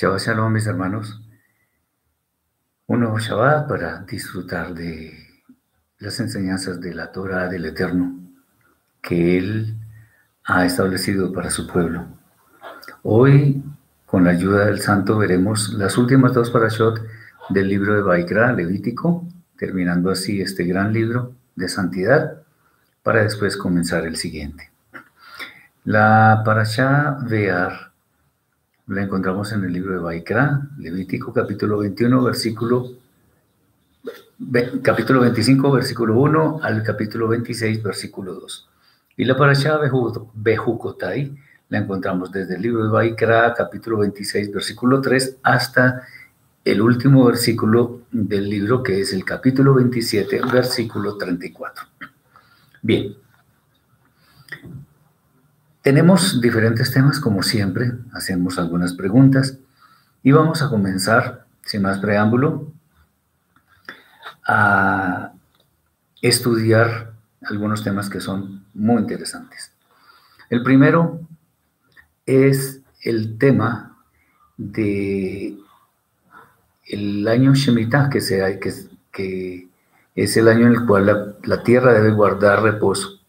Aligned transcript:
Shabbat 0.00 0.20
Shalom, 0.20 0.50
mis 0.50 0.66
hermanos. 0.66 1.20
Un 2.86 3.00
nuevo 3.00 3.18
Shabbat 3.18 3.68
para 3.68 4.00
disfrutar 4.04 4.72
de 4.72 5.12
las 5.98 6.18
enseñanzas 6.20 6.80
de 6.80 6.94
la 6.94 7.12
Torah 7.12 7.48
del 7.48 7.66
Eterno 7.66 8.18
que 9.02 9.36
Él 9.36 9.76
ha 10.44 10.64
establecido 10.64 11.34
para 11.34 11.50
su 11.50 11.66
pueblo. 11.66 12.06
Hoy, 13.02 13.62
con 14.06 14.24
la 14.24 14.30
ayuda 14.30 14.64
del 14.64 14.80
Santo, 14.80 15.18
veremos 15.18 15.74
las 15.74 15.98
últimas 15.98 16.32
dos 16.32 16.50
parashot 16.50 16.98
del 17.50 17.68
libro 17.68 17.94
de 17.94 18.00
Baikra, 18.00 18.54
Levítico, 18.54 19.28
terminando 19.58 20.10
así 20.10 20.40
este 20.40 20.64
gran 20.64 20.94
libro 20.94 21.34
de 21.56 21.68
santidad, 21.68 22.40
para 23.02 23.22
después 23.22 23.54
comenzar 23.54 24.06
el 24.06 24.16
siguiente. 24.16 24.70
La 25.84 26.40
parashá 26.42 27.18
Vear 27.20 27.89
la 28.90 29.04
encontramos 29.04 29.52
en 29.52 29.62
el 29.62 29.72
libro 29.72 29.94
de 29.94 30.00
Baikra, 30.00 30.62
Levítico 30.78 31.32
capítulo 31.32 31.78
21, 31.78 32.24
versículo 32.24 32.90
capítulo 34.82 35.20
25, 35.20 35.70
versículo 35.70 36.18
1 36.18 36.60
al 36.60 36.82
capítulo 36.82 37.28
26, 37.28 37.84
versículo 37.84 38.34
2. 38.34 38.68
Y 39.16 39.24
la 39.26 39.36
parashá 39.36 39.78
Bejucotai 40.34 41.36
la 41.68 41.78
encontramos 41.78 42.32
desde 42.32 42.56
el 42.56 42.62
libro 42.62 42.82
de 42.82 42.90
Baikra, 42.90 43.54
capítulo 43.54 43.98
26, 43.98 44.52
versículo 44.52 45.00
3, 45.00 45.36
hasta 45.44 46.02
el 46.64 46.82
último 46.82 47.26
versículo 47.26 48.00
del 48.10 48.50
libro, 48.50 48.82
que 48.82 49.00
es 49.02 49.12
el 49.12 49.24
capítulo 49.24 49.74
27, 49.74 50.40
versículo 50.52 51.16
34. 51.16 51.84
Bien, 52.82 53.14
tenemos 55.82 56.40
diferentes 56.40 56.92
temas, 56.92 57.20
como 57.20 57.42
siempre, 57.42 57.92
hacemos 58.12 58.58
algunas 58.58 58.94
preguntas 58.94 59.58
y 60.22 60.32
vamos 60.32 60.62
a 60.62 60.68
comenzar, 60.68 61.46
sin 61.64 61.82
más 61.82 61.98
preámbulo, 61.98 62.72
a 64.46 65.32
estudiar 66.20 67.12
algunos 67.42 67.82
temas 67.82 68.10
que 68.10 68.20
son 68.20 68.66
muy 68.74 69.00
interesantes. 69.00 69.72
El 70.50 70.62
primero 70.62 71.20
es 72.26 72.80
el 73.02 73.38
tema 73.38 73.96
de 74.56 75.56
el 76.86 77.26
año 77.28 77.54
Shemitah, 77.54 78.10
que, 78.10 78.20
sea, 78.20 78.58
que, 78.58 79.68
es 80.16 80.36
el 80.36 80.48
año 80.48 80.66
en 80.66 80.72
el 80.72 80.86
cual 80.86 81.36
la 81.42 81.62
tierra 81.62 81.92
debe 81.92 82.10
guardar 82.10 82.62
reposo. 82.62 83.20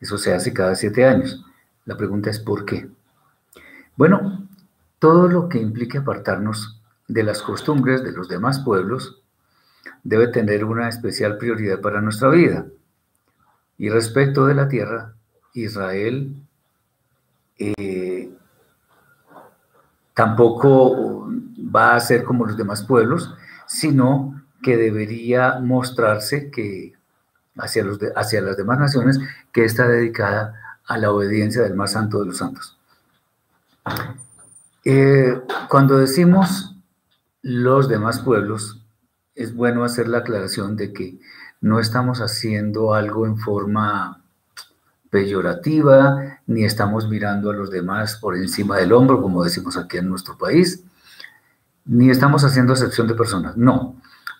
Eso 0.00 0.18
se 0.18 0.34
hace 0.34 0.52
cada 0.52 0.74
siete 0.74 1.04
años. 1.04 1.44
La 1.84 1.96
pregunta 1.96 2.30
es 2.30 2.38
¿por 2.38 2.64
qué? 2.64 2.88
Bueno, 3.96 4.48
todo 4.98 5.28
lo 5.28 5.48
que 5.48 5.58
implique 5.58 5.98
apartarnos 5.98 6.80
de 7.08 7.22
las 7.22 7.42
costumbres 7.42 8.02
de 8.04 8.12
los 8.12 8.28
demás 8.28 8.60
pueblos 8.60 9.20
debe 10.02 10.28
tener 10.28 10.64
una 10.64 10.88
especial 10.88 11.38
prioridad 11.38 11.80
para 11.80 12.00
nuestra 12.00 12.28
vida. 12.28 12.66
Y 13.78 13.88
respecto 13.90 14.46
de 14.46 14.54
la 14.54 14.68
tierra, 14.68 15.14
Israel 15.54 16.34
eh, 17.58 18.30
tampoco 20.14 21.28
va 21.74 21.94
a 21.94 22.00
ser 22.00 22.24
como 22.24 22.46
los 22.46 22.56
demás 22.56 22.84
pueblos, 22.84 23.34
sino 23.66 24.42
que 24.62 24.76
debería 24.76 25.58
mostrarse 25.60 26.50
que 26.50 26.94
hacia, 27.56 27.84
los 27.84 27.98
hacia 28.16 28.40
las 28.40 28.56
demás 28.56 28.78
naciones 28.78 29.18
que 29.52 29.64
está 29.64 29.88
dedicada 29.88 30.61
a 30.86 30.98
la 30.98 31.10
obediencia 31.10 31.62
del 31.62 31.74
más 31.74 31.92
santo 31.92 32.20
de 32.20 32.26
los 32.26 32.38
santos. 32.38 32.76
Eh, 34.84 35.40
cuando 35.68 35.98
decimos 35.98 36.76
los 37.42 37.88
demás 37.88 38.20
pueblos, 38.20 38.82
es 39.34 39.54
bueno 39.54 39.84
hacer 39.84 40.08
la 40.08 40.18
aclaración 40.18 40.76
de 40.76 40.92
que 40.92 41.18
no 41.60 41.78
estamos 41.78 42.20
haciendo 42.20 42.94
algo 42.94 43.26
en 43.26 43.38
forma 43.38 44.22
peyorativa, 45.10 46.40
ni 46.46 46.64
estamos 46.64 47.08
mirando 47.08 47.50
a 47.50 47.54
los 47.54 47.70
demás 47.70 48.16
por 48.16 48.36
encima 48.36 48.78
del 48.78 48.92
hombro, 48.92 49.20
como 49.20 49.44
decimos 49.44 49.76
aquí 49.76 49.98
en 49.98 50.08
nuestro 50.08 50.36
país, 50.38 50.84
ni 51.84 52.10
estamos 52.10 52.44
haciendo 52.44 52.72
excepción 52.72 53.06
de 53.06 53.14
personas. 53.14 53.56
No, 53.56 53.96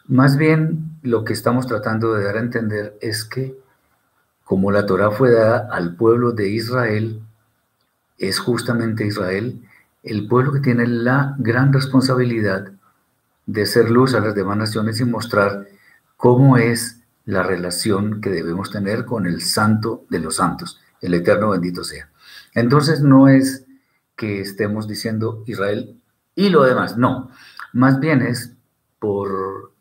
más 0.07 0.37
bien 0.37 0.99
lo 1.03 1.25
que 1.25 1.33
estamos 1.33 1.67
tratando 1.67 2.15
de 2.15 2.25
dar 2.25 2.37
a 2.37 2.41
entender 2.41 2.97
es 3.01 3.25
que 3.25 3.57
como 4.45 4.71
la 4.71 4.87
Torah 4.87 5.11
fue 5.11 5.31
dada 5.31 5.69
al 5.71 5.97
pueblo 5.97 6.33
de 6.33 6.49
Israel, 6.49 7.23
es 8.19 8.39
justamente 8.39 9.07
Israel 9.07 9.63
el 10.03 10.27
pueblo 10.27 10.53
que 10.53 10.61
tiene 10.61 10.87
la 10.87 11.35
gran 11.39 11.73
responsabilidad 11.73 12.73
de 13.47 13.67
ser 13.67 13.91
luz 13.91 14.15
a 14.15 14.21
las 14.21 14.35
demás 14.35 14.57
naciones 14.57 15.01
y 15.01 15.05
mostrar 15.05 15.67
cómo 16.17 16.57
es 16.57 17.01
la 17.25 17.43
relación 17.43 18.21
que 18.21 18.31
debemos 18.31 18.71
tener 18.71 19.05
con 19.05 19.27
el 19.27 19.43
santo 19.43 20.05
de 20.09 20.19
los 20.19 20.37
santos, 20.37 20.81
el 21.01 21.15
eterno 21.15 21.51
bendito 21.51 21.85
sea. 21.85 22.09
Entonces 22.55 23.01
no 23.01 23.29
es 23.29 23.65
que 24.17 24.41
estemos 24.41 24.89
diciendo 24.89 25.43
Israel 25.47 26.01
y 26.35 26.49
lo 26.49 26.65
demás, 26.65 26.97
no, 26.97 27.31
más 27.73 28.01
bien 28.01 28.23
es 28.23 28.55
por, 28.99 29.73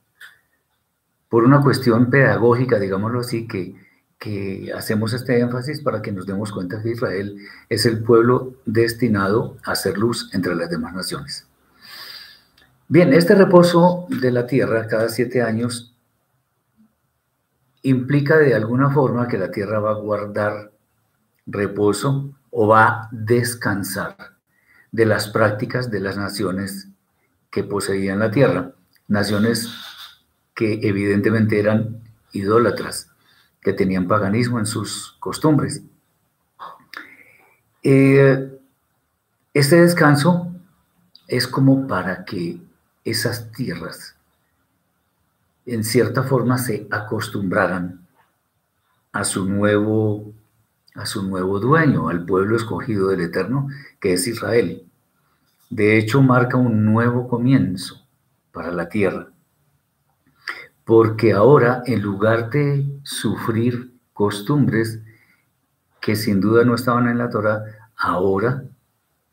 por 1.30 1.44
una 1.44 1.62
cuestión 1.62 2.10
pedagógica, 2.10 2.80
digámoslo 2.80 3.22
así, 3.22 3.48
que 3.48 3.76
que 4.22 4.72
hacemos 4.78 5.14
este 5.14 5.40
énfasis 5.40 5.82
para 5.82 6.04
que 6.04 6.12
nos 6.12 6.28
demos 6.28 6.52
cuenta 6.52 6.80
que 6.80 6.92
Israel 6.92 7.40
es 7.70 7.88
el 7.88 8.04
pueblo 8.04 8.54
destinado 8.66 9.58
a 9.66 9.72
hacer 9.72 9.98
luz 9.98 10.30
entre 10.34 10.54
las 10.56 10.70
demás 10.70 10.94
naciones. 10.94 11.48
Bien, 12.88 13.14
este 13.14 13.34
reposo 13.34 14.06
de 14.10 14.32
la 14.32 14.46
tierra 14.46 14.86
cada 14.88 15.10
siete 15.10 15.42
años 15.42 15.96
implica 17.82 18.38
de 18.38 18.54
alguna 18.54 18.92
forma 18.92 19.28
que 19.28 19.40
la 19.40 19.50
tierra 19.50 19.80
va 19.80 19.90
a 19.90 19.96
guardar 19.96 20.72
reposo 21.48 22.32
o 22.52 22.68
va 22.68 22.86
a 22.86 23.10
descansar 23.12 24.16
de 24.92 25.08
las 25.08 25.30
prácticas 25.30 25.90
de 25.90 26.00
las 26.00 26.16
naciones 26.16 26.90
que 27.50 27.64
poseían 27.64 28.20
la 28.20 28.30
tierra, 28.30 28.74
naciones 29.08 29.68
que 30.54 30.80
evidentemente 30.84 31.60
eran 31.60 32.04
idólatras, 32.34 33.11
que 33.62 33.74
tenían 33.74 34.08
paganismo 34.08 34.60
en 34.60 34.66
sus 34.66 35.16
costumbres. 35.20 35.84
Eh, 37.84 38.60
este 39.54 39.82
descanso 39.82 40.52
es 41.28 41.48
como 41.48 41.88
para 41.88 42.26
que 42.26 42.60
esas 43.04 43.52
tierras 43.52 44.16
en 45.66 45.84
cierta 45.84 46.24
forma 46.24 46.58
se 46.58 46.88
acostumbraran 46.92 48.06
a 49.12 49.24
su 49.24 49.46
nuevo 49.46 50.34
a 50.94 51.06
su 51.06 51.24
nuevo 51.24 51.58
dueño, 51.60 52.10
al 52.10 52.26
pueblo 52.26 52.58
escogido 52.58 53.08
del 53.08 53.22
Eterno, 53.22 53.70
que 54.02 54.12
es 54.12 54.28
Israel. 54.28 54.86
De 55.70 55.98
hecho, 55.98 56.22
marca 56.22 56.58
un 56.58 56.84
nuevo 56.84 57.30
comienzo 57.30 58.06
para 58.52 58.72
la 58.72 58.90
tierra 58.90 59.31
porque 60.92 61.32
ahora 61.32 61.84
en 61.86 62.02
lugar 62.02 62.50
de 62.50 62.86
sufrir 63.04 63.94
costumbres 64.12 65.00
que 66.02 66.18
sin 66.18 66.42
duda 66.42 66.66
no 66.66 66.76
estaban 66.76 67.08
en 67.08 67.18
la 67.18 67.30
Torah, 67.30 67.64
ahora 67.96 68.66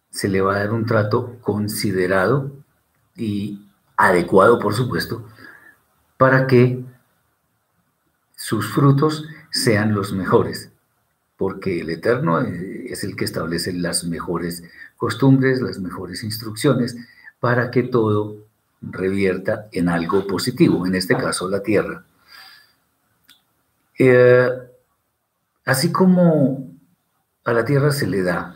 se 0.08 0.28
le 0.28 0.41
va 0.41 0.54
a 0.54 0.58
dar 0.60 0.72
un 0.72 0.86
trato 0.86 1.36
considerado 1.41 2.52
y 3.16 3.66
adecuado, 3.97 4.60
por 4.60 4.72
supuesto, 4.72 5.26
para 6.16 6.47
que 6.47 6.84
sus 8.36 8.72
frutos 8.72 9.24
sean 9.50 9.97
los 9.97 10.12
mejores, 10.12 10.70
porque 11.36 11.80
el 11.80 11.91
Eterno 11.91 12.41
es 12.41 13.02
el 13.02 13.16
que 13.16 13.24
establece 13.24 13.72
las 13.72 14.04
mejores 14.04 14.62
costumbres, 14.97 15.60
las 15.60 15.80
mejores 15.80 16.22
instrucciones, 16.22 16.97
para 17.41 17.72
que 17.72 17.83
todo 17.83 18.47
revierta 18.80 19.69
en 19.72 19.89
algo 19.89 20.27
positivo, 20.27 20.86
en 20.86 20.95
este 20.95 21.16
caso 21.16 21.48
la 21.48 21.63
tierra. 21.63 22.04
Eh, 23.98 24.48
así 25.65 25.91
como 25.91 26.71
a 27.45 27.53
la 27.53 27.65
tierra 27.65 27.91
se 27.91 28.07
le 28.07 28.22
da 28.22 28.54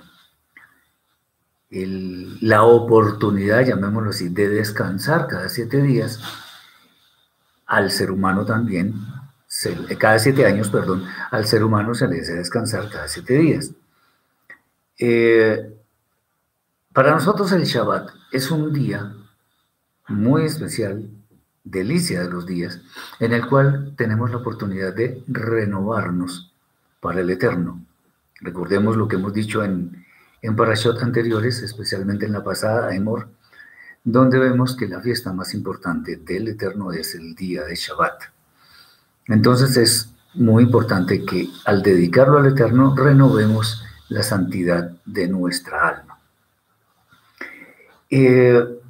la 1.70 2.64
oportunidad, 2.64 3.64
llamémoslo 3.64 4.10
así, 4.10 4.28
de 4.28 4.48
descansar 4.48 5.26
cada 5.26 5.48
siete 5.48 5.80
días, 5.80 6.20
al 7.66 7.90
ser 7.90 8.10
humano 8.10 8.44
también, 8.44 8.94
cada 9.98 10.18
siete 10.18 10.44
años, 10.44 10.68
perdón, 10.68 11.04
al 11.30 11.46
ser 11.46 11.64
humano 11.64 11.94
se 11.94 12.08
le 12.08 12.20
hace 12.20 12.34
descansar 12.34 12.90
cada 12.90 13.08
siete 13.08 13.38
días. 13.38 13.72
Eh, 14.98 15.74
para 16.92 17.12
nosotros 17.12 17.50
el 17.52 17.64
Shabbat 17.64 18.10
es 18.30 18.50
un 18.50 18.72
día 18.72 19.14
muy 20.08 20.44
especial, 20.44 21.08
delicia 21.64 22.22
de 22.22 22.30
los 22.30 22.46
días, 22.46 22.80
en 23.20 23.32
el 23.32 23.46
cual 23.46 23.94
tenemos 23.96 24.30
la 24.30 24.38
oportunidad 24.38 24.94
de 24.94 25.22
renovarnos 25.28 26.52
para 27.00 27.20
el 27.20 27.30
eterno. 27.30 27.84
Recordemos 28.40 28.96
lo 28.96 29.06
que 29.06 29.16
hemos 29.16 29.32
dicho 29.32 29.62
en, 29.64 30.04
en 30.42 30.56
parashot 30.56 31.02
anteriores, 31.02 31.62
especialmente 31.62 32.26
en 32.26 32.32
la 32.32 32.42
pasada, 32.42 32.94
Amor, 32.94 33.28
donde 34.04 34.38
vemos 34.38 34.76
que 34.76 34.88
la 34.88 35.00
fiesta 35.00 35.32
más 35.32 35.54
importante 35.54 36.16
del 36.16 36.48
Eterno 36.48 36.92
es 36.92 37.14
el 37.14 37.34
día 37.34 37.62
de 37.64 37.76
Shabbat. 37.76 38.22
Entonces 39.28 39.76
es 39.76 40.12
muy 40.34 40.64
importante 40.64 41.24
que 41.24 41.48
al 41.64 41.82
dedicarlo 41.82 42.38
al 42.38 42.46
Eterno 42.46 42.96
renovemos 42.96 43.84
la 44.08 44.22
santidad 44.22 44.90
de 45.04 45.28
nuestra 45.28 45.88
alma. 45.88 46.18
Eh, 48.10 48.81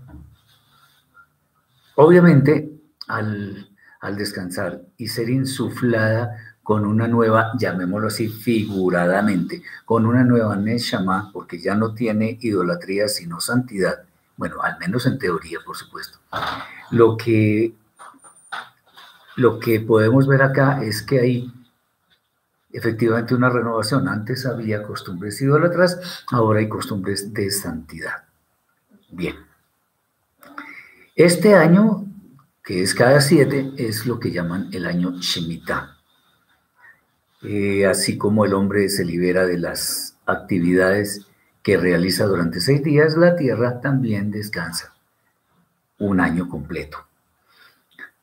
obviamente, 2.04 2.70
al, 3.08 3.68
al 4.00 4.16
descansar 4.16 4.82
y 4.96 5.08
ser 5.08 5.30
insuflada 5.30 6.36
con 6.62 6.86
una 6.86 7.08
nueva, 7.08 7.52
llamémoslo 7.58 8.08
así 8.08 8.28
figuradamente, 8.28 9.62
con 9.84 10.06
una 10.06 10.22
nueva 10.22 10.56
Neshama, 10.56 11.30
porque 11.32 11.58
ya 11.58 11.74
no 11.74 11.94
tiene 11.94 12.38
idolatría 12.40 13.08
sino 13.08 13.40
santidad, 13.40 14.04
bueno, 14.36 14.62
al 14.62 14.78
menos 14.78 15.06
en 15.06 15.18
teoría, 15.18 15.58
por 15.64 15.76
supuesto. 15.76 16.18
Lo 16.90 17.16
que, 17.16 17.74
lo 19.36 19.58
que 19.58 19.80
podemos 19.80 20.26
ver 20.26 20.42
acá 20.42 20.82
es 20.82 21.02
que 21.02 21.20
hay 21.20 21.52
efectivamente 22.72 23.34
una 23.34 23.50
renovación. 23.50 24.08
Antes 24.08 24.46
había 24.46 24.82
costumbres 24.82 25.40
idólatras, 25.42 26.24
ahora 26.30 26.60
hay 26.60 26.68
costumbres 26.68 27.32
de 27.32 27.50
santidad. 27.50 28.24
Bien. 29.10 29.51
Este 31.14 31.54
año, 31.54 32.06
que 32.64 32.82
es 32.82 32.94
cada 32.94 33.20
siete, 33.20 33.70
es 33.76 34.06
lo 34.06 34.18
que 34.18 34.30
llaman 34.30 34.70
el 34.72 34.86
año 34.86 35.12
Shemitah. 35.18 35.98
Eh, 37.42 37.86
así 37.86 38.16
como 38.16 38.46
el 38.46 38.54
hombre 38.54 38.88
se 38.88 39.04
libera 39.04 39.44
de 39.44 39.58
las 39.58 40.16
actividades 40.24 41.26
que 41.62 41.76
realiza 41.76 42.24
durante 42.24 42.60
seis 42.60 42.82
días, 42.82 43.18
la 43.18 43.36
tierra 43.36 43.80
también 43.82 44.30
descansa 44.30 44.94
un 45.98 46.18
año 46.18 46.48
completo. 46.48 46.96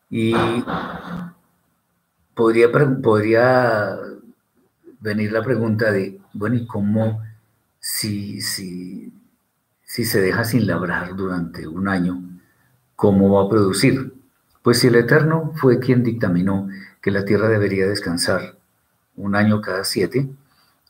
Y 0.09 0.33
podría, 2.33 2.69
venir 4.99 5.31
la 5.31 5.43
pregunta 5.43 5.91
de, 5.91 6.19
bueno, 6.33 6.55
¿y 6.55 6.65
cómo 6.65 7.21
si 7.79 8.41
se 8.41 9.11
deja 10.21 10.43
sin 10.43 10.65
labrar 10.65 11.15
durante 11.15 11.67
un 11.67 11.87
año, 11.87 12.28
cómo 12.99 13.31
va 13.31 13.45
a 13.45 13.49
producir? 13.49 14.13
Pues 14.61 14.79
si 14.79 14.87
el 14.87 14.95
Eterno 14.95 15.53
fue 15.55 15.79
quien 15.79 16.03
dictaminó 16.03 16.67
que 17.01 17.11
la 17.11 17.23
tierra 17.23 17.47
debería 17.47 17.87
descansar 17.87 18.57
un 19.15 19.35
año 19.35 19.61
cada 19.61 19.85
siete, 19.85 20.29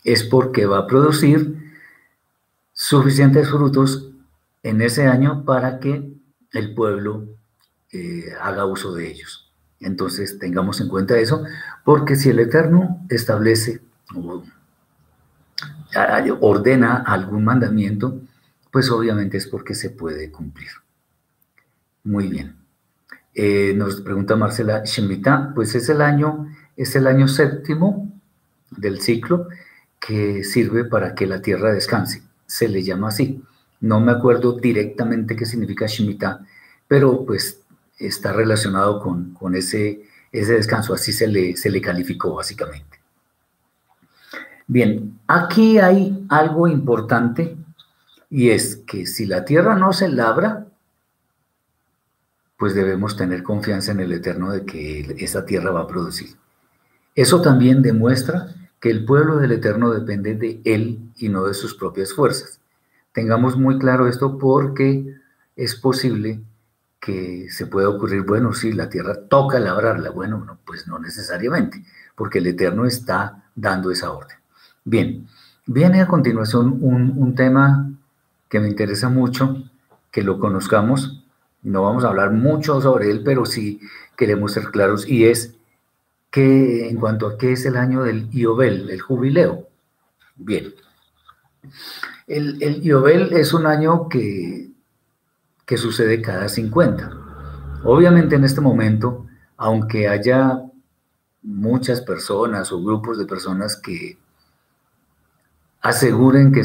es 0.04 0.24
porque 0.24 0.66
va 0.66 0.80
a 0.80 0.88
producir 0.88 1.72
suficientes 2.74 3.48
frutos 3.48 4.10
en 4.64 4.82
ese 4.82 5.06
año 5.06 5.46
para 5.46 5.80
que 5.80 6.12
el 6.52 6.74
pueblo 6.74 7.28
eh, 7.92 8.34
haga 8.42 8.66
uso 8.66 8.92
de 8.96 9.08
ellos. 9.08 9.54
Entonces 9.80 10.40
tengamos 10.40 10.82
en 10.82 10.88
cuenta 10.88 11.16
eso, 11.20 11.44
porque 11.86 12.16
si 12.16 12.30
el 12.30 12.40
Eterno 12.40 13.06
establece 13.08 13.82
o 14.16 14.44
ordena 16.40 17.04
algún 17.06 17.44
mandamiento, 17.44 18.20
pues 18.72 18.90
obviamente 18.90 19.38
es 19.38 19.46
porque 19.46 19.76
se 19.76 19.92
puede 19.92 20.32
cumplir. 20.32 20.70
Muy 22.04 22.28
bien. 22.28 22.56
Eh, 23.34 23.74
nos 23.76 24.02
pregunta 24.02 24.36
Marcela 24.36 24.84
Shemitah, 24.84 25.54
pues 25.54 25.76
es 25.76 25.90
el 25.90 26.02
año, 26.02 26.48
es 26.76 26.96
el 26.96 27.08
año 27.08 27.28
séptimo 27.28 28.12
del 28.72 29.02
ciclo 29.02 29.48
que 30.00 30.44
sirve 30.44 30.86
para 30.86 31.14
que 31.16 31.28
la 31.28 31.42
tierra 31.42 31.72
descanse 31.72 32.24
se 32.50 32.68
le 32.68 32.84
llama 32.84 33.10
así. 33.10 33.42
No 33.80 34.02
me 34.02 34.12
acuerdo 34.12 34.54
directamente 34.54 35.36
qué 35.36 35.46
significa 35.46 35.86
Shemitah, 35.86 36.46
pero 36.88 37.26
pues 37.26 37.62
está 37.98 38.34
relacionado 38.34 39.00
con, 39.00 39.34
con 39.34 39.56
ese, 39.56 40.02
ese 40.32 40.54
descanso, 40.54 40.94
así 40.94 41.14
se 41.14 41.28
le, 41.28 41.56
se 41.56 41.70
le 41.70 41.80
calificó 41.80 42.34
básicamente. 42.36 43.00
Bien, 44.68 45.20
aquí 45.28 45.78
hay 45.78 46.26
algo 46.30 46.68
importante 46.68 47.56
y 48.30 48.50
es 48.50 48.78
que 48.78 49.06
si 49.06 49.26
la 49.26 49.46
tierra 49.46 49.76
no 49.76 49.94
se 49.94 50.10
labra, 50.10 50.68
pues 52.60 52.76
debemos 52.76 53.16
tener 53.16 53.42
confianza 53.42 53.94
en 53.94 54.02
el 54.02 54.12
Eterno 54.12 54.52
de 54.52 54.66
que 54.66 55.16
esa 55.20 55.46
tierra 55.46 55.72
va 55.72 55.82
a 55.84 55.88
producir. 55.88 56.36
Eso 57.16 57.42
también 57.42 57.82
demuestra 57.82 58.54
que 58.82 58.92
el 58.92 59.06
pueblo 59.06 59.38
del 59.38 59.54
Eterno 59.54 59.92
depende 59.92 60.36
de 60.36 60.60
Él 60.66 61.10
y 61.16 61.30
no 61.30 61.46
de 61.46 61.54
sus 61.54 61.74
propias 61.74 62.14
fuerzas. 62.14 62.60
Tengamos 63.14 63.58
muy 63.58 63.80
claro 63.80 64.10
esto 64.10 64.38
porque 64.38 65.16
es 65.56 65.76
posible 65.76 66.42
que 67.00 67.48
se 67.50 67.66
pueda 67.66 67.88
ocurrir, 67.88 68.24
bueno, 68.24 68.52
si 68.52 68.74
la 68.74 68.90
tierra 68.90 69.16
toca 69.30 69.58
labrarla, 69.58 70.10
bueno, 70.10 70.60
pues 70.66 70.86
no 70.86 71.00
necesariamente, 71.00 71.86
porque 72.14 72.40
el 72.40 72.48
Eterno 72.48 72.86
está 72.86 73.50
dando 73.56 73.90
esa 73.90 74.12
orden. 74.12 74.36
Bien, 74.84 75.28
viene 75.66 76.02
a 76.02 76.08
continuación 76.08 76.78
un, 76.82 77.14
un 77.16 77.36
tema 77.36 77.90
que 78.50 78.60
me 78.60 78.68
interesa 78.68 79.08
mucho, 79.08 79.64
que 80.12 80.24
lo 80.24 80.40
conozcamos, 80.40 81.19
no 81.64 81.84
vamos 81.84 82.04
a 82.04 82.10
hablar 82.10 82.32
mucho 82.32 82.82
sobre 82.82 83.12
él, 83.12 83.22
pero 83.24 83.46
sí 83.46 83.80
queremos 84.18 84.54
ser 84.54 84.72
claros, 84.72 85.08
y 85.08 85.26
es 85.26 85.56
que 86.32 86.90
en 86.90 86.98
cuanto 86.98 87.28
a 87.28 87.38
qué 87.38 87.54
es 87.54 87.66
el 87.66 87.78
año 87.78 88.04
del 88.04 88.30
Iobel, 88.32 88.90
el 88.90 89.02
jubileo. 89.02 89.68
Bien. 90.36 90.74
El, 92.28 92.62
el 92.62 92.82
Iobel 92.84 93.34
es 93.34 93.54
un 93.54 93.66
año 93.66 94.08
que, 94.08 94.70
que 95.66 95.78
sucede 95.78 96.22
cada 96.22 96.50
50. 96.50 97.12
Obviamente 97.84 98.36
en 98.36 98.44
este 98.44 98.62
momento, 98.62 99.26
aunque 99.58 100.08
haya 100.08 100.64
muchas 101.42 102.02
personas 102.02 102.72
o 102.72 102.82
grupos 102.82 103.18
de 103.18 103.26
personas 103.26 103.76
que 103.76 104.18
aseguren 105.82 106.52
que, 106.52 106.64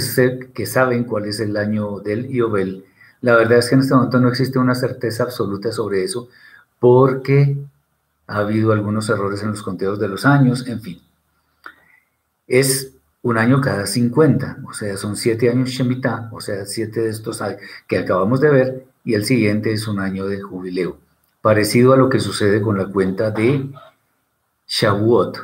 que 0.52 0.66
saben 0.66 1.04
cuál 1.04 1.26
es 1.26 1.40
el 1.40 1.56
año 1.56 2.00
del 2.00 2.30
Iobel, 2.30 2.84
la 3.24 3.36
verdad 3.36 3.56
es 3.56 3.70
que 3.70 3.74
en 3.74 3.80
este 3.80 3.94
momento 3.94 4.20
no 4.20 4.28
existe 4.28 4.58
una 4.58 4.74
certeza 4.74 5.22
absoluta 5.22 5.72
sobre 5.72 6.04
eso, 6.04 6.28
porque 6.78 7.56
ha 8.26 8.36
habido 8.36 8.70
algunos 8.70 9.08
errores 9.08 9.42
en 9.42 9.48
los 9.52 9.62
conteos 9.62 9.98
de 9.98 10.08
los 10.08 10.26
años, 10.26 10.66
en 10.68 10.82
fin. 10.82 11.00
Es 12.46 12.92
un 13.22 13.38
año 13.38 13.62
cada 13.62 13.86
50, 13.86 14.58
o 14.68 14.74
sea, 14.74 14.98
son 14.98 15.16
siete 15.16 15.48
años 15.48 15.70
Shemitah, 15.70 16.28
o 16.32 16.42
sea, 16.42 16.66
siete 16.66 17.00
de 17.00 17.08
estos 17.08 17.42
que 17.88 17.96
acabamos 17.96 18.42
de 18.42 18.50
ver, 18.50 18.86
y 19.06 19.14
el 19.14 19.24
siguiente 19.24 19.72
es 19.72 19.88
un 19.88 20.00
año 20.00 20.26
de 20.26 20.42
jubileo, 20.42 20.98
parecido 21.40 21.94
a 21.94 21.96
lo 21.96 22.10
que 22.10 22.20
sucede 22.20 22.60
con 22.60 22.76
la 22.76 22.88
cuenta 22.88 23.30
de 23.30 23.70
Shavuot, 24.68 25.38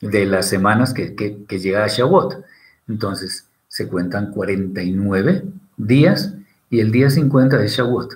de 0.00 0.24
las 0.24 0.48
semanas 0.48 0.94
que, 0.94 1.14
que 1.14 1.58
llega 1.58 1.84
a 1.84 1.88
Shavuot. 1.88 2.42
Entonces, 2.88 3.46
se 3.68 3.88
cuentan 3.88 4.32
49 4.32 5.44
días 5.76 6.34
y 6.70 6.80
el 6.80 6.92
día 6.92 7.10
50 7.10 7.58
de 7.58 7.68
Shavuot. 7.68 8.14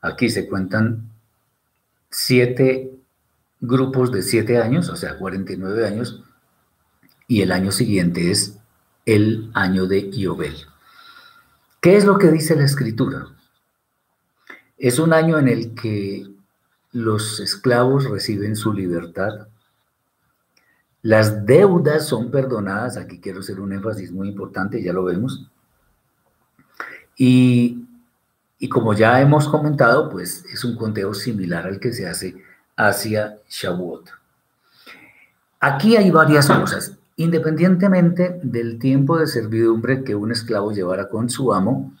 Aquí 0.00 0.30
se 0.30 0.48
cuentan 0.48 1.10
siete 2.10 2.94
grupos 3.60 4.12
de 4.12 4.22
7 4.22 4.58
años, 4.62 4.88
o 4.88 4.96
sea, 4.96 5.18
49 5.18 5.86
años, 5.86 6.22
y 7.26 7.42
el 7.42 7.50
año 7.50 7.72
siguiente 7.72 8.30
es 8.30 8.56
el 9.04 9.50
año 9.52 9.86
de 9.86 10.10
Iobel. 10.10 10.54
¿Qué 11.80 11.96
es 11.96 12.04
lo 12.04 12.18
que 12.18 12.30
dice 12.30 12.54
la 12.54 12.64
escritura? 12.64 13.26
Es 14.76 15.00
un 15.00 15.12
año 15.12 15.38
en 15.38 15.48
el 15.48 15.74
que 15.74 16.26
los 16.92 17.40
esclavos 17.40 18.08
reciben 18.08 18.54
su 18.54 18.72
libertad, 18.72 19.48
las 21.02 21.46
deudas 21.46 22.06
son 22.06 22.30
perdonadas, 22.30 22.96
aquí 22.96 23.20
quiero 23.20 23.40
hacer 23.40 23.60
un 23.60 23.72
énfasis 23.72 24.12
muy 24.12 24.28
importante, 24.28 24.82
ya 24.82 24.92
lo 24.92 25.04
vemos, 25.04 25.48
y, 27.16 27.87
y 28.58 28.68
como 28.68 28.92
ya 28.92 29.20
hemos 29.20 29.48
comentado, 29.48 30.10
pues 30.10 30.44
es 30.52 30.64
un 30.64 30.76
conteo 30.76 31.14
similar 31.14 31.66
al 31.66 31.78
que 31.78 31.92
se 31.92 32.08
hace 32.08 32.42
hacia 32.76 33.38
Shavuot. 33.48 34.10
Aquí 35.60 35.96
hay 35.96 36.10
varias 36.10 36.48
cosas. 36.48 36.96
Independientemente 37.16 38.38
del 38.42 38.78
tiempo 38.78 39.18
de 39.18 39.26
servidumbre 39.26 40.04
que 40.04 40.14
un 40.14 40.32
esclavo 40.32 40.72
llevara 40.72 41.08
con 41.08 41.28
su 41.30 41.52
amo, 41.52 41.92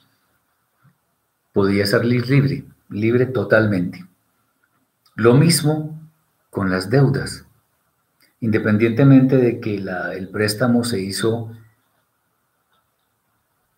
podía 1.52 1.86
ser 1.86 2.04
libre, 2.04 2.64
libre 2.88 3.26
totalmente. 3.26 4.06
Lo 5.16 5.34
mismo 5.34 6.00
con 6.50 6.70
las 6.70 6.88
deudas. 6.90 7.44
Independientemente 8.40 9.36
de 9.36 9.60
que 9.60 9.76
el 9.76 10.28
préstamo 10.28 10.84
se 10.84 11.00
hizo 11.00 11.50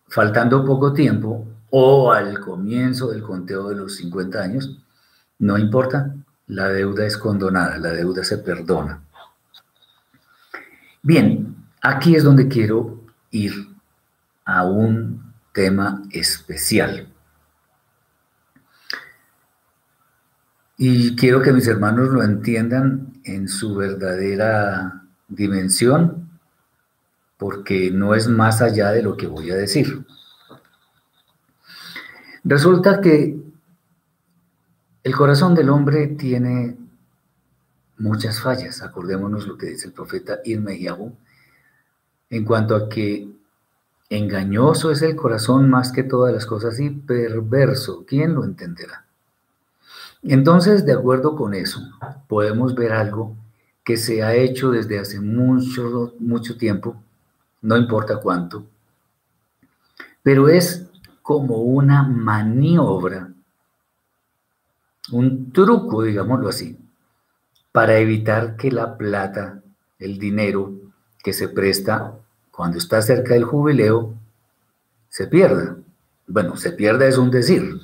faltando 0.07 0.63
poco 0.65 0.93
tiempo 0.93 1.47
o 1.71 2.11
al 2.11 2.39
comienzo 2.39 3.09
del 3.09 3.23
conteo 3.23 3.69
de 3.69 3.75
los 3.75 3.95
50 3.95 4.41
años, 4.41 4.77
no 5.39 5.57
importa, 5.57 6.13
la 6.47 6.67
deuda 6.67 7.05
es 7.05 7.17
condonada, 7.17 7.77
la 7.77 7.91
deuda 7.91 8.23
se 8.23 8.37
perdona. 8.37 9.01
Bien, 11.01 11.55
aquí 11.81 12.15
es 12.15 12.23
donde 12.23 12.47
quiero 12.47 13.01
ir 13.31 13.53
a 14.45 14.65
un 14.65 15.33
tema 15.53 16.03
especial. 16.11 17.07
Y 20.77 21.15
quiero 21.15 21.41
que 21.41 21.53
mis 21.53 21.67
hermanos 21.67 22.09
lo 22.09 22.23
entiendan 22.23 23.13
en 23.23 23.47
su 23.47 23.75
verdadera 23.75 25.03
dimensión, 25.27 26.29
porque 27.37 27.91
no 27.91 28.13
es 28.13 28.27
más 28.27 28.61
allá 28.61 28.91
de 28.91 29.03
lo 29.03 29.15
que 29.15 29.27
voy 29.27 29.51
a 29.51 29.55
decir. 29.55 30.05
Resulta 32.43 33.01
que 33.01 33.39
el 35.03 35.15
corazón 35.15 35.55
del 35.55 35.69
hombre 35.69 36.07
tiene 36.07 36.77
muchas 37.97 38.41
fallas. 38.41 38.81
Acordémonos 38.81 39.47
lo 39.47 39.57
que 39.57 39.67
dice 39.67 39.87
el 39.87 39.93
profeta 39.93 40.39
Irmeyahu 40.43 41.15
en 42.29 42.45
cuanto 42.45 42.75
a 42.75 42.89
que 42.89 43.29
engañoso 44.09 44.91
es 44.91 45.01
el 45.01 45.15
corazón 45.15 45.69
más 45.69 45.91
que 45.91 46.03
todas 46.03 46.33
las 46.33 46.45
cosas 46.45 46.79
y 46.79 46.89
perverso. 46.89 48.05
¿Quién 48.07 48.33
lo 48.33 48.43
entenderá? 48.43 49.05
Entonces, 50.23 50.85
de 50.85 50.93
acuerdo 50.93 51.35
con 51.35 51.53
eso, 51.53 51.81
podemos 52.27 52.75
ver 52.75 52.93
algo 52.93 53.35
que 53.83 53.97
se 53.97 54.21
ha 54.23 54.35
hecho 54.35 54.71
desde 54.71 54.99
hace 54.99 55.19
mucho, 55.19 56.13
mucho 56.19 56.57
tiempo, 56.57 56.95
no 57.61 57.75
importa 57.77 58.17
cuánto, 58.17 58.65
pero 60.21 60.47
es 60.47 60.90
como 61.31 61.59
una 61.59 62.03
maniobra, 62.03 63.29
un 65.13 65.53
truco, 65.53 66.03
digámoslo 66.03 66.49
así, 66.49 66.77
para 67.71 67.97
evitar 67.99 68.57
que 68.57 68.69
la 68.69 68.97
plata, 68.97 69.61
el 69.97 70.19
dinero 70.19 70.73
que 71.23 71.31
se 71.31 71.47
presta 71.47 72.15
cuando 72.51 72.79
está 72.79 73.01
cerca 73.01 73.33
del 73.33 73.45
jubileo, 73.45 74.13
se 75.07 75.27
pierda. 75.27 75.77
Bueno, 76.27 76.57
se 76.57 76.73
pierda 76.73 77.07
es 77.07 77.17
un 77.17 77.31
decir, 77.31 77.79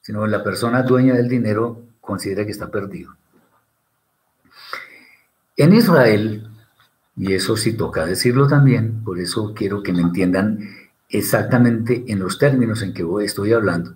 sino 0.00 0.26
la 0.26 0.42
persona 0.42 0.82
dueña 0.82 1.14
del 1.14 1.28
dinero 1.28 1.80
considera 2.00 2.44
que 2.44 2.50
está 2.50 2.72
perdido. 2.72 3.14
En 5.56 5.72
Israel, 5.72 6.50
y 7.16 7.34
eso 7.34 7.56
sí 7.56 7.74
toca 7.74 8.04
decirlo 8.04 8.48
también, 8.48 9.04
por 9.04 9.20
eso 9.20 9.54
quiero 9.54 9.80
que 9.80 9.92
me 9.92 10.02
entiendan 10.02 10.58
exactamente 11.14 12.04
en 12.08 12.18
los 12.18 12.38
términos 12.38 12.82
en 12.82 12.92
que 12.92 13.06
estoy 13.22 13.52
hablando. 13.52 13.94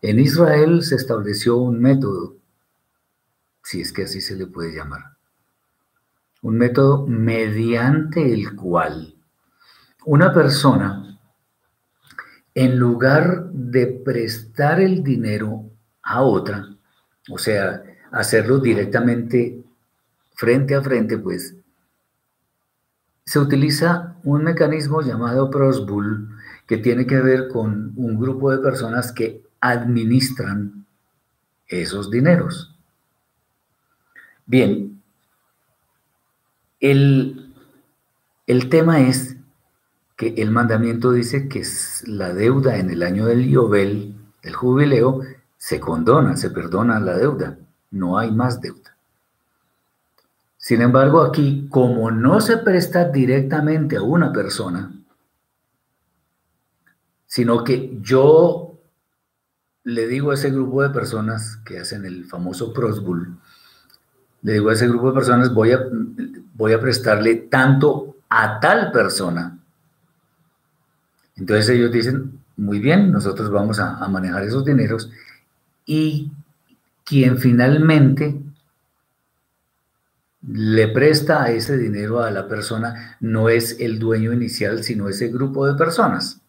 En 0.00 0.20
Israel 0.20 0.84
se 0.84 0.94
estableció 0.94 1.56
un 1.56 1.80
método, 1.80 2.36
si 3.64 3.80
es 3.80 3.92
que 3.92 4.04
así 4.04 4.20
se 4.20 4.36
le 4.36 4.46
puede 4.46 4.72
llamar, 4.72 5.16
un 6.40 6.56
método 6.58 7.04
mediante 7.06 8.32
el 8.32 8.54
cual 8.54 9.14
una 10.04 10.32
persona 10.32 11.18
en 12.54 12.78
lugar 12.78 13.50
de 13.52 13.86
prestar 13.86 14.80
el 14.80 15.02
dinero 15.02 15.64
a 16.02 16.22
otra, 16.22 16.68
o 17.28 17.38
sea, 17.38 17.82
hacerlo 18.12 18.58
directamente 18.58 19.64
frente 20.34 20.76
a 20.76 20.82
frente, 20.82 21.18
pues, 21.18 21.56
se 23.24 23.38
utiliza 23.38 24.16
un 24.22 24.44
mecanismo 24.44 25.00
llamado 25.00 25.50
Prosbull 25.50 26.28
que 26.66 26.78
tiene 26.78 27.06
que 27.06 27.20
ver 27.20 27.48
con 27.48 27.92
un 27.96 28.18
grupo 28.18 28.50
de 28.50 28.58
personas 28.58 29.12
que 29.12 29.42
administran 29.60 30.86
esos 31.66 32.10
dineros. 32.10 32.74
Bien, 34.46 35.02
el, 36.80 37.54
el 38.46 38.68
tema 38.68 39.00
es 39.00 39.36
que 40.16 40.34
el 40.36 40.50
mandamiento 40.50 41.12
dice 41.12 41.48
que 41.48 41.64
la 42.06 42.32
deuda 42.34 42.76
en 42.78 42.90
el 42.90 43.02
año 43.02 43.26
del 43.26 43.48
Yobel, 43.48 44.14
del 44.42 44.54
jubileo, 44.54 45.22
se 45.56 45.80
condona, 45.80 46.36
se 46.36 46.50
perdona 46.50 47.00
la 47.00 47.16
deuda, 47.16 47.56
no 47.90 48.18
hay 48.18 48.30
más 48.32 48.60
deuda. 48.60 48.96
Sin 50.58 50.80
embargo, 50.80 51.22
aquí, 51.22 51.66
como 51.70 52.10
no 52.10 52.40
se 52.40 52.56
presta 52.58 53.08
directamente 53.08 53.96
a 53.96 54.02
una 54.02 54.32
persona, 54.32 54.92
sino 57.32 57.64
que 57.64 57.96
yo 58.00 58.78
le 59.84 60.06
digo 60.06 60.30
a 60.30 60.34
ese 60.34 60.50
grupo 60.50 60.82
de 60.82 60.90
personas 60.90 61.56
que 61.64 61.78
hacen 61.78 62.04
el 62.04 62.24
famoso 62.24 62.72
prosbul, 62.72 63.38
le 64.42 64.52
digo 64.54 64.70
a 64.70 64.72
ese 64.74 64.88
grupo 64.88 65.08
de 65.08 65.14
personas, 65.14 65.54
voy 65.54 65.72
a, 65.72 65.80
voy 66.54 66.72
a 66.72 66.80
prestarle 66.80 67.36
tanto 67.36 68.16
a 68.28 68.58
tal 68.60 68.90
persona 68.90 69.58
entonces 71.36 71.70
ellos 71.70 71.90
dicen, 71.90 72.40
muy 72.56 72.78
bien, 72.78 73.10
nosotros 73.10 73.50
vamos 73.50 73.78
a, 73.78 74.06
manejar 74.08 74.44
esos 74.44 74.64
dineros 74.64 75.10
y 75.86 76.30
quien 77.04 77.38
finalmente 77.38 78.40
le 80.46 80.88
presta 80.88 81.50
ese 81.50 81.76
dinero 81.78 82.22
a 82.22 82.30
la 82.30 82.48
persona 82.48 83.16
no 83.20 83.48
es 83.48 83.78
el 83.80 83.98
dueño 83.98 84.32
inicial, 84.32 84.82
sino 84.82 85.08
ese 85.08 85.28
grupo 85.28 85.66
de 85.66 85.74
personas. 85.74 86.40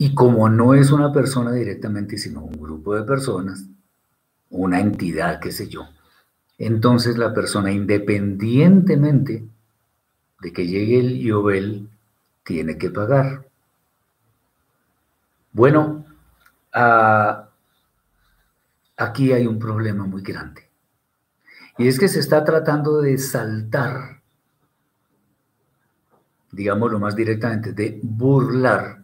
Y 0.00 0.14
como 0.14 0.48
no 0.48 0.72
es 0.72 0.92
una 0.92 1.12
persona 1.12 1.52
directamente, 1.52 2.16
sino 2.16 2.40
un 2.40 2.58
grupo 2.58 2.94
de 2.94 3.02
personas, 3.02 3.66
una 4.48 4.80
entidad, 4.80 5.40
qué 5.40 5.52
sé 5.52 5.68
yo, 5.68 5.90
entonces 6.56 7.18
la 7.18 7.34
persona, 7.34 7.70
independientemente 7.70 9.46
de 10.40 10.52
que 10.54 10.66
llegue 10.66 11.00
el 11.00 11.18
Yobel 11.18 11.90
tiene 12.44 12.78
que 12.78 12.88
pagar. 12.88 13.46
Bueno, 15.52 16.06
ah, 16.72 17.50
aquí 18.96 19.34
hay 19.34 19.46
un 19.46 19.58
problema 19.58 20.06
muy 20.06 20.22
grande. 20.22 20.66
Y 21.76 21.88
es 21.88 21.98
que 21.98 22.08
se 22.08 22.20
está 22.20 22.42
tratando 22.42 23.02
de 23.02 23.18
saltar, 23.18 24.22
digámoslo 26.52 26.98
más 26.98 27.14
directamente, 27.14 27.74
de 27.74 28.00
burlar 28.02 28.99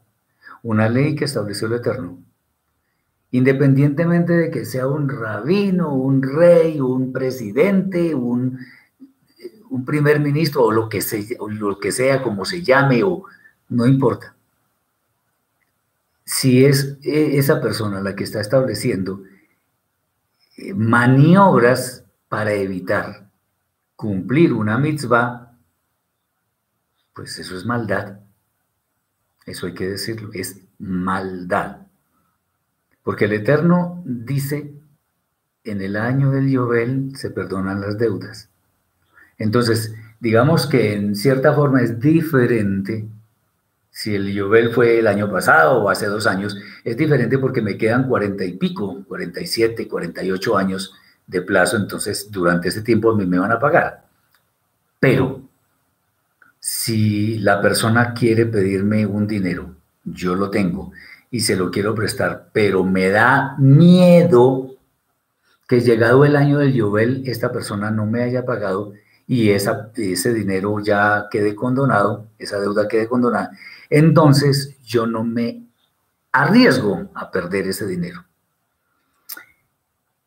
una 0.67 0.89
ley 0.89 1.15
que 1.15 1.27
estableció 1.27 1.69
el 1.69 1.75
Eterno. 1.75 2.19
Independientemente 3.31 4.33
de 4.33 4.51
que 4.51 4.65
sea 4.65 4.89
un 4.89 5.09
rabino, 5.09 5.95
un 5.95 6.23
rey, 6.23 6.81
un 6.81 7.13
presidente, 7.13 8.15
un 8.15 8.59
primer 9.85 10.19
ministro 10.19 10.65
o 10.65 10.73
lo 10.73 10.89
que, 10.89 11.01
lo 11.51 11.79
que 11.79 11.93
sea, 11.93 12.21
como 12.23 12.45
se 12.45 12.63
llame, 12.63 13.05
o 13.05 13.25
no 13.69 13.87
importa. 13.87 14.35
Si 16.25 16.65
es 16.65 16.99
e, 17.03 17.39
esa 17.39 17.61
persona 17.61 18.01
la 18.01 18.17
que 18.17 18.25
está 18.25 18.41
estableciendo 18.41 19.23
eh, 20.57 20.75
maniobras 20.75 22.05
para 22.29 22.53
evitar 22.53 23.31
cumplir 23.95 24.53
una 24.53 24.79
mitzvah, 24.79 25.57
pues 27.15 27.39
eso 27.39 27.57
es 27.57 27.65
maldad. 27.65 28.26
Eso 29.47 29.67
hay 29.67 29.75
que 29.75 29.89
decirlo, 29.89 30.31
es 30.35 30.61
maldad. 30.79 31.87
Porque 33.03 33.27
el 33.27 33.33
Eterno 33.33 34.03
dice, 34.05 34.75
en 35.65 35.81
el 35.81 35.97
año 35.97 36.31
del 36.33 36.51
Yobel 36.51 37.17
se 37.17 37.31
perdonan 37.31 37.81
las 37.81 37.97
deudas. 37.97 38.51
Entonces, 39.39 39.95
digamos 40.21 40.67
que 40.67 40.95
en 40.95 41.15
cierta 41.15 41.55
forma 41.55 41.81
es 41.83 42.01
diferente 42.01 43.09
si 43.97 44.15
el 44.15 44.31
Yobel 44.31 44.75
fue 44.75 44.99
el 44.99 45.07
año 45.07 45.31
pasado 45.31 45.83
o 45.83 45.89
hace 45.89 46.05
dos 46.05 46.27
años, 46.27 46.55
es 46.85 46.99
diferente 46.99 47.39
porque 47.39 47.63
me 47.63 47.79
quedan 47.79 48.07
cuarenta 48.07 48.45
y 48.45 48.53
pico, 48.53 49.03
47, 49.09 49.89
48 49.89 50.59
años 50.59 50.93
de 51.27 51.41
plazo, 51.41 51.79
entonces 51.79 52.31
durante 52.31 52.69
ese 52.69 52.83
tiempo 52.83 53.11
a 53.11 53.17
mí 53.17 53.25
me 53.25 53.39
van 53.39 53.53
a 53.53 53.59
pagar. 53.59 54.05
Pero 55.01 55.41
si 56.69 57.39
la 57.39 57.63
persona 57.63 58.13
quiere 58.13 58.45
pedirme 58.45 59.07
un 59.07 59.29
dinero, 59.29 59.77
yo 60.03 60.35
lo 60.35 60.51
tengo 60.51 60.91
y 61.31 61.39
se 61.39 61.55
lo 61.55 61.71
quiero 61.71 61.95
prestar, 61.95 62.51
pero 62.53 62.83
me 62.83 63.09
da 63.09 63.55
miedo 63.57 64.75
que 65.69 65.81
llegado 65.81 66.25
el 66.25 66.35
año 66.35 66.59
del 66.59 66.73
Yobel 66.73 67.23
esta 67.27 67.53
persona 67.53 67.93
no 67.93 68.05
me 68.05 68.25
haya 68.25 68.45
pagado 68.45 68.95
y 69.29 69.51
ese 69.51 70.35
dinero 70.35 70.81
ya 70.81 71.29
quede 71.31 71.55
condonado, 71.55 72.27
esa 72.37 72.59
deuda 72.59 72.89
quede 72.89 73.07
condonada, 73.07 73.53
entonces 73.89 74.77
yo 74.83 75.07
no 75.07 75.23
me 75.23 75.69
arriesgo 76.33 77.11
a 77.15 77.31
perder 77.31 77.69
ese 77.69 77.87
dinero. 77.87 78.25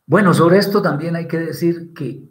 Bueno, 0.06 0.34
sobre 0.34 0.58
esto 0.58 0.82
también 0.82 1.18
hay 1.18 1.28
que 1.28 1.40
decir 1.40 1.94
que 1.94 2.24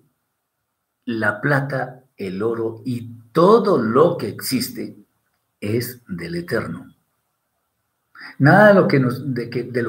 la 1.04 1.42
plata, 1.42 2.04
el 2.16 2.42
oro 2.42 2.80
y 2.86 3.17
todo 3.38 3.78
lo 3.78 4.16
que 4.16 4.26
existe 4.26 4.96
es 5.60 6.02
del 6.08 6.34
eterno. 6.34 6.92
Nada 8.36 8.70
de 8.70 8.74
lo 8.74 8.88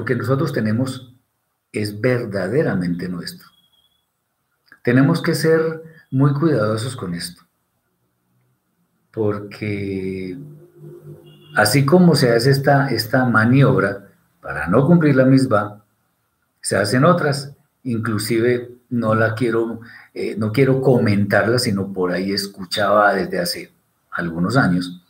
que, 0.05 0.15
nosotros 0.15 0.53
tenemos 0.53 1.15
es 1.71 1.99
verdaderamente 1.99 3.09
nuestro. 3.09 3.47
Tenemos 4.83 5.19
que 5.23 5.33
ser 5.33 5.81
muy 6.11 6.31
cuidadosos 6.35 6.95
con 6.95 7.15
esto, 7.15 7.41
porque 9.09 10.37
así 11.55 11.87
como 11.87 12.13
se 12.13 12.31
hace 12.31 12.51
esta, 12.51 12.89
esta 12.89 13.25
maniobra 13.25 14.11
para 14.41 14.67
no 14.67 14.85
cumplir 14.85 15.15
la 15.15 15.25
misma, 15.25 15.83
Se 16.61 16.77
hacen 16.77 17.03
otras, 17.03 17.55
inclusive 17.81 18.77
no 18.89 19.15
la 19.15 19.33
quiero, 19.33 19.79
eh, 20.21 20.35
no 20.37 20.51
quiero 20.51 20.81
comentarla, 20.81 21.59
sino 21.59 21.93
por 21.93 22.11
ahí 22.11 22.33
escuchaba 22.33 23.13
desde 23.13 23.39
hace 23.39 23.71
algunos 24.11 24.57
años 24.57 25.01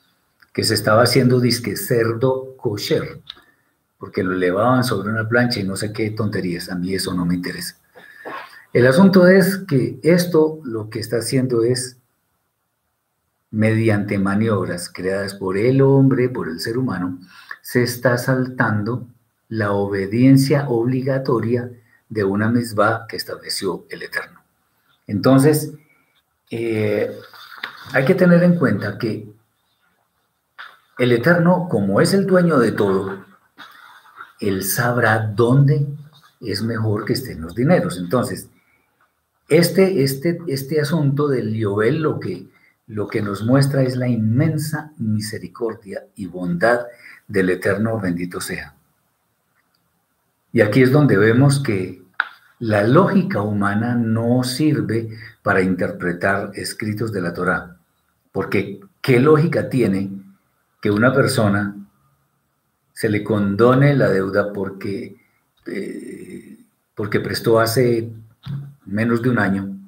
que 0.54 0.64
se 0.64 0.76
estaba 0.76 1.02
haciendo 1.02 1.40
disque 1.40 1.76
cerdo 1.78 2.56
kosher, 2.58 3.20
porque 3.98 4.24
lo 4.24 4.34
elevaban 4.34 4.84
sobre 4.84 5.10
una 5.10 5.28
plancha 5.28 5.62
y 5.62 5.64
no 5.64 5.76
sé 5.76 5.92
qué 5.94 6.12
tonterías, 6.12 6.70
a 6.70 6.76
mí 6.76 6.94
eso 6.94 7.12
no 7.16 7.26
me 7.26 7.34
interesa. 7.34 7.80
El 8.72 8.86
asunto 8.86 9.28
es 9.28 9.58
que 9.58 10.00
esto 10.04 10.60
lo 10.64 10.92
que 10.92 11.00
está 11.00 11.18
haciendo 11.18 11.64
es, 11.64 11.98
mediante 13.50 14.20
maniobras 14.20 14.90
creadas 14.90 15.34
por 15.34 15.58
el 15.58 15.82
hombre, 15.82 16.30
por 16.30 16.50
el 16.50 16.60
ser 16.60 16.78
humano, 16.78 17.18
se 17.64 17.82
está 17.82 18.16
saltando 18.20 19.08
la 19.48 19.72
obediencia 19.72 20.70
obligatoria 20.70 21.72
de 22.10 22.24
una 22.24 22.48
misma 22.48 23.08
que 23.10 23.18
estableció 23.18 23.88
el 23.90 24.04
Eterno. 24.04 24.39
Entonces, 25.10 25.74
eh, 26.52 27.12
hay 27.94 28.06
que 28.06 28.14
tener 28.14 28.44
en 28.44 28.60
cuenta 28.60 29.00
que 29.00 29.28
el 31.00 31.12
Eterno, 31.12 31.68
como 31.68 32.00
es 32.00 32.14
el 32.14 32.28
dueño 32.28 32.60
de 32.60 32.74
todo, 32.74 33.26
Él 34.40 34.64
sabrá 34.64 35.18
dónde 35.18 35.88
es 36.42 36.62
mejor 36.62 37.06
que 37.06 37.14
estén 37.14 37.42
los 37.42 37.56
dineros. 37.56 37.98
Entonces, 37.98 38.50
este, 39.48 40.04
este, 40.04 40.38
este 40.46 40.80
asunto 40.80 41.28
del 41.28 41.56
Yobel 41.56 42.04
lo 42.04 42.20
que, 42.20 42.46
lo 42.86 43.08
que 43.08 43.24
nos 43.24 43.44
muestra 43.44 43.82
es 43.82 43.96
la 43.96 44.08
inmensa 44.08 44.92
misericordia 44.98 46.04
y 46.16 46.28
bondad 46.28 46.82
del 47.28 47.50
Eterno 47.50 48.00
bendito 48.00 48.40
sea. 48.42 48.76
Y 50.54 50.62
aquí 50.62 50.84
es 50.84 50.92
donde 50.92 51.18
vemos 51.18 51.60
que 51.60 52.04
la 52.60 52.84
lógica 52.84 53.42
humana 53.42 53.96
no 53.96 54.44
sirve 54.44 55.10
para 55.42 55.62
interpretar 55.62 56.52
escritos 56.56 57.12
de 57.12 57.22
la 57.22 57.34
Torá, 57.34 57.78
porque 58.32 58.82
¿qué 59.02 59.20
lógica 59.20 59.70
tiene 59.70 60.12
que 60.82 60.92
una 60.92 61.14
persona 61.14 61.76
se 62.94 63.10
le 63.10 63.24
condone 63.24 63.96
la 63.96 64.10
deuda 64.10 64.52
porque, 64.52 65.16
eh, 65.66 66.58
porque 66.96 67.22
prestó 67.22 67.60
hace 67.60 68.12
menos 68.86 69.22
de 69.22 69.30
un 69.30 69.40
año, 69.40 69.80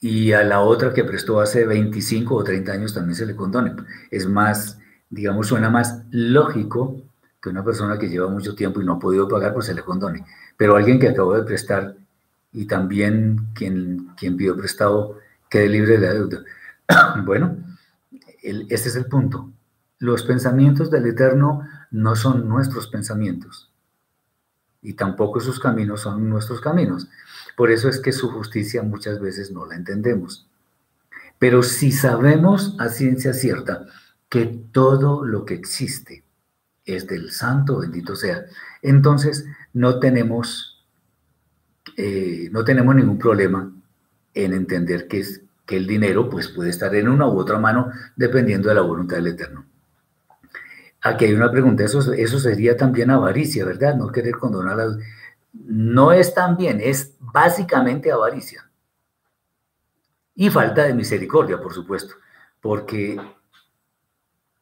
y 0.00 0.32
a 0.32 0.42
la 0.42 0.60
otra 0.60 0.94
que 0.94 1.04
prestó 1.04 1.40
hace 1.40 1.66
25 1.66 2.34
o 2.34 2.42
30 2.42 2.72
años 2.72 2.94
también 2.94 3.14
se 3.14 3.26
le 3.26 3.36
condone. 3.36 3.76
Es 4.10 4.26
más, 4.26 4.78
digamos, 5.10 5.48
suena 5.48 5.68
más 5.68 6.04
lógico 6.10 7.02
que 7.40 7.48
una 7.48 7.64
persona 7.64 7.98
que 7.98 8.08
lleva 8.08 8.28
mucho 8.28 8.54
tiempo 8.54 8.80
y 8.80 8.84
no 8.84 8.94
ha 8.94 8.98
podido 8.98 9.28
pagar, 9.28 9.54
pues 9.54 9.66
se 9.66 9.74
le 9.74 9.82
condone. 9.82 10.24
Pero 10.56 10.76
alguien 10.76 10.98
que 10.98 11.08
acabó 11.08 11.34
de 11.34 11.44
prestar 11.44 11.96
y 12.52 12.66
también 12.66 13.48
quien, 13.54 14.10
quien 14.16 14.36
pidió 14.36 14.56
prestado 14.56 15.18
quede 15.48 15.68
libre 15.68 15.98
de 15.98 16.06
la 16.06 16.14
deuda. 16.14 16.44
bueno, 17.24 17.56
este 18.42 18.88
es 18.88 18.96
el 18.96 19.06
punto. 19.06 19.50
Los 19.98 20.22
pensamientos 20.22 20.90
del 20.90 21.06
Eterno 21.06 21.66
no 21.90 22.16
son 22.16 22.48
nuestros 22.48 22.88
pensamientos 22.88 23.70
y 24.82 24.94
tampoco 24.94 25.40
sus 25.40 25.60
caminos 25.60 26.02
son 26.02 26.28
nuestros 26.28 26.60
caminos. 26.60 27.08
Por 27.56 27.70
eso 27.70 27.88
es 27.88 28.00
que 28.00 28.12
su 28.12 28.30
justicia 28.30 28.82
muchas 28.82 29.20
veces 29.20 29.50
no 29.50 29.66
la 29.66 29.76
entendemos. 29.76 30.48
Pero 31.38 31.62
si 31.62 31.92
sabemos 31.92 32.76
a 32.78 32.88
ciencia 32.88 33.32
cierta 33.32 33.86
que 34.28 34.46
todo 34.72 35.24
lo 35.24 35.44
que 35.44 35.54
existe 35.54 36.24
es 36.96 37.06
del 37.06 37.30
santo, 37.30 37.78
bendito 37.78 38.16
sea, 38.16 38.44
entonces 38.82 39.46
no 39.72 39.98
tenemos, 39.98 40.86
eh, 41.96 42.48
no 42.52 42.64
tenemos 42.64 42.94
ningún 42.94 43.18
problema 43.18 43.72
en 44.34 44.52
entender 44.52 45.08
que, 45.08 45.20
es, 45.20 45.42
que 45.66 45.76
el 45.76 45.86
dinero 45.86 46.28
pues, 46.28 46.48
puede 46.48 46.70
estar 46.70 46.94
en 46.94 47.08
una 47.08 47.26
u 47.28 47.38
otra 47.38 47.58
mano 47.58 47.90
dependiendo 48.16 48.68
de 48.68 48.74
la 48.74 48.82
voluntad 48.82 49.16
del 49.16 49.28
Eterno. 49.28 49.66
Aquí 51.02 51.24
hay 51.24 51.34
una 51.34 51.50
pregunta, 51.50 51.84
eso, 51.84 52.12
eso 52.12 52.38
sería 52.38 52.76
también 52.76 53.10
avaricia, 53.10 53.64
¿verdad? 53.64 53.96
No 53.96 54.12
querer 54.12 54.34
condonar 54.34 54.76
la... 54.76 54.98
No 55.52 56.12
es 56.12 56.34
también, 56.34 56.80
es 56.82 57.16
básicamente 57.18 58.12
avaricia. 58.12 58.70
Y 60.34 60.50
falta 60.50 60.84
de 60.84 60.94
misericordia, 60.94 61.60
por 61.60 61.72
supuesto, 61.72 62.14
porque 62.60 63.20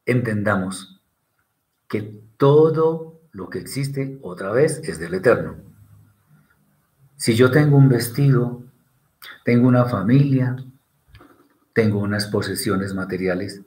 entendamos 0.07 0.98
que 1.89 2.03
todo 2.37 3.21
lo 3.33 3.49
que 3.51 3.59
existe, 3.59 4.19
otra 4.23 4.53
vez, 4.53 4.81
es 4.85 4.99
del 4.99 5.15
Eterno. 5.15 5.57
Si 7.17 7.35
yo 7.35 7.51
tengo 7.51 7.77
un 7.77 7.89
vestido, 7.89 8.63
tengo 9.45 9.67
una 9.67 9.87
familia, 9.87 10.57
tengo 11.73 12.01
unas 12.01 12.27
posesiones 12.27 12.95
materiales, 12.95 13.63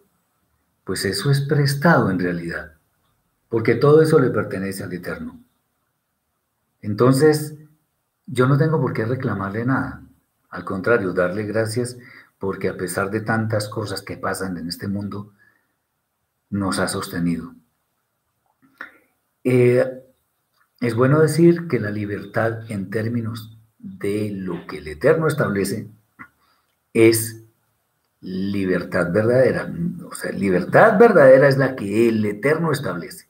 pues 0.83 1.05
eso 1.05 1.31
es 1.31 1.41
prestado 1.41 2.09
en 2.09 2.19
realidad, 2.19 2.73
porque 3.49 3.75
todo 3.75 4.01
eso 4.01 4.19
le 4.19 4.29
pertenece 4.29 4.83
al 4.83 4.93
Eterno. 4.93 5.39
Entonces, 6.81 7.55
yo 8.25 8.47
no 8.47 8.57
tengo 8.57 8.79
por 8.79 8.93
qué 8.93 9.05
reclamarle 9.05 9.65
nada, 9.65 10.03
al 10.49 10.65
contrario, 10.65 11.13
darle 11.13 11.43
gracias 11.43 11.97
porque 12.39 12.69
a 12.69 12.75
pesar 12.75 13.11
de 13.11 13.21
tantas 13.21 13.69
cosas 13.69 14.01
que 14.01 14.17
pasan 14.17 14.57
en 14.57 14.67
este 14.67 14.87
mundo, 14.87 15.33
nos 16.49 16.79
ha 16.79 16.87
sostenido. 16.87 17.53
Eh, 19.43 20.03
es 20.79 20.95
bueno 20.95 21.19
decir 21.19 21.67
que 21.67 21.79
la 21.79 21.91
libertad 21.91 22.69
en 22.69 22.89
términos 22.89 23.57
de 23.77 24.31
lo 24.31 24.65
que 24.67 24.77
el 24.77 24.87
Eterno 24.87 25.27
establece 25.27 25.87
es 26.93 27.43
libertad 28.21 29.11
verdadera. 29.11 29.71
O 30.09 30.15
sea, 30.15 30.31
libertad 30.31 30.97
verdadera 30.99 31.47
es 31.47 31.57
la 31.57 31.75
que 31.75 32.09
el 32.09 32.23
Eterno 32.25 32.71
establece, 32.71 33.27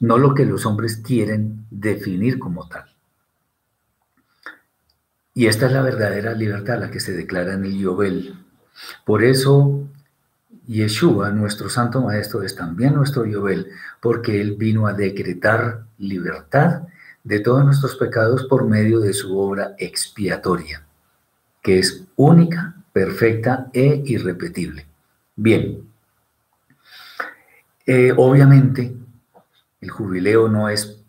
no 0.00 0.18
lo 0.18 0.34
que 0.34 0.44
los 0.44 0.66
hombres 0.66 0.96
quieren 0.96 1.66
definir 1.70 2.38
como 2.38 2.68
tal. 2.68 2.84
Y 5.34 5.46
esta 5.46 5.66
es 5.66 5.72
la 5.72 5.82
verdadera 5.82 6.34
libertad, 6.34 6.80
la 6.80 6.90
que 6.90 6.98
se 6.98 7.12
declara 7.12 7.54
en 7.54 7.64
el 7.64 7.78
Yobel. 7.78 8.34
Por 9.04 9.22
eso, 9.22 9.88
Yeshua, 10.68 11.30
nuestro 11.30 11.70
Santo 11.70 12.02
Maestro, 12.02 12.42
es 12.42 12.54
también 12.54 12.94
nuestro 12.94 13.24
Yobel, 13.24 13.68
porque 14.00 14.40
Él 14.40 14.56
vino 14.56 14.86
a 14.86 14.92
decretar 14.92 15.84
libertad 15.96 16.82
de 17.24 17.40
todos 17.40 17.64
nuestros 17.64 17.96
pecados 17.96 18.44
por 18.44 18.66
medio 18.66 19.00
de 19.00 19.14
su 19.14 19.36
obra 19.38 19.74
expiatoria, 19.78 20.84
que 21.62 21.78
es 21.78 22.04
única 22.16 22.74
perfecta 22.92 23.70
e 23.72 24.02
irrepetible. 24.04 24.86
Bien, 25.34 25.88
eh, 27.86 28.12
obviamente 28.14 28.94
el 29.80 29.90
jubileo 29.90 30.48
no 30.48 30.68
es 30.68 31.00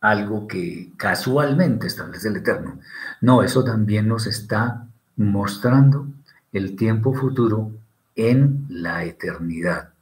algo 0.00 0.46
que 0.46 0.92
casualmente 0.96 1.88
establece 1.88 2.28
el 2.28 2.36
Eterno. 2.36 2.78
No, 3.20 3.42
eso 3.42 3.64
también 3.64 4.06
nos 4.06 4.26
está 4.28 4.86
mostrando 5.16 6.06
el 6.52 6.76
tiempo 6.76 7.12
futuro 7.14 7.72
en 8.16 8.66
la 8.68 9.04
eternidad. 9.04 9.94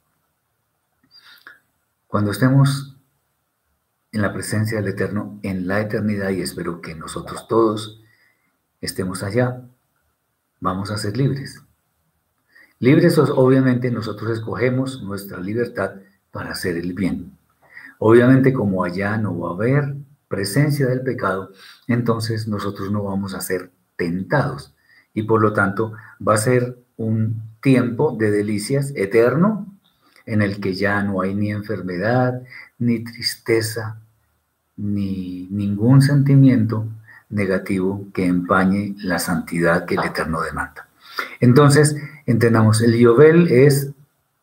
Cuando 2.07 2.31
estemos 2.31 2.95
en 4.11 4.21
la 4.21 4.31
presencia 4.31 4.79
del 4.79 4.89
Eterno 4.89 5.39
en 5.41 5.67
la 5.67 5.81
eternidad, 5.81 6.29
y 6.29 6.41
espero 6.41 6.81
que 6.81 6.93
nosotros 6.93 7.47
todos 7.47 8.01
estemos 8.81 9.23
allá, 9.23 9.61
vamos 10.59 10.91
a 10.91 10.97
ser 10.97 11.17
libres. 11.17 11.63
Libres, 12.79 13.17
obviamente, 13.17 13.89
nosotros 13.89 14.29
escogemos 14.31 15.01
nuestra 15.01 15.39
libertad 15.39 15.93
para 16.31 16.51
hacer 16.51 16.77
el 16.77 16.93
bien. 16.93 17.37
Obviamente, 17.97 18.53
como 18.53 18.83
allá 18.83 19.17
no 19.17 19.39
va 19.39 19.51
a 19.51 19.53
haber 19.53 19.95
presencia 20.27 20.87
del 20.87 21.01
pecado, 21.01 21.51
entonces 21.87 22.47
nosotros 22.47 22.91
no 22.91 23.03
vamos 23.03 23.33
a 23.33 23.41
ser 23.41 23.71
tentados. 23.95 24.75
Y 25.13 25.23
por 25.23 25.41
lo 25.41 25.53
tanto, 25.53 25.93
va 26.25 26.33
a 26.33 26.37
ser 26.37 26.77
un 26.97 27.52
tiempo 27.63 28.15
de 28.19 28.29
delicias 28.29 28.93
eterno 28.95 29.65
en 30.25 30.41
el 30.41 30.59
que 30.59 30.75
ya 30.75 31.01
no 31.01 31.21
hay 31.21 31.33
ni 31.33 31.51
enfermedad, 31.51 32.43
ni 32.77 33.03
tristeza, 33.03 33.99
ni 34.77 35.47
ningún 35.49 36.01
sentimiento 36.01 36.87
negativo 37.29 38.07
que 38.13 38.25
empañe 38.25 38.95
la 38.99 39.17
santidad 39.17 39.85
que 39.85 39.95
el 39.95 40.03
Eterno 40.03 40.41
demanda. 40.41 40.87
Entonces, 41.39 41.95
entendamos, 42.25 42.81
el 42.81 42.97
Yobel 42.97 43.47
es 43.49 43.91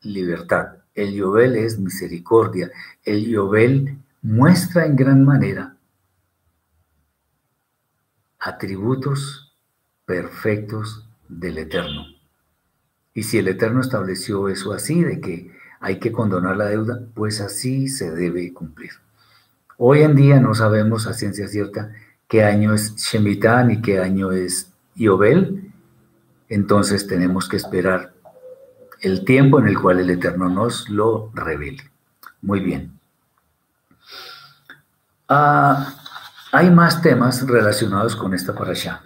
libertad, 0.02 0.78
el 0.94 1.14
Yobel 1.14 1.56
es 1.56 1.78
misericordia, 1.78 2.70
el 3.04 3.26
Yobel 3.26 3.98
muestra 4.22 4.86
en 4.86 4.96
gran 4.96 5.24
manera 5.24 5.76
atributos 8.38 9.54
perfectos 10.04 11.06
del 11.28 11.58
Eterno. 11.58 12.19
Y 13.14 13.24
si 13.24 13.38
el 13.38 13.48
Eterno 13.48 13.80
estableció 13.80 14.48
eso 14.48 14.72
así, 14.72 15.02
de 15.02 15.20
que 15.20 15.50
hay 15.80 15.98
que 15.98 16.12
condonar 16.12 16.56
la 16.56 16.66
deuda, 16.66 17.00
pues 17.14 17.40
así 17.40 17.88
se 17.88 18.10
debe 18.10 18.52
cumplir. 18.52 18.92
Hoy 19.78 20.02
en 20.02 20.14
día 20.14 20.38
no 20.38 20.54
sabemos 20.54 21.06
a 21.06 21.14
ciencia 21.14 21.48
cierta 21.48 21.90
qué 22.28 22.44
año 22.44 22.74
es 22.74 22.94
Shemitah 22.96 23.64
ni 23.64 23.80
qué 23.80 23.98
año 23.98 24.30
es 24.30 24.70
Yobel, 24.94 25.72
entonces 26.48 27.06
tenemos 27.06 27.48
que 27.48 27.56
esperar 27.56 28.12
el 29.00 29.24
tiempo 29.24 29.58
en 29.58 29.68
el 29.68 29.80
cual 29.80 30.00
el 30.00 30.10
Eterno 30.10 30.48
nos 30.48 30.88
lo 30.90 31.30
revele. 31.34 31.90
Muy 32.42 32.60
bien. 32.60 32.98
Ah, 35.28 35.94
hay 36.52 36.70
más 36.70 37.00
temas 37.00 37.46
relacionados 37.46 38.16
con 38.16 38.34
esta 38.34 38.54
parasha. 38.54 39.02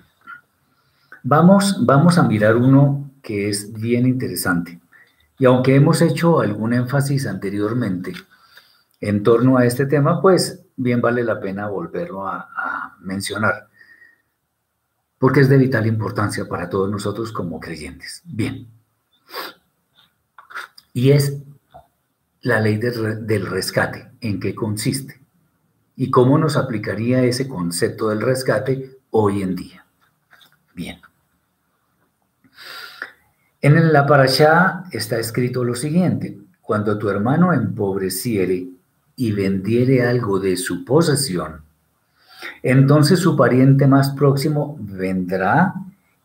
Vamos, 1.22 1.84
vamos 1.84 2.18
a 2.18 2.22
mirar 2.22 2.56
uno 2.56 3.03
que 3.24 3.48
es 3.48 3.72
bien 3.72 4.06
interesante. 4.06 4.80
Y 5.38 5.46
aunque 5.46 5.74
hemos 5.74 6.00
hecho 6.02 6.40
algún 6.40 6.74
énfasis 6.74 7.26
anteriormente 7.26 8.12
en 9.00 9.24
torno 9.24 9.56
a 9.56 9.64
este 9.64 9.86
tema, 9.86 10.22
pues 10.22 10.62
bien 10.76 11.00
vale 11.00 11.24
la 11.24 11.40
pena 11.40 11.66
volverlo 11.68 12.26
a, 12.28 12.96
mencionar, 13.00 13.68
porque 15.18 15.40
es 15.40 15.48
de 15.50 15.58
vital 15.58 15.86
importancia 15.86 16.48
para 16.48 16.70
todos 16.70 16.90
nosotros 16.90 17.32
como 17.32 17.60
creyentes. 17.60 18.22
Bien. 18.24 18.66
Y 20.94 21.10
es 21.10 21.36
la 22.40 22.60
ley 22.60 22.78
del 22.78 23.46
rescate, 23.46 24.10
¿en 24.20 24.40
qué 24.40 24.54
consiste? 24.54 25.20
¿Y 25.96 26.10
cómo 26.10 26.38
nos 26.38 26.56
aplicaría 26.56 27.22
ese 27.24 27.46
concepto 27.46 28.08
del 28.08 28.22
rescate 28.22 28.98
hoy 29.10 29.42
en 29.42 29.54
día? 29.54 29.86
Bien. 30.74 31.03
En 33.64 33.94
la 33.94 34.04
parashá 34.04 34.84
está 34.90 35.18
escrito 35.18 35.64
lo 35.64 35.74
siguiente, 35.74 36.36
cuando 36.60 36.98
tu 36.98 37.08
hermano 37.08 37.50
empobreciere 37.54 38.68
y 39.16 39.32
vendiere 39.32 40.06
algo 40.06 40.38
de 40.38 40.58
su 40.58 40.84
posesión, 40.84 41.62
entonces 42.62 43.20
su 43.20 43.38
pariente 43.38 43.86
más 43.86 44.10
próximo 44.10 44.76
vendrá 44.80 45.72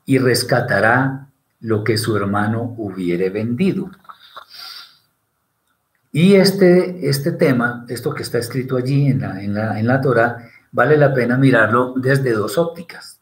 y 0.06 0.17
rescatará 0.17 1.30
lo 1.62 1.82
que 1.86 1.97
su 1.97 2.17
hermano 2.17 2.75
hubiere 2.78 3.30
vendido. 3.30 3.89
Y 6.12 6.36
este, 6.36 7.08
este 7.08 7.32
tema, 7.32 7.86
esto 7.88 8.13
que 8.13 8.23
está 8.23 8.38
escrito 8.39 8.75
allí 8.75 9.08
en 9.08 9.21
la, 9.21 9.41
en, 9.41 9.54
la, 9.54 9.80
en 9.80 9.88
la 9.88 10.02
Torah, 10.02 10.49
vale 10.73 10.97
la 10.97 11.13
pena 11.13 11.38
mirarlo 11.38 11.93
desde 11.95 12.34
dos 12.34 12.58
ópticas. 12.58 13.18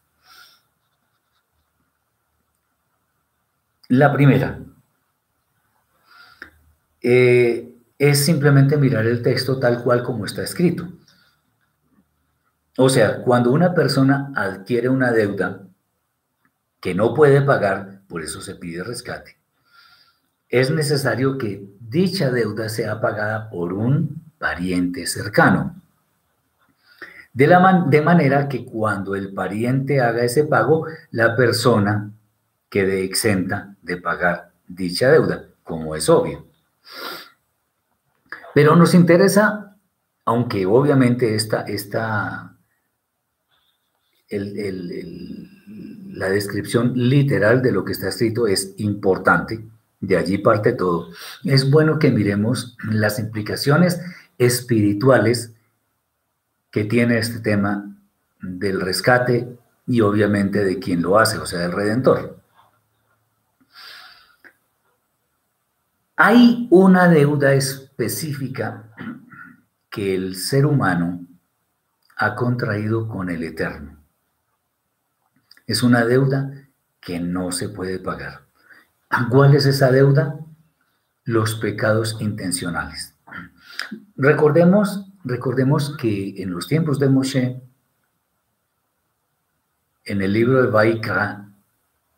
La 3.88 4.12
primera 4.12 4.60
eh, 7.00 7.74
es 7.98 8.24
simplemente 8.24 8.76
mirar 8.76 9.06
el 9.06 9.22
texto 9.22 9.58
tal 9.58 9.82
cual 9.82 10.02
como 10.02 10.26
está 10.26 10.42
escrito. 10.42 10.88
O 12.76 12.88
sea, 12.88 13.22
cuando 13.22 13.50
una 13.50 13.74
persona 13.74 14.30
adquiere 14.36 14.88
una 14.88 15.10
deuda 15.10 15.62
que 16.80 16.94
no 16.94 17.14
puede 17.14 17.40
pagar, 17.40 18.02
por 18.08 18.22
eso 18.22 18.40
se 18.40 18.54
pide 18.54 18.84
rescate, 18.84 19.38
es 20.48 20.70
necesario 20.70 21.38
que 21.38 21.66
dicha 21.80 22.30
deuda 22.30 22.68
sea 22.68 23.00
pagada 23.00 23.50
por 23.50 23.72
un 23.72 24.22
pariente 24.38 25.06
cercano. 25.06 25.80
De, 27.32 27.46
la 27.46 27.84
de 27.88 28.02
manera 28.02 28.48
que 28.48 28.64
cuando 28.64 29.14
el 29.14 29.32
pariente 29.32 30.00
haga 30.00 30.24
ese 30.24 30.44
pago, 30.44 30.86
la 31.10 31.36
persona 31.36 32.12
quede 32.68 33.04
exenta 33.04 33.76
de 33.82 33.96
pagar 33.96 34.52
dicha 34.66 35.10
deuda, 35.10 35.46
como 35.62 35.94
es 35.96 36.08
obvio. 36.08 36.46
Pero 38.54 38.76
nos 38.76 38.94
interesa, 38.94 39.76
aunque 40.24 40.66
obviamente 40.66 41.34
esta, 41.34 41.62
esta 41.62 42.58
la 44.30 46.28
descripción 46.28 46.92
literal 46.94 47.62
de 47.62 47.72
lo 47.72 47.84
que 47.84 47.92
está 47.92 48.08
escrito 48.08 48.46
es 48.46 48.74
importante, 48.76 49.64
de 50.00 50.16
allí 50.16 50.38
parte 50.38 50.72
todo. 50.72 51.08
Es 51.44 51.70
bueno 51.70 51.98
que 51.98 52.10
miremos 52.10 52.76
las 52.90 53.18
implicaciones 53.18 54.00
espirituales 54.36 55.54
que 56.70 56.84
tiene 56.84 57.18
este 57.18 57.40
tema 57.40 57.96
del 58.40 58.80
rescate 58.80 59.48
y 59.86 60.02
obviamente 60.02 60.64
de 60.64 60.78
quien 60.78 61.02
lo 61.02 61.18
hace, 61.18 61.38
o 61.38 61.46
sea, 61.46 61.64
el 61.64 61.72
Redentor. 61.72 62.38
Hay 66.20 66.66
una 66.72 67.06
deuda 67.06 67.54
específica 67.54 68.90
que 69.88 70.16
el 70.16 70.34
ser 70.34 70.66
humano 70.66 71.24
ha 72.16 72.34
contraído 72.34 73.06
con 73.06 73.30
el 73.30 73.44
Eterno. 73.44 74.02
Es 75.64 75.84
una 75.84 76.04
deuda 76.04 76.66
que 77.00 77.20
no 77.20 77.52
se 77.52 77.68
puede 77.68 78.00
pagar. 78.00 78.40
¿Cuál 79.30 79.54
es 79.54 79.64
esa 79.66 79.92
deuda? 79.92 80.40
Los 81.22 81.54
pecados 81.54 82.16
intencionales. 82.18 83.14
Recordemos, 84.16 85.06
recordemos 85.22 85.96
que 85.96 86.42
en 86.42 86.50
los 86.50 86.66
tiempos 86.66 86.98
de 86.98 87.08
Moshe, 87.08 87.62
en 90.04 90.20
el 90.20 90.32
libro 90.32 90.62
de 90.62 90.68
Baikra, 90.68 91.48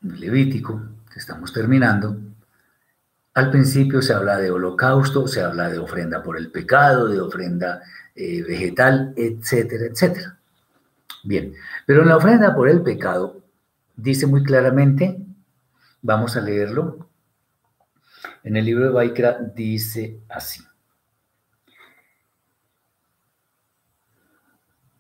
Levítico, 0.01 0.81
que 1.13 1.19
estamos 1.19 1.53
terminando, 1.53 2.30
al 3.35 3.51
principio 3.51 4.03
se 4.03 4.13
habla 4.13 4.39
de 4.39 4.51
holocausto, 4.51 5.27
se 5.27 5.43
habla 5.43 5.69
de 5.69 5.79
ofrenda 5.79 6.23
por 6.23 6.37
el 6.37 6.51
pecado, 6.51 7.09
de 7.09 7.21
ofrenda 7.21 7.81
eh, 8.15 8.43
vegetal, 8.43 9.15
etcétera, 9.17 9.87
etcétera. 9.87 10.39
Bien, 11.23 11.55
pero 11.87 12.03
en 12.03 12.09
la 12.09 12.17
ofrenda 12.17 12.55
por 12.55 12.69
el 12.69 12.83
pecado 12.83 13.43
dice 13.97 14.27
muy 14.27 14.43
claramente 14.43 15.19
Vamos 16.03 16.37
a 16.37 16.41
leerlo. 16.41 17.11
En 18.43 18.57
el 18.57 18.65
libro 18.65 18.87
de 18.87 18.91
Baikra 18.91 19.39
dice 19.55 20.21
así. 20.29 20.63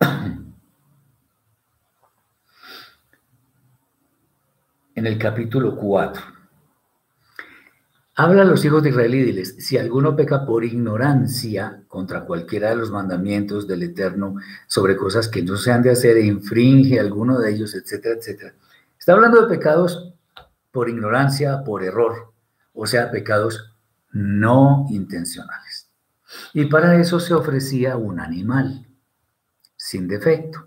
En 4.94 5.06
el 5.06 5.16
capítulo 5.16 5.76
4. 5.76 6.39
Habla 8.22 8.42
a 8.42 8.44
los 8.44 8.62
hijos 8.66 8.82
de 8.82 8.90
Israel 8.90 9.14
y 9.14 9.22
diles, 9.22 9.56
si 9.60 9.78
alguno 9.78 10.14
peca 10.14 10.44
por 10.44 10.62
ignorancia 10.62 11.84
contra 11.88 12.26
cualquiera 12.26 12.68
de 12.68 12.76
los 12.76 12.90
mandamientos 12.90 13.66
del 13.66 13.82
Eterno 13.82 14.34
sobre 14.66 14.94
cosas 14.94 15.26
que 15.26 15.42
no 15.42 15.56
se 15.56 15.72
han 15.72 15.80
de 15.80 15.88
hacer 15.88 16.18
e 16.18 16.26
infringe 16.26 17.00
alguno 17.00 17.38
de 17.38 17.50
ellos, 17.50 17.74
etcétera, 17.74 18.16
etcétera. 18.16 18.52
Está 18.98 19.14
hablando 19.14 19.40
de 19.40 19.48
pecados 19.48 20.12
por 20.70 20.90
ignorancia, 20.90 21.64
por 21.64 21.82
error, 21.82 22.34
o 22.74 22.86
sea, 22.86 23.10
pecados 23.10 23.72
no 24.12 24.84
intencionales. 24.90 25.88
Y 26.52 26.66
para 26.66 27.00
eso 27.00 27.20
se 27.20 27.32
ofrecía 27.32 27.96
un 27.96 28.20
animal 28.20 28.86
sin 29.76 30.06
defecto. 30.06 30.66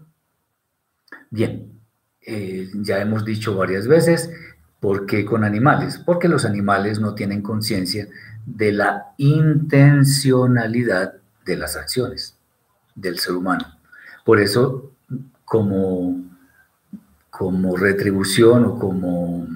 Bien, 1.30 1.80
eh, 2.20 2.72
ya 2.82 3.00
hemos 3.00 3.24
dicho 3.24 3.56
varias 3.56 3.88
veces, 3.88 4.32
¿por 4.84 5.06
qué 5.06 5.24
con 5.24 5.46
animales? 5.46 5.98
Porque 5.98 6.28
los 6.28 6.43
animales 6.43 7.00
no 7.00 7.15
tienen 7.15 7.41
conciencia 7.41 8.10
de 8.46 8.74
la 8.74 9.13
intencionalidad 9.15 11.13
de 11.46 11.56
las 11.56 11.78
acciones 11.78 12.36
del 12.93 13.17
ser 13.17 13.36
humano. 13.36 13.65
Por 14.26 14.41
eso, 14.41 14.91
como, 15.46 16.22
como 17.30 17.78
retribución 17.78 18.65
o 18.65 18.78
como 18.78 19.48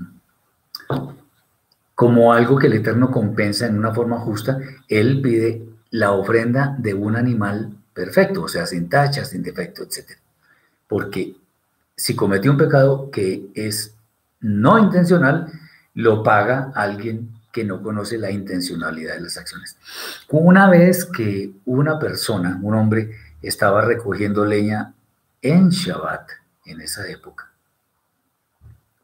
como 1.93 2.31
algo 2.31 2.57
que 2.57 2.67
el 2.67 2.73
Eterno 2.73 3.11
compensa 3.11 3.67
en 3.67 3.77
una 3.77 3.93
forma 3.93 4.19
justa, 4.19 4.59
Él 4.87 5.19
pide 5.19 5.67
la 5.89 6.11
ofrenda 6.11 6.73
de 6.79 6.93
un 6.93 7.17
animal 7.17 7.75
perfecto, 7.93 8.43
o 8.43 8.47
sea, 8.47 8.65
sin 8.65 8.87
tacha, 8.87 9.25
sin 9.25 9.43
defecto, 9.43 9.83
etc. 9.83 10.11
Porque 10.87 11.35
si 11.97 12.15
cometió 12.15 12.51
un 12.51 12.57
pecado 12.57 13.11
que 13.11 13.49
es 13.55 13.96
no 14.39 14.77
intencional, 14.79 15.51
lo 15.93 16.23
paga 16.23 16.71
alguien 16.75 17.31
que 17.51 17.63
no 17.63 17.81
conoce 17.81 18.17
la 18.17 18.29
intencionalidad 18.29 19.15
de 19.15 19.21
las 19.21 19.37
acciones. 19.37 19.77
Una 20.29 20.69
vez 20.69 21.05
que 21.05 21.51
una 21.65 21.97
persona, 21.97 22.59
un 22.61 22.75
hombre, 22.75 23.11
estaba 23.41 23.81
recogiendo 23.81 24.45
leña 24.45 24.93
en 25.41 25.69
Shabbat, 25.69 26.29
en 26.65 26.81
esa 26.81 27.07
época, 27.07 27.51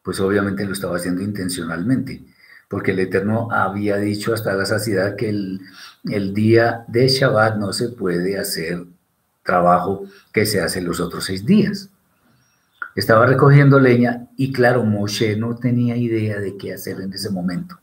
pues 0.04 0.20
obviamente 0.20 0.66
lo 0.66 0.74
estaba 0.74 0.98
haciendo 0.98 1.22
intencionalmente 1.22 2.22
porque 2.74 2.90
el 2.90 3.00
Eterno 3.02 3.50
había 3.52 3.98
dicho 3.98 4.34
hasta 4.34 4.56
la 4.56 4.66
saciedad 4.66 5.16
que 5.16 5.30
el, 5.30 6.34
día 6.34 6.86
de 6.88 7.08
Shabbat 7.08 7.58
no 7.58 7.72
se 7.72 7.90
puede 7.90 8.40
hacer 8.40 8.84
trabajo 9.44 10.06
que 10.32 10.48
se 10.48 10.60
hace 10.60 10.82
los 10.82 11.00
otros 11.00 11.26
seis 11.26 11.46
días. 11.46 11.90
Estaba 12.96 13.26
recogiendo 13.26 13.80
leña 13.80 14.28
y 14.38 14.52
claro, 14.52 14.84
Moshe 14.84 15.36
no 15.36 15.56
tenía 15.56 15.96
idea 15.96 16.40
de 16.40 16.58
qué 16.58 16.74
hacer 16.74 17.02
en 17.02 17.12
ese 17.14 17.30
momento. 17.30 17.80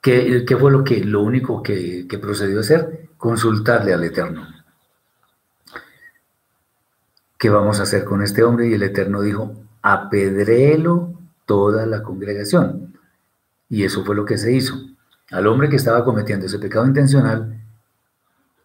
¿Qué, 0.00 0.46
fue 0.58 0.70
lo, 0.70 0.84
que, 0.84 1.04
lo 1.04 1.22
único 1.22 1.62
que, 1.62 2.06
que 2.08 2.18
procedió 2.18 2.58
a 2.58 2.60
hacer? 2.60 3.08
Consultarle 3.16 3.92
al 3.92 4.04
Eterno. 4.04 4.46
¿Qué 7.36 7.50
vamos 7.50 7.80
a 7.80 7.82
hacer 7.82 8.04
con 8.04 8.22
este 8.22 8.44
hombre? 8.44 8.68
Y 8.68 8.74
el 8.74 8.84
Eterno 8.84 9.20
dijo, 9.20 9.52
apedréelo 9.82 11.12
toda 11.44 11.86
la 11.86 12.02
congregación. 12.02 12.98
Y 13.68 13.84
eso 13.84 14.04
fue 14.04 14.14
lo 14.14 14.24
que 14.24 14.38
se 14.38 14.52
hizo. 14.52 14.76
Al 15.30 15.46
hombre 15.48 15.68
que 15.68 15.76
estaba 15.76 16.04
cometiendo 16.04 16.46
ese 16.46 16.60
pecado 16.60 16.86
intencional, 16.86 17.60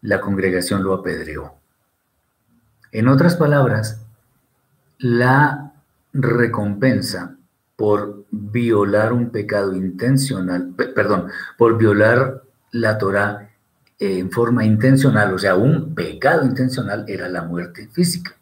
la 0.00 0.20
congregación 0.20 0.84
lo 0.84 0.94
apedreó. 0.94 1.61
En 2.92 3.08
otras 3.08 3.36
palabras, 3.36 4.00
la 4.98 5.72
recompensa 6.12 7.36
por 7.74 8.26
violar 8.30 9.12
un 9.12 9.30
pecado 9.30 9.74
intencional, 9.74 10.74
perdón, 10.76 11.28
por 11.56 11.78
violar 11.78 12.42
la 12.70 12.98
Torah 12.98 13.50
en 13.98 14.30
forma 14.30 14.64
intencional, 14.64 15.32
o 15.32 15.38
sea, 15.38 15.54
un 15.54 15.94
pecado 15.94 16.44
intencional 16.44 17.04
era 17.08 17.28
la 17.28 17.42
muerte 17.42 17.88
física. 17.88 18.36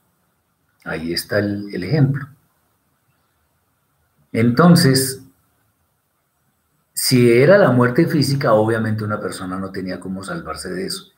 Ahí 0.85 1.13
está 1.13 1.39
el, 1.39 1.73
el 1.73 1.85
ejemplo. 1.85 2.27
Entonces, 4.33 5.23
si 6.93 7.33
era 7.33 7.57
la 7.57 7.71
muerte 7.71 8.07
física, 8.07 8.53
obviamente 8.53 9.05
una 9.05 9.21
persona 9.21 9.59
no 9.59 9.71
tenía 9.71 10.01
cómo 10.01 10.23
salvarse 10.23 10.71
de 10.71 10.87
eso. 10.87 11.13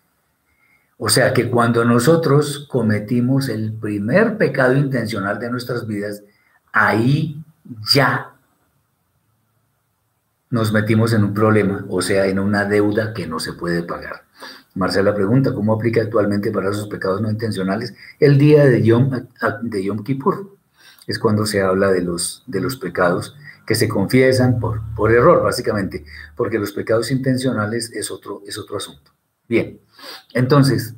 O 1.05 1.09
sea 1.09 1.35
que 1.35 1.51
cuando 1.51 1.85
nosotros 1.85 2.69
cometimos 2.71 3.49
el 3.49 3.73
primer 3.73 4.39
pecado 4.39 4.77
intencional 4.77 5.41
de 5.41 5.51
nuestras 5.51 5.85
vidas, 5.85 6.23
ahí 6.73 7.43
ya 7.93 8.37
nos 10.49 10.73
metimos 10.73 11.13
en 11.13 11.25
un 11.25 11.35
problema, 11.35 11.85
o 11.89 12.01
sea, 12.03 12.27
en 12.27 12.39
una 12.39 12.67
deuda 12.67 13.13
que 13.15 13.27
no 13.27 13.41
se 13.41 13.55
puede 13.55 13.83
pagar. 13.83 14.27
Marcela 14.77 15.13
pregunta, 15.13 15.53
¿cómo 15.53 15.73
aplica 15.73 16.03
actualmente 16.03 16.53
para 16.53 16.71
esos 16.71 16.87
pecados 16.87 17.21
no 17.21 17.29
intencionales 17.29 17.95
el 18.21 18.39
día 18.39 18.65
de 18.65 18.85
Yom, 18.85 19.11
de 19.63 19.83
Yom 19.83 20.05
Kippur? 20.05 20.57
Es 21.09 21.19
cuando 21.19 21.47
se 21.47 21.63
habla 21.63 21.91
de 21.91 22.03
los, 22.03 22.45
de 22.47 22.61
los 22.61 22.77
pecados 22.77 23.37
que 23.67 23.75
se 23.75 23.89
confiesan 23.89 24.61
por, 24.61 24.81
por 24.95 25.11
error, 25.11 25.43
básicamente, 25.43 26.05
porque 26.37 26.61
los 26.61 26.71
pecados 26.71 27.11
intencionales 27.11 27.91
es 27.93 28.09
otro, 28.13 28.43
es 28.47 28.57
otro 28.57 28.77
asunto. 28.77 29.11
Bien, 29.53 29.79
entonces, 30.33 30.95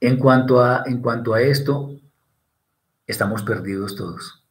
en 0.00 0.18
cuanto 0.18 0.60
a, 0.60 0.82
en 0.86 1.00
cuanto 1.00 1.34
a 1.34 1.40
esto, 1.40 2.00
estamos 3.06 3.44
perdidos 3.44 3.94
todos. 3.94 4.44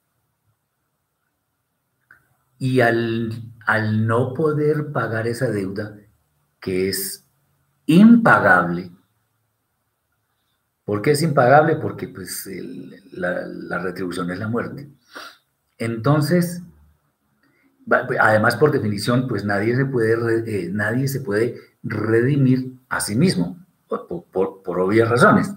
Y 2.57 2.79
al, 2.79 3.43
al 3.65 4.07
no 4.07 4.33
poder 4.33 4.93
pagar 4.93 5.27
esa 5.27 5.51
deuda, 5.51 5.97
que 6.61 6.87
es 6.87 7.25
impagable, 7.87 8.89
¿por 10.85 11.01
qué 11.01 11.11
es 11.11 11.21
impagable? 11.23 11.75
Porque 11.75 12.07
pues 12.07 12.49
la, 13.11 13.79
retribución 13.79 14.31
es 14.31 14.39
la 14.39 14.47
muerte. 14.47 14.87
Entonces, 15.77 16.61
además 17.89 18.55
por 18.55 18.71
definición, 18.71 19.27
pues 19.27 19.45
nadie 19.45 19.75
se 19.75 19.85
puede, 19.85 20.65
eh, 20.65 20.69
nadie 20.71 21.07
se 21.07 21.21
puede 21.21 21.59
redimir 21.83 22.73
a 22.89 22.99
sí 22.99 23.15
mismo, 23.15 23.63
por, 23.87 24.79
obvias 24.79 25.09
razones. 25.09 25.53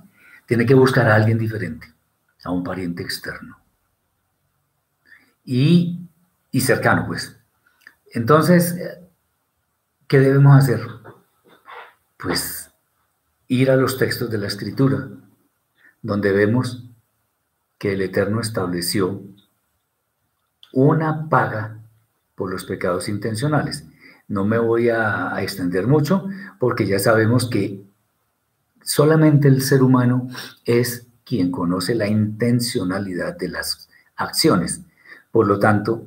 Tiene 0.46 0.66
que 0.66 0.74
buscar 0.74 1.08
a 1.08 1.14
alguien 1.14 1.38
diferente, 1.38 1.92
a 2.44 2.50
un 2.50 2.62
pariente 2.62 3.02
externo. 3.02 3.58
Y, 5.44 6.00
y 6.50 6.60
cercano, 6.60 7.06
pues. 7.06 7.38
Entonces, 8.12 8.76
¿qué 10.06 10.18
debemos 10.18 10.56
hacer? 10.56 10.80
Pues 12.18 12.70
ir 13.48 13.70
a 13.70 13.76
los 13.76 13.98
textos 13.98 14.30
de 14.30 14.38
la 14.38 14.46
Escritura, 14.46 15.08
donde 16.02 16.32
vemos 16.32 16.84
que 17.78 17.92
el 17.92 18.02
Eterno 18.02 18.40
estableció 18.40 19.22
una 20.72 21.28
paga 21.28 21.77
por 22.38 22.50
los 22.50 22.64
pecados 22.64 23.08
intencionales. 23.08 23.84
No 24.28 24.44
me 24.44 24.58
voy 24.58 24.88
a, 24.88 25.34
extender 25.42 25.86
mucho 25.88 26.28
porque 26.60 26.86
ya 26.86 27.00
sabemos 27.00 27.50
que 27.50 27.82
solamente 28.82 29.48
el 29.48 29.60
ser 29.60 29.82
humano 29.82 30.28
es 30.64 31.06
quien 31.24 31.50
conoce 31.50 31.94
la 31.94 32.06
intencionalidad 32.06 33.36
de 33.36 33.48
las 33.48 33.88
acciones. 34.16 34.82
Por 35.32 35.48
lo 35.48 35.58
tanto, 35.58 36.06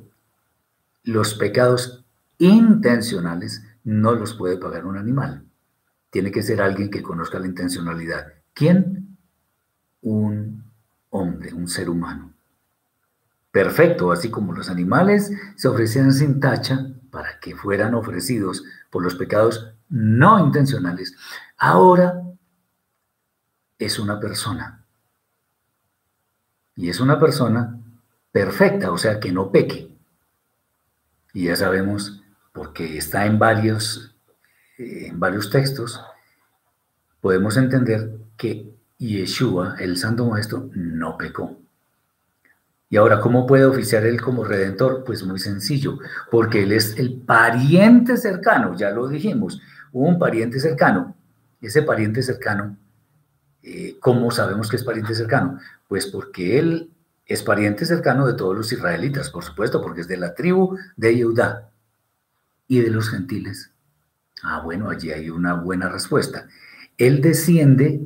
los 1.04 1.34
pecados 1.34 2.04
intencionales 2.38 3.62
no 3.84 4.14
los 4.14 4.34
puede 4.34 4.56
pagar 4.56 4.86
un 4.86 4.96
animal. 4.96 5.44
Tiene 6.10 6.32
que 6.32 6.42
ser 6.42 6.62
alguien 6.62 6.90
que 6.90 7.02
conozca 7.02 7.38
la 7.38 7.46
intencionalidad. 7.46 8.32
¿Quién? 8.54 9.18
Un 10.00 10.64
hombre, 11.10 11.52
un 11.52 11.68
ser 11.68 11.90
humano. 11.90 12.32
Perfecto, 13.52 14.10
así 14.10 14.30
como 14.30 14.54
los 14.54 14.70
animales 14.70 15.30
se 15.56 15.68
ofrecían 15.68 16.12
sin 16.12 16.40
tacha, 16.40 16.86
para 17.10 17.38
que 17.38 17.54
fueran 17.54 17.94
ofrecidos 17.94 18.64
por 18.90 19.04
los 19.04 19.14
pecados 19.14 19.74
no 19.90 20.38
intencionales, 20.44 21.14
ahora 21.58 22.22
es 23.78 23.98
una 23.98 24.18
persona. 24.18 24.82
Y 26.74 26.88
es 26.88 27.00
una 27.00 27.20
persona 27.20 27.78
perfecta, 28.32 28.90
o 28.90 28.96
sea, 28.96 29.20
que 29.20 29.30
no 29.30 29.52
peque. 29.52 29.94
Y 31.34 31.44
ya 31.44 31.56
sabemos, 31.56 32.22
porque 32.54 32.96
está 32.96 33.26
en 33.26 33.38
varios, 33.38 34.16
eh, 34.78 35.08
en 35.08 35.20
varios 35.20 35.50
textos, 35.50 36.00
podemos 37.20 37.58
entender 37.58 38.16
que 38.38 38.74
Yeshua, 38.98 39.76
el 39.78 39.98
Santo 39.98 40.26
Maestro, 40.26 40.70
no 40.72 41.18
pecó. 41.18 41.61
Y 42.92 42.98
ahora, 42.98 43.22
¿cómo 43.22 43.46
puede 43.46 43.64
oficiar 43.64 44.04
él 44.04 44.20
como 44.20 44.44
redentor? 44.44 45.02
Pues 45.06 45.24
muy 45.24 45.38
sencillo, 45.38 45.98
porque 46.30 46.64
él 46.64 46.72
es 46.72 46.98
el 46.98 47.14
pariente 47.14 48.18
cercano, 48.18 48.76
ya 48.76 48.90
lo 48.90 49.08
dijimos, 49.08 49.62
un 49.92 50.18
pariente 50.18 50.60
cercano. 50.60 51.16
Ese 51.62 51.80
pariente 51.80 52.22
cercano, 52.22 52.76
eh, 53.62 53.96
¿cómo 53.98 54.30
sabemos 54.30 54.68
que 54.68 54.76
es 54.76 54.84
pariente 54.84 55.14
cercano? 55.14 55.58
Pues 55.88 56.06
porque 56.06 56.58
él 56.58 56.90
es 57.24 57.42
pariente 57.42 57.86
cercano 57.86 58.26
de 58.26 58.34
todos 58.34 58.54
los 58.54 58.70
israelitas, 58.70 59.30
por 59.30 59.42
supuesto, 59.42 59.80
porque 59.80 60.02
es 60.02 60.08
de 60.08 60.18
la 60.18 60.34
tribu 60.34 60.76
de 60.94 61.22
Judá 61.22 61.70
y 62.68 62.80
de 62.80 62.90
los 62.90 63.08
gentiles. 63.08 63.70
Ah, 64.42 64.60
bueno, 64.62 64.90
allí 64.90 65.12
hay 65.12 65.30
una 65.30 65.54
buena 65.54 65.88
respuesta. 65.88 66.46
Él 66.98 67.22
desciende 67.22 68.02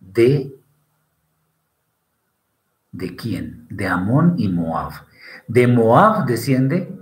de 0.00 0.52
¿De 2.92 3.16
quién? 3.16 3.66
De 3.70 3.86
Amón 3.86 4.34
y 4.36 4.48
Moab. 4.48 4.92
De 5.48 5.66
Moab 5.66 6.26
desciende 6.26 6.94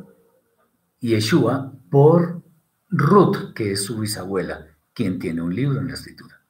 Yeshua 1.01 1.73
por 1.91 2.43
Ruth, 2.89 3.53
que 3.55 3.73
es 3.73 3.85
su 3.85 3.99
bisabuela, 3.99 4.67
quien 4.95 5.19
tiene 5.19 5.43
un 5.43 5.55
libro 5.55 5.81
en 5.81 5.89
la 5.89 5.95
escritura. 5.95 6.41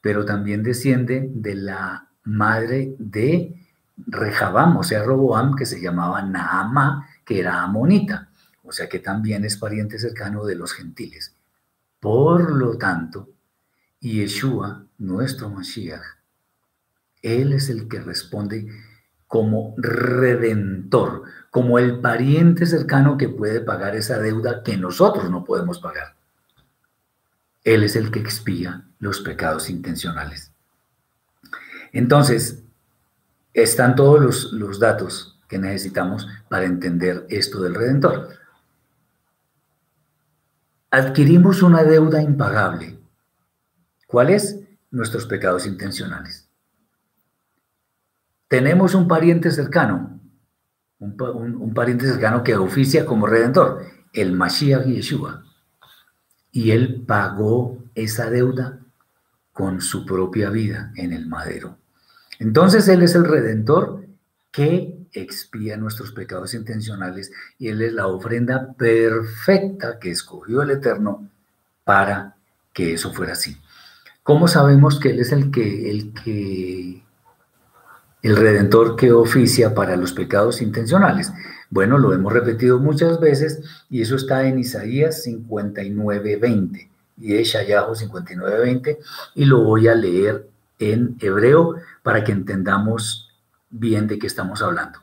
Pero 0.00 0.24
también 0.24 0.62
desciende 0.62 1.30
de 1.32 1.54
la 1.54 2.08
madre 2.24 2.96
de 2.98 3.54
Rehabam, 3.96 4.78
o 4.78 4.82
sea, 4.82 5.04
Roboam, 5.04 5.54
que 5.54 5.66
se 5.66 5.80
llamaba 5.80 6.22
Naama, 6.22 7.06
que 7.24 7.38
era 7.38 7.62
amonita, 7.62 8.30
o 8.64 8.72
sea 8.72 8.88
que 8.88 8.98
también 8.98 9.44
es 9.44 9.56
pariente 9.56 9.98
cercano 9.98 10.44
de 10.44 10.56
los 10.56 10.72
gentiles. 10.72 11.36
Por 12.00 12.52
lo 12.52 12.76
tanto, 12.78 13.30
Yeshua, 14.00 14.86
nuestro 14.98 15.50
Mashiach, 15.50 16.02
él 17.22 17.52
es 17.52 17.70
el 17.70 17.88
que 17.88 18.00
responde 18.00 18.68
como 19.26 19.74
redentor, 19.78 21.22
como 21.50 21.78
el 21.78 22.00
pariente 22.00 22.66
cercano 22.66 23.16
que 23.16 23.28
puede 23.28 23.60
pagar 23.60 23.96
esa 23.96 24.18
deuda 24.18 24.62
que 24.62 24.76
nosotros 24.76 25.30
no 25.30 25.44
podemos 25.44 25.78
pagar. 25.78 26.16
Él 27.64 27.84
es 27.84 27.96
el 27.96 28.10
que 28.10 28.18
expía 28.18 28.84
los 28.98 29.20
pecados 29.20 29.70
intencionales. 29.70 30.52
Entonces, 31.92 32.62
están 33.54 33.94
todos 33.94 34.52
los, 34.52 34.80
datos 34.80 35.38
que 35.48 35.58
necesitamos 35.58 36.26
para 36.48 36.64
entender 36.64 37.26
esto 37.28 37.62
del 37.62 37.74
Redentor. 37.74 38.30
Adquirimos 40.90 41.62
una 41.62 41.84
deuda 41.84 42.22
impagable. 42.22 42.98
¿Cuál 44.06 44.30
es? 44.30 44.58
Nuestros 44.90 45.26
pecados 45.26 45.66
intencionales. 45.66 46.48
Tenemos 48.52 48.94
un 48.94 49.08
pariente 49.08 49.50
cercano, 49.50 50.20
un, 50.98 51.72
pariente 51.74 52.06
cercano 52.06 52.44
que 52.44 52.54
oficia 52.54 53.06
como 53.06 53.26
redentor, 53.26 53.82
el 54.12 54.34
Mashiach 54.34 54.84
Yeshua. 54.84 55.42
Y 56.50 56.72
él 56.72 57.02
pagó 57.06 57.82
esa 57.94 58.28
deuda 58.28 58.80
con 59.54 59.80
su 59.80 60.04
propia 60.04 60.50
vida 60.50 60.92
en 60.96 61.14
el 61.14 61.28
madero. 61.28 61.78
Entonces 62.40 62.88
él 62.88 63.00
es 63.00 63.14
el 63.14 63.24
redentor 63.24 64.06
que 64.50 64.98
expía 65.14 65.78
nuestros 65.78 66.12
pecados 66.12 66.52
intencionales 66.52 67.32
y 67.58 67.68
Él 67.68 67.80
es 67.80 67.94
la 67.94 68.06
ofrenda 68.06 68.74
perfecta 68.74 69.98
que 69.98 70.10
escogió 70.10 70.60
el 70.60 70.72
Eterno 70.72 71.26
para 71.84 72.36
que 72.74 72.92
eso 72.92 73.14
fuera 73.14 73.32
así. 73.32 73.56
¿Cómo 74.22 74.46
sabemos 74.46 75.00
que 75.00 75.08
Él 75.08 75.20
es 75.20 75.32
el 75.32 75.50
que, 75.50 75.90
el 75.90 76.12
que, 76.12 77.01
el 78.22 78.36
redentor 78.36 78.96
que 78.96 79.12
oficia 79.12 79.74
para 79.74 79.96
los 79.96 80.12
pecados 80.12 80.62
intencionales? 80.62 81.32
Bueno, 81.70 81.98
lo 81.98 82.12
hemos 82.12 82.32
repetido 82.32 82.78
muchas 82.78 83.20
veces 83.20 83.60
y 83.90 84.02
eso 84.02 84.16
está 84.16 84.46
en 84.46 84.58
Isaías 84.58 85.24
59:20 85.26 86.88
y 87.18 87.34
Eshayahu 87.34 87.94
59:20 87.94 88.98
y 89.34 89.44
lo 89.44 89.62
voy 89.62 89.88
a 89.88 89.94
leer 89.94 90.48
en 90.78 91.16
hebreo 91.20 91.76
para 92.02 92.24
que 92.24 92.32
entendamos 92.32 93.30
bien 93.70 94.06
de 94.06 94.18
qué 94.18 94.26
estamos 94.26 94.62
hablando. 94.62 94.98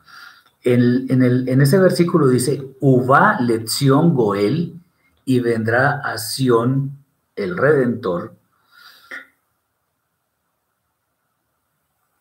En, 0.63 1.21
el, 1.21 1.47
en 1.47 1.61
ese 1.61 1.79
versículo 1.79 2.27
dice, 2.27 2.67
Uva 2.81 3.39
lección 3.39 4.13
Goel, 4.13 4.79
y 5.29 5.41
vendrá 5.41 6.01
a 6.03 6.17
Sión 6.17 6.97
el 7.35 7.55
Redentor. 7.55 8.33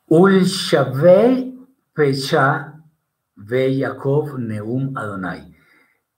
Ul 0.09 0.47
Pecha 1.93 2.75
Ve 3.37 3.87
Neum 4.39 4.97
Adonai, 4.97 5.55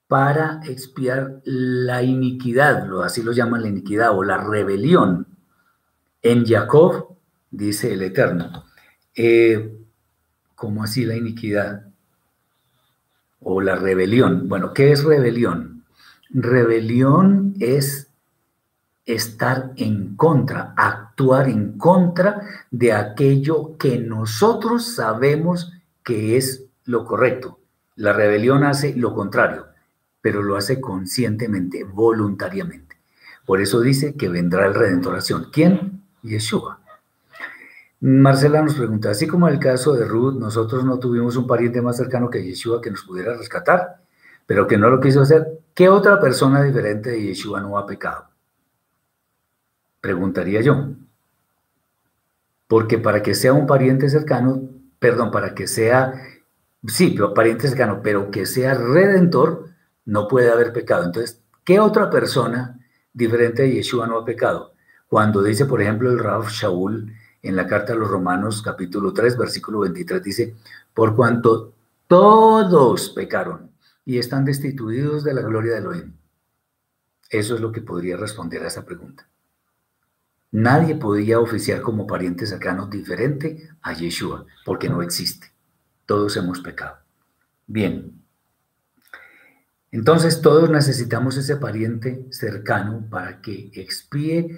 para 0.07 0.61
expiar 0.65 1.41
la 1.45 2.03
iniquidad, 2.03 2.89
así 3.03 3.23
lo 3.23 3.33
llaman 3.33 3.63
la 3.63 3.69
iniquidad 3.69 4.17
o 4.17 4.23
la 4.23 4.39
rebelión 4.39 5.27
en 6.23 6.47
Jacob, 6.47 7.17
dice 7.51 7.93
el 7.93 8.03
Eterno. 8.03 8.65
Eh, 9.15 9.77
¿Cómo 10.55 10.85
así 10.85 11.05
la 11.05 11.17
iniquidad? 11.17 11.87
O 13.41 13.61
la 13.61 13.77
rebelión. 13.77 14.49
Bueno, 14.49 14.73
¿qué 14.73 14.93
es 14.93 15.03
rebelión? 15.05 15.85
Rebelión 16.29 17.55
es 17.59 18.13
estar 19.05 19.73
en 19.77 20.17
contra, 20.17 20.75
actuar 21.21 21.49
en 21.51 21.77
contra 21.77 22.41
de 22.71 22.93
aquello 22.93 23.77
que 23.77 23.99
nosotros 23.99 24.95
sabemos 24.95 25.71
que 26.03 26.39
es 26.39 26.65
lo 26.87 27.05
correcto. 27.05 27.59
La 27.97 28.15
rebelión 28.15 28.65
hace 28.65 28.95
lo 28.97 29.15
contrario, 29.15 29.67
pero 30.23 30.43
lo 30.43 30.57
hace 30.57 30.81
conscientemente, 30.81 31.85
voluntariamente. 31.85 32.97
Por 33.45 33.61
eso 33.61 33.81
dice 33.83 34.15
que 34.15 34.31
vendrá 34.31 34.67
el 34.67 34.75
redentoración. 34.75 35.49
¿Quién? 35.53 36.03
Yeshua. 36.23 36.81
Marcela 38.01 38.63
nos 38.63 38.77
pregunta, 38.77 39.11
así 39.11 39.27
como 39.27 39.47
en 39.47 39.55
el 39.55 39.61
caso 39.61 39.93
de 39.93 40.07
Ruth, 40.07 40.39
nosotros 40.39 40.85
no 40.85 40.99
tuvimos 40.99 41.37
un 41.37 41.47
pariente 41.47 41.83
más 41.83 41.99
cercano 41.99 42.31
que 42.31 42.43
Yeshua 42.43 42.81
que 42.81 42.91
nos 42.91 43.03
pudiera 43.03 43.37
rescatar, 43.37 44.01
pero 44.47 44.67
que 44.67 44.79
no 44.79 44.89
lo 44.89 45.01
quiso 45.01 45.21
hacer, 45.21 45.47
¿qué 45.75 45.91
otra 45.91 46.19
persona 46.19 46.63
diferente 46.63 47.11
de 47.11 47.23
Yeshua 47.23 47.61
no 47.61 47.77
ha 47.77 47.87
pecado? 47.87 48.25
Preguntaría 50.01 50.63
yo. 50.63 50.95
Porque 52.71 52.99
para 52.99 53.21
que 53.21 53.35
sea 53.35 53.53
un 53.53 53.67
pariente 53.67 54.09
cercano, 54.09 54.63
perdón, 55.01 55.33
para 55.33 55.57
que 55.57 55.67
sea, 55.67 56.15
sí, 56.87 57.11
pero 57.11 57.35
pariente 57.35 57.67
cercano, 57.67 58.01
pero 58.01 58.31
que 58.31 58.47
sea 58.47 58.75
redentor, 58.75 59.71
no 60.05 60.29
puede 60.29 60.53
haber 60.53 60.73
pecado. 60.73 61.03
Entonces, 61.05 61.43
¿qué 61.65 61.81
otra 61.81 62.11
persona 62.11 62.79
diferente 63.13 63.65
de 63.65 63.73
Yeshua 63.73 64.07
no 64.07 64.19
ha 64.19 64.25
pecado? 64.25 64.75
Cuando 65.09 65.43
dice, 65.43 65.65
por 65.65 65.83
ejemplo, 65.83 66.13
el 66.13 66.21
Rav 66.21 66.47
Shaul, 66.49 67.13
en 67.43 67.57
la 67.57 67.67
carta 67.67 67.93
a 67.93 67.97
los 67.97 68.09
Romanos 68.09 68.63
capítulo 68.63 69.13
3, 69.13 69.37
versículo 69.37 69.81
23 69.81 70.23
dice, 70.23 70.55
por 70.95 71.17
cuanto 71.17 71.75
todos 72.07 73.09
pecaron 73.09 73.73
y 74.05 74.19
están 74.19 74.45
destituidos 74.45 75.25
de 75.25 75.35
la 75.35 75.43
gloria 75.43 75.73
de 75.73 75.79
Elohim. 75.79 76.13
Eso 77.31 77.57
es 77.57 77.61
lo 77.61 77.73
que 77.73 77.81
podría 77.81 78.17
responder 78.17 78.63
a 78.63 78.69
esa 78.69 78.85
pregunta. 78.85 79.29
Nadie 80.53 80.97
podía 80.97 81.39
oficiar 81.39 81.81
como 81.81 82.07
pariente 82.07 82.47
cercano 82.47 82.87
diferente 82.87 83.69
a 83.83 83.93
Yeshua, 83.93 84.47
porque 84.65 84.89
no 84.89 85.03
existe. 85.03 85.53
Todos 86.07 86.37
hemos 86.37 86.61
pecado. 86.61 86.97
Bien. 87.67 88.21
Entonces 89.93 90.41
todos 90.41 90.71
necesitamos 90.71 91.37
ese 91.37 91.57
pariente 91.57 92.27
cercano 92.31 93.07
para 93.11 93.41
que 93.41 93.71
expíe 93.75 94.57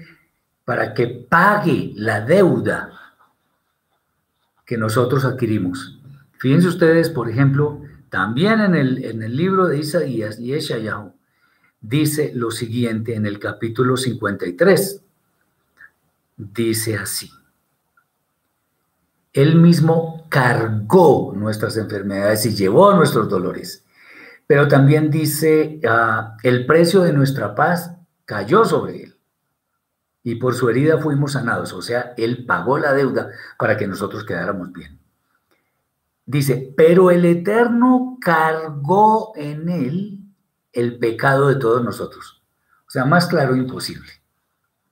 para 0.65 0.95
que 0.95 1.07
pague 1.29 1.93
la 1.97 2.21
deuda 2.21 2.91
que 4.65 4.77
nosotros 4.77 5.25
adquirimos. 5.25 6.01
Fíjense 6.39 6.69
ustedes, 6.69 7.11
por 7.11 7.29
ejemplo, 7.29 7.83
también 8.11 8.61
en 8.61 8.75
el, 8.75 9.05
en 9.05 9.23
el 9.23 9.37
libro 9.37 9.67
de 9.67 9.79
Isaías 9.79 10.39
y 10.39 10.55
Eshayahu, 10.55 11.15
dice 11.81 12.33
lo 12.35 12.51
siguiente 12.51 13.15
en 13.15 13.27
el 13.27 13.39
capítulo 13.39 13.97
53. 13.97 15.02
Dice 16.37 16.97
así. 16.97 17.31
Él 19.33 19.57
mismo 19.57 20.27
cargó 20.29 21.33
nuestras 21.35 21.77
enfermedades 21.77 22.45
y 22.47 22.55
llevó 22.55 22.93
nuestros 22.95 23.29
dolores. 23.29 23.85
Pero 24.47 24.69
también 24.69 25.11
dice, 25.11 25.81
ah, 25.89 26.37
el 26.43 26.67
precio 26.67 27.03
de 27.03 27.13
nuestra 27.13 27.55
paz 27.55 27.93
cayó 28.25 28.65
sobre 28.65 29.05
él 29.05 29.13
y 30.25 30.37
por 30.37 30.55
su 30.55 30.69
herida 30.69 30.99
fuimos 30.99 31.33
sanados. 31.33 31.73
O 31.73 31.83
sea, 31.83 32.15
Él 32.17 32.45
pagó 32.47 32.79
la 32.79 32.93
deuda 32.93 33.31
para 33.59 33.77
que 33.77 33.87
nosotros 33.87 34.25
quedáramos 34.25 34.73
bien. 34.73 35.01
Dice, 36.25 36.73
pero 36.77 37.11
el 37.11 37.25
Eterno 37.25 38.19
cargó 38.21 39.33
en 39.37 39.69
Él 39.69 40.21
el 40.73 40.99
pecado 40.99 41.49
de 41.49 41.57
todos 41.57 41.83
nosotros. 41.83 42.43
O 42.87 42.91
sea, 42.91 43.05
más 43.05 43.27
claro 43.27 43.57
imposible. 43.57 44.22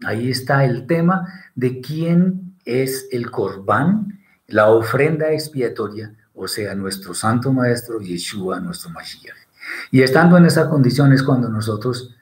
Ahí 0.05 0.31
está 0.31 0.65
el 0.65 0.87
tema 0.87 1.29
de 1.55 1.81
quién 1.81 2.57
es 2.65 3.09
el 3.11 3.31
corbán, 3.31 4.21
la 4.47 4.71
ofrenda 4.71 5.33
expiatoria, 5.33 6.15
o 6.35 6.49
sea, 6.49 6.75
nuestro 6.75 7.15
Santo 7.15 7.53
Maestro 7.53 8.01
Yeshua, 8.01 8.61
nuestro 8.61 8.91
Mashiach. 8.91 9.37
Y 9.91 10.03
estando 10.03 10.37
en 10.37 10.47
esa 10.47 10.69
condición 10.69 11.13
es 11.13 11.23
cuando 11.23 11.49
nosotros 11.49 12.17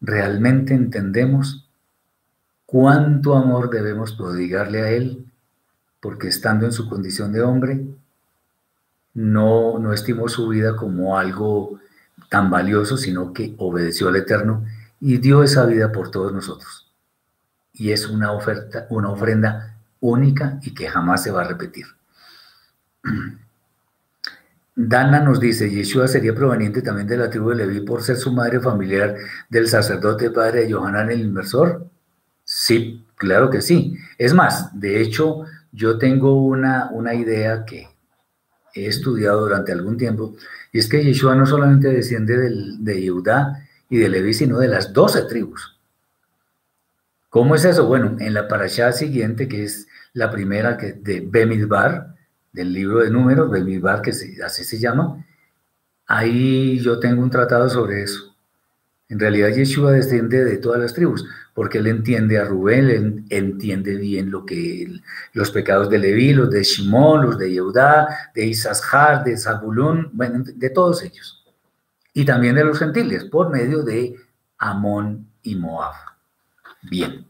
realmente 0.00 0.74
entendemos 0.74 1.68
cuánto 2.66 3.34
amor 3.34 3.70
debemos 3.70 4.12
prodigarle 4.12 4.82
a 4.82 4.90
Él, 4.90 5.26
porque 6.00 6.28
estando 6.28 6.66
en 6.66 6.72
su 6.72 6.88
condición 6.88 7.32
de 7.32 7.42
hombre, 7.42 7.84
no, 9.14 9.78
no 9.78 9.92
estimó 9.92 10.28
su 10.28 10.48
vida 10.48 10.76
como 10.76 11.18
algo 11.18 11.80
tan 12.28 12.50
valioso, 12.50 12.96
sino 12.96 13.32
que 13.32 13.54
obedeció 13.58 14.08
al 14.08 14.16
Eterno 14.16 14.64
y 15.00 15.18
dio 15.18 15.42
esa 15.42 15.66
vida 15.66 15.90
por 15.90 16.10
todos 16.10 16.32
nosotros. 16.32 16.89
Y 17.72 17.92
es 17.92 18.06
una 18.06 18.32
oferta, 18.32 18.86
una 18.90 19.10
ofrenda 19.10 19.76
única 20.00 20.58
y 20.62 20.74
que 20.74 20.88
jamás 20.88 21.22
se 21.22 21.30
va 21.30 21.42
a 21.42 21.48
repetir. 21.48 21.86
Dana 24.74 25.20
nos 25.20 25.40
dice, 25.40 25.68
Yeshua 25.68 26.08
sería 26.08 26.34
proveniente 26.34 26.80
también 26.80 27.06
de 27.06 27.16
la 27.18 27.28
tribu 27.28 27.50
de 27.50 27.56
Leví 27.56 27.80
por 27.80 28.02
ser 28.02 28.16
su 28.16 28.32
madre 28.32 28.60
familiar 28.60 29.14
del 29.48 29.68
sacerdote 29.68 30.30
padre 30.30 30.64
de 30.64 30.72
Johanan 30.72 31.10
el 31.10 31.20
inversor. 31.20 31.86
Sí, 32.44 33.04
claro 33.16 33.50
que 33.50 33.60
sí. 33.60 33.96
Es 34.16 34.32
más, 34.32 34.78
de 34.78 35.02
hecho, 35.02 35.44
yo 35.72 35.98
tengo 35.98 36.42
una, 36.44 36.88
una 36.92 37.14
idea 37.14 37.64
que 37.64 37.88
he 38.74 38.86
estudiado 38.86 39.40
durante 39.40 39.72
algún 39.72 39.96
tiempo, 39.96 40.34
y 40.72 40.78
es 40.78 40.88
que 40.88 41.04
Yeshua 41.04 41.34
no 41.34 41.44
solamente 41.44 41.88
desciende 41.88 42.36
de 42.78 43.08
Judá 43.08 43.66
y 43.88 43.98
de 43.98 44.08
Leví, 44.08 44.32
sino 44.32 44.58
de 44.58 44.68
las 44.68 44.92
doce 44.92 45.22
tribus. 45.22 45.79
¿Cómo 47.30 47.54
es 47.54 47.64
eso? 47.64 47.86
Bueno, 47.86 48.16
en 48.18 48.34
la 48.34 48.48
parashá 48.48 48.90
siguiente, 48.92 49.46
que 49.46 49.62
es 49.62 49.86
la 50.12 50.32
primera 50.32 50.76
que, 50.76 50.94
de 50.94 51.20
Bemidbar, 51.20 52.16
del 52.52 52.72
libro 52.72 52.98
de 52.98 53.10
números, 53.10 53.48
Bemidbar, 53.48 54.02
que 54.02 54.10
así 54.10 54.64
se 54.64 54.78
llama, 54.80 55.24
ahí 56.06 56.80
yo 56.80 56.98
tengo 56.98 57.22
un 57.22 57.30
tratado 57.30 57.68
sobre 57.70 58.02
eso. 58.02 58.36
En 59.08 59.20
realidad 59.20 59.50
Yeshua 59.50 59.92
desciende 59.92 60.44
de 60.44 60.58
todas 60.58 60.80
las 60.80 60.92
tribus, 60.92 61.24
porque 61.54 61.78
él 61.78 61.86
entiende 61.86 62.36
a 62.36 62.44
Rubén, 62.44 62.90
él 62.90 63.24
entiende 63.30 63.94
bien 63.96 64.32
lo 64.32 64.44
que 64.44 65.00
los 65.32 65.52
pecados 65.52 65.88
de 65.88 65.98
Leví, 65.98 66.32
los 66.32 66.50
de 66.50 66.64
Shimón, 66.64 67.22
los 67.26 67.38
de 67.38 67.52
Yehudá, 67.52 68.08
de 68.34 68.46
Isashar, 68.46 69.22
de 69.22 69.36
Zabulón, 69.36 70.10
bueno, 70.12 70.42
de 70.44 70.70
todos 70.70 71.04
ellos. 71.04 71.44
Y 72.12 72.24
también 72.24 72.56
de 72.56 72.64
los 72.64 72.78
gentiles, 72.78 73.24
por 73.24 73.50
medio 73.50 73.84
de 73.84 74.16
Amón 74.58 75.28
y 75.42 75.54
Moab. 75.54 75.94
Bien. 76.82 77.29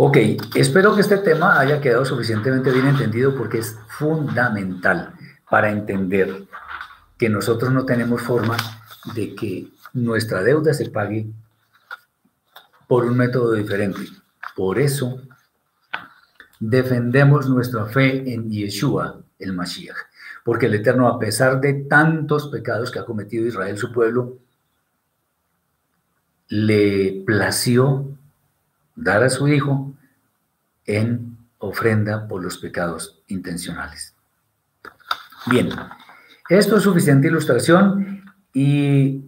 Ok, 0.00 0.16
espero 0.54 0.94
que 0.94 1.00
este 1.00 1.16
tema 1.18 1.58
haya 1.58 1.80
quedado 1.80 2.04
suficientemente 2.04 2.70
bien 2.70 2.86
entendido 2.86 3.34
porque 3.34 3.58
es 3.58 3.76
fundamental 3.88 5.12
para 5.50 5.70
entender 5.70 6.44
que 7.18 7.28
nosotros 7.28 7.72
no 7.72 7.84
tenemos 7.84 8.22
forma 8.22 8.56
de 9.16 9.34
que 9.34 9.72
nuestra 9.94 10.44
deuda 10.44 10.72
se 10.72 10.88
pague 10.90 11.26
por 12.86 13.06
un 13.06 13.16
método 13.16 13.54
diferente. 13.54 13.98
Por 14.54 14.78
eso 14.78 15.20
defendemos 16.60 17.48
nuestra 17.48 17.84
fe 17.86 18.32
en 18.32 18.52
Yeshua 18.52 19.20
el 19.40 19.52
Mashiach. 19.52 19.96
Porque 20.44 20.66
el 20.66 20.76
Eterno, 20.76 21.08
a 21.08 21.18
pesar 21.18 21.60
de 21.60 21.74
tantos 21.74 22.46
pecados 22.46 22.92
que 22.92 23.00
ha 23.00 23.04
cometido 23.04 23.48
Israel, 23.48 23.76
su 23.76 23.90
pueblo, 23.90 24.38
le 26.46 27.24
plació 27.26 28.16
dar 28.98 29.22
a 29.22 29.30
su 29.30 29.48
Hijo 29.48 29.94
en 30.84 31.38
ofrenda 31.58 32.26
por 32.28 32.42
los 32.42 32.58
pecados 32.58 33.22
intencionales. 33.28 34.14
Bien, 35.46 35.70
esto 36.48 36.76
es 36.76 36.82
suficiente 36.82 37.28
ilustración 37.28 38.24
y 38.52 39.24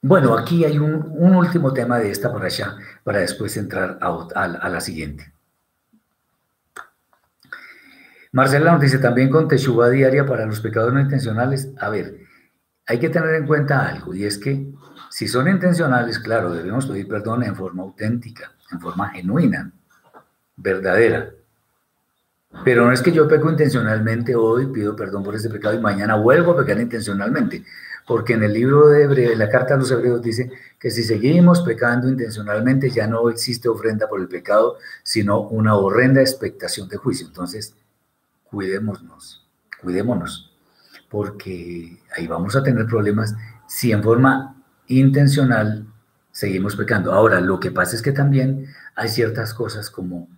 bueno, 0.00 0.36
aquí 0.38 0.64
hay 0.64 0.78
un, 0.78 1.34
último 1.34 1.72
tema 1.72 1.98
de 1.98 2.10
esta 2.10 2.32
para 2.32 2.46
allá, 2.46 2.76
para 3.02 3.18
después 3.18 3.56
entrar 3.56 3.98
a, 4.00 4.68
la 4.68 4.80
siguiente. 4.80 5.32
Marcela 8.32 8.72
nos 8.72 8.80
dice 8.80 8.98
también 8.98 9.30
con 9.30 9.48
teshuva 9.48 9.88
diaria 9.88 10.24
para 10.24 10.46
los 10.46 10.60
pecados 10.60 10.92
no 10.92 11.00
intencionales. 11.00 11.70
A 11.78 11.88
ver, 11.88 12.20
hay 12.86 12.98
que 12.98 13.08
tener 13.08 13.34
en 13.34 13.46
cuenta 13.46 13.88
algo, 13.88 14.14
y 14.14 14.24
es 14.24 14.38
que 14.38 14.70
si 15.18 15.26
son 15.26 15.48
intencionales, 15.48 16.20
claro, 16.20 16.52
debemos 16.52 16.86
pedir 16.86 17.08
perdón 17.08 17.42
en 17.42 17.56
forma 17.56 17.82
auténtica, 17.82 18.52
en 18.70 18.78
forma 18.78 19.08
genuina, 19.08 19.72
verdadera. 20.54 21.30
Pero 22.64 22.86
no 22.86 22.92
es 22.92 23.02
que 23.02 23.10
yo 23.10 23.26
peco 23.26 23.50
intencionalmente 23.50 24.36
hoy, 24.36 24.66
pido 24.66 24.94
perdón 24.94 25.24
por 25.24 25.34
ese 25.34 25.50
pecado 25.50 25.74
y 25.74 25.80
mañana 25.80 26.14
vuelvo 26.14 26.52
a 26.52 26.58
pecar 26.58 26.78
intencionalmente 26.78 27.64
porque 28.06 28.34
en 28.34 28.44
el 28.44 28.52
libro 28.52 28.90
de 28.90 29.34
la 29.34 29.48
carta 29.48 29.74
a 29.74 29.76
los 29.76 29.90
hebreos 29.90 30.22
dice 30.22 30.52
que 30.78 30.88
si 30.88 31.02
seguimos 31.02 31.62
pecando 31.62 32.08
intencionalmente 32.08 32.88
ya 32.88 33.08
no 33.08 33.28
existe 33.28 33.68
ofrenda 33.68 34.08
por 34.08 34.20
el 34.20 34.28
pecado, 34.28 34.76
sino 35.02 35.40
una 35.40 35.74
horrenda 35.74 36.20
expectación 36.20 36.88
de 36.88 36.96
juicio. 36.96 37.26
Entonces, 37.26 37.74
cuidémonos, 38.44 39.44
cuidémonos, 39.82 40.56
porque 41.10 41.98
ahí 42.16 42.28
vamos 42.28 42.54
a 42.54 42.62
tener 42.62 42.86
problemas 42.86 43.34
si 43.66 43.90
en 43.90 44.00
forma 44.00 44.54
intencional 44.88 45.86
seguimos 46.32 46.76
pecando. 46.76 47.12
Ahora, 47.12 47.40
lo 47.40 47.60
que 47.60 47.70
pasa 47.70 47.96
es 47.96 48.02
que 48.02 48.12
también 48.12 48.66
hay 48.94 49.08
ciertas 49.08 49.54
cosas 49.54 49.90
como 49.90 50.28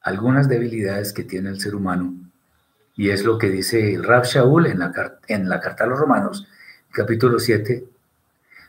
algunas 0.00 0.48
debilidades 0.48 1.12
que 1.12 1.24
tiene 1.24 1.50
el 1.50 1.60
ser 1.60 1.74
humano, 1.74 2.14
y 2.96 3.10
es 3.10 3.24
lo 3.24 3.38
que 3.38 3.50
dice 3.50 3.98
Rab 4.02 4.24
Shaul 4.24 4.66
en 4.66 4.78
la, 4.78 4.92
en 5.28 5.48
la 5.48 5.60
carta 5.60 5.84
a 5.84 5.86
los 5.86 5.98
romanos, 5.98 6.48
capítulo 6.90 7.38
7, 7.38 7.84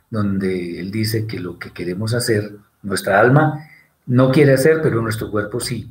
donde 0.10 0.80
él 0.80 0.92
dice 0.92 1.26
que 1.26 1.40
lo 1.40 1.58
que 1.58 1.72
queremos 1.72 2.14
hacer, 2.14 2.56
nuestra 2.84 3.20
alma 3.20 3.68
no 4.06 4.32
quiere 4.32 4.54
hacer, 4.54 4.82
pero 4.82 5.02
nuestro 5.02 5.32
cuerpo 5.32 5.60
sí. 5.60 5.90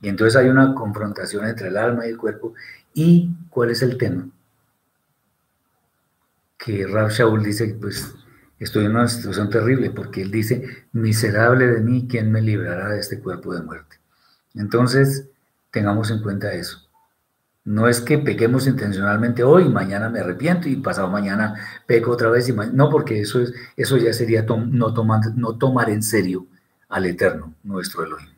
Y 0.00 0.08
entonces 0.08 0.36
hay 0.36 0.48
una 0.48 0.74
confrontación 0.74 1.46
entre 1.46 1.68
el 1.68 1.76
alma 1.76 2.06
y 2.06 2.10
el 2.10 2.16
cuerpo. 2.16 2.54
¿Y 2.94 3.30
cuál 3.50 3.70
es 3.70 3.82
el 3.82 3.96
tema? 3.96 4.28
Que 6.58 6.86
Rab 6.86 7.10
Shaul 7.10 7.42
dice, 7.42 7.76
pues 7.80 8.14
estoy 8.64 8.84
en 8.84 8.92
una 8.92 9.08
situación 9.08 9.50
terrible, 9.50 9.90
porque 9.90 10.22
él 10.22 10.30
dice, 10.30 10.86
miserable 10.92 11.66
de 11.66 11.80
mí, 11.80 12.06
¿quién 12.08 12.30
me 12.30 12.40
librará 12.40 12.88
de 12.90 13.00
este 13.00 13.20
cuerpo 13.20 13.54
de 13.54 13.62
muerte? 13.62 13.96
Entonces, 14.54 15.28
tengamos 15.70 16.10
en 16.10 16.22
cuenta 16.22 16.52
eso. 16.52 16.78
No 17.64 17.88
es 17.88 18.00
que 18.00 18.18
pequemos 18.18 18.66
intencionalmente 18.66 19.44
hoy, 19.44 19.68
mañana 19.68 20.08
me 20.08 20.20
arrepiento 20.20 20.68
y 20.68 20.76
pasado 20.76 21.08
mañana 21.08 21.54
peco 21.86 22.10
otra 22.10 22.28
vez. 22.28 22.48
Y 22.48 22.52
no, 22.52 22.90
porque 22.90 23.20
eso, 23.20 23.40
es, 23.40 23.54
eso 23.76 23.96
ya 23.96 24.12
sería 24.12 24.42
no, 24.42 24.92
tomar, 24.92 25.20
no 25.36 25.56
tomar 25.56 25.88
en 25.90 26.02
serio 26.02 26.46
al 26.88 27.06
Eterno, 27.06 27.54
nuestro 27.62 28.04
Elohim. 28.04 28.28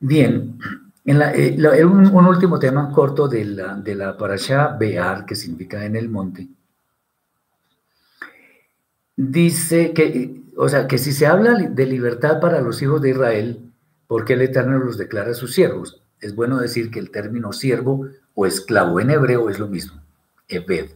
Bien, 0.00 0.58
en 1.04 1.22
eh, 1.22 1.84
un, 1.84 2.26
último 2.26 2.58
tema 2.58 2.90
corto 2.90 3.28
de 3.28 3.44
la, 3.44 3.74
de 3.76 3.94
la 3.94 4.16
parasha 4.16 4.68
Bear, 4.78 5.26
que 5.26 5.36
significa 5.36 5.84
en 5.84 5.96
el 5.96 6.08
monte. 6.08 6.48
Dice 9.22 9.92
que, 9.92 10.42
o 10.56 10.68
sea, 10.68 10.86
que 10.88 10.98
si 10.98 11.12
se 11.12 11.26
habla 11.26 11.54
de 11.54 11.86
libertad 11.86 12.40
para 12.40 12.60
los 12.60 12.80
hijos 12.80 13.02
de 13.02 13.10
Israel, 13.10 13.72
¿por 14.06 14.24
qué 14.24 14.32
el 14.32 14.42
Eterno 14.42 14.78
los 14.78 14.96
declara 14.96 15.34
sus 15.34 15.52
siervos? 15.52 16.00
es 16.20 16.34
bueno 16.34 16.58
decir 16.58 16.90
que 16.90 16.98
el 16.98 17.10
término 17.10 17.52
siervo 17.52 18.06
o 18.34 18.46
esclavo 18.46 19.00
en 19.00 19.10
hebreo 19.10 19.48
es 19.48 19.58
lo 19.58 19.68
mismo, 19.68 20.00
Ebed. 20.48 20.90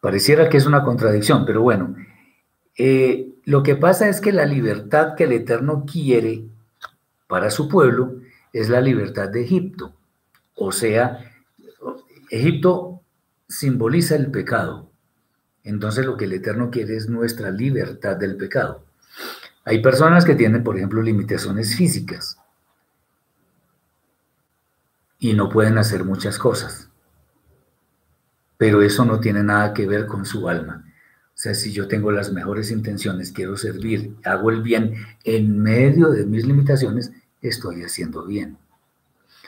Pareciera 0.00 0.48
que 0.48 0.56
es 0.56 0.66
una 0.66 0.82
contradicción, 0.82 1.44
pero 1.44 1.62
bueno, 1.62 1.94
eh, 2.76 3.34
lo 3.44 3.62
que 3.62 3.76
pasa 3.76 4.08
es 4.08 4.20
que 4.20 4.32
la 4.32 4.46
libertad 4.46 5.14
que 5.14 5.24
el 5.24 5.32
Eterno 5.32 5.84
quiere 5.90 6.44
para 7.28 7.50
su 7.50 7.68
pueblo 7.68 8.16
es 8.52 8.68
la 8.68 8.80
libertad 8.80 9.28
de 9.28 9.42
Egipto. 9.44 9.94
O 10.56 10.72
sea, 10.72 11.18
Egipto 12.30 13.02
simboliza 13.48 14.16
el 14.16 14.30
pecado. 14.30 14.89
Entonces 15.64 16.06
lo 16.06 16.16
que 16.16 16.24
el 16.24 16.32
Eterno 16.32 16.70
quiere 16.70 16.96
es 16.96 17.08
nuestra 17.08 17.50
libertad 17.50 18.16
del 18.16 18.36
pecado. 18.36 18.84
Hay 19.64 19.82
personas 19.82 20.24
que 20.24 20.34
tienen, 20.34 20.64
por 20.64 20.76
ejemplo, 20.76 21.02
limitaciones 21.02 21.76
físicas 21.76 22.38
y 25.18 25.34
no 25.34 25.50
pueden 25.50 25.78
hacer 25.78 26.04
muchas 26.04 26.38
cosas. 26.38 26.88
Pero 28.56 28.82
eso 28.82 29.04
no 29.04 29.20
tiene 29.20 29.42
nada 29.42 29.74
que 29.74 29.86
ver 29.86 30.06
con 30.06 30.24
su 30.24 30.48
alma. 30.48 30.84
O 31.40 31.42
sea, 31.42 31.54
si 31.54 31.72
yo 31.72 31.88
tengo 31.88 32.10
las 32.10 32.32
mejores 32.32 32.70
intenciones, 32.70 33.32
quiero 33.32 33.56
servir, 33.56 34.14
hago 34.24 34.50
el 34.50 34.62
bien 34.62 34.94
en 35.24 35.58
medio 35.58 36.10
de 36.10 36.26
mis 36.26 36.46
limitaciones, 36.46 37.12
estoy 37.40 37.82
haciendo 37.82 38.26
bien. 38.26 38.58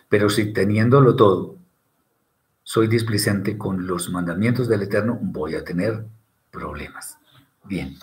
Pero 0.08 0.30
si 0.30 0.52
teniéndolo 0.52 1.16
todo, 1.16 1.56
soy 2.72 2.86
displicente 2.86 3.58
con 3.58 3.86
los 3.86 4.08
mandamientos 4.08 4.66
del 4.66 4.80
Eterno, 4.80 5.18
voy 5.20 5.56
a 5.56 5.62
tener 5.62 6.06
problemas. 6.50 7.18
Bien. 7.64 7.98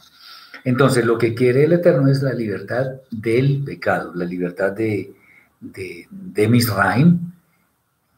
Entonces, 0.64 1.06
lo 1.06 1.18
que 1.18 1.34
quiere 1.34 1.64
el 1.64 1.74
Eterno 1.74 2.08
es 2.08 2.22
la 2.22 2.34
libertad 2.34 2.86
del 3.10 3.64
pecado, 3.64 4.12
la 4.14 4.26
libertad 4.26 4.74
de, 4.74 5.12
de, 5.60 6.08
de 6.12 6.48
Misraim, 6.48 7.32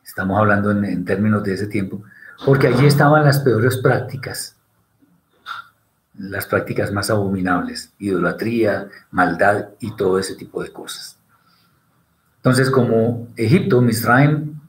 estamos 0.03 0.37
hablando 0.37 0.71
en, 0.71 1.05
términos 1.05 1.41
de 1.41 1.53
ese 1.53 1.67
tiempo, 1.67 2.03
porque 2.45 2.67
allí 2.67 2.85
estaban 2.85 3.23
las 3.23 3.39
peores 3.39 3.77
prácticas, 3.77 4.57
las 6.17 6.45
prácticas 6.47 6.91
más 6.91 7.09
abominables, 7.09 7.93
idolatría, 7.97 8.89
maldad 9.09 9.69
y 9.79 9.95
todo 9.95 10.19
ese 10.19 10.35
tipo 10.35 10.61
de 10.61 10.73
cosas. 10.73 11.17
Entonces, 12.39 12.69
como 12.69 13.29
Egipto, 13.37 13.79
Misraim, 13.81 14.59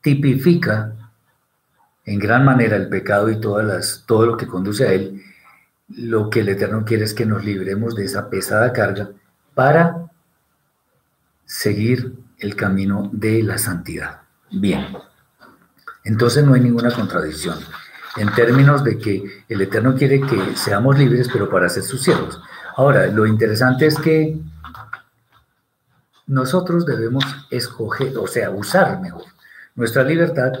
tipifica 0.00 0.94
en 2.08 2.18
gran 2.18 2.42
manera 2.42 2.76
el 2.76 2.88
pecado 2.88 3.28
y 3.28 3.38
todas 3.38 3.66
las, 3.66 4.04
todo 4.06 4.24
lo 4.24 4.36
que 4.38 4.46
conduce 4.46 4.88
a 4.88 4.92
él, 4.92 5.22
lo 5.88 6.30
que 6.30 6.40
el 6.40 6.48
Eterno 6.48 6.84
quiere 6.86 7.04
es 7.04 7.12
que 7.12 7.26
nos 7.26 7.44
libremos 7.44 7.94
de 7.94 8.06
esa 8.06 8.30
pesada 8.30 8.72
carga 8.72 9.10
para 9.54 10.10
seguir 11.44 12.14
el 12.38 12.56
camino 12.56 13.10
de 13.12 13.42
la 13.42 13.58
santidad. 13.58 14.22
Bien, 14.50 14.86
entonces 16.02 16.44
no 16.44 16.54
hay 16.54 16.62
ninguna 16.62 16.90
contradicción 16.90 17.58
en 18.16 18.32
términos 18.32 18.82
de 18.82 18.96
que 18.96 19.44
el 19.46 19.60
Eterno 19.60 19.94
quiere 19.94 20.22
que 20.22 20.56
seamos 20.56 20.98
libres, 20.98 21.28
pero 21.30 21.50
para 21.50 21.68
ser 21.68 21.82
sus 21.82 22.02
siervos. 22.02 22.40
Ahora, 22.76 23.06
lo 23.08 23.26
interesante 23.26 23.86
es 23.86 23.98
que 23.98 24.40
nosotros 26.26 26.86
debemos 26.86 27.24
escoger, 27.50 28.16
o 28.16 28.26
sea, 28.26 28.50
usar 28.50 28.98
mejor 29.00 29.24
nuestra 29.74 30.02
libertad 30.04 30.52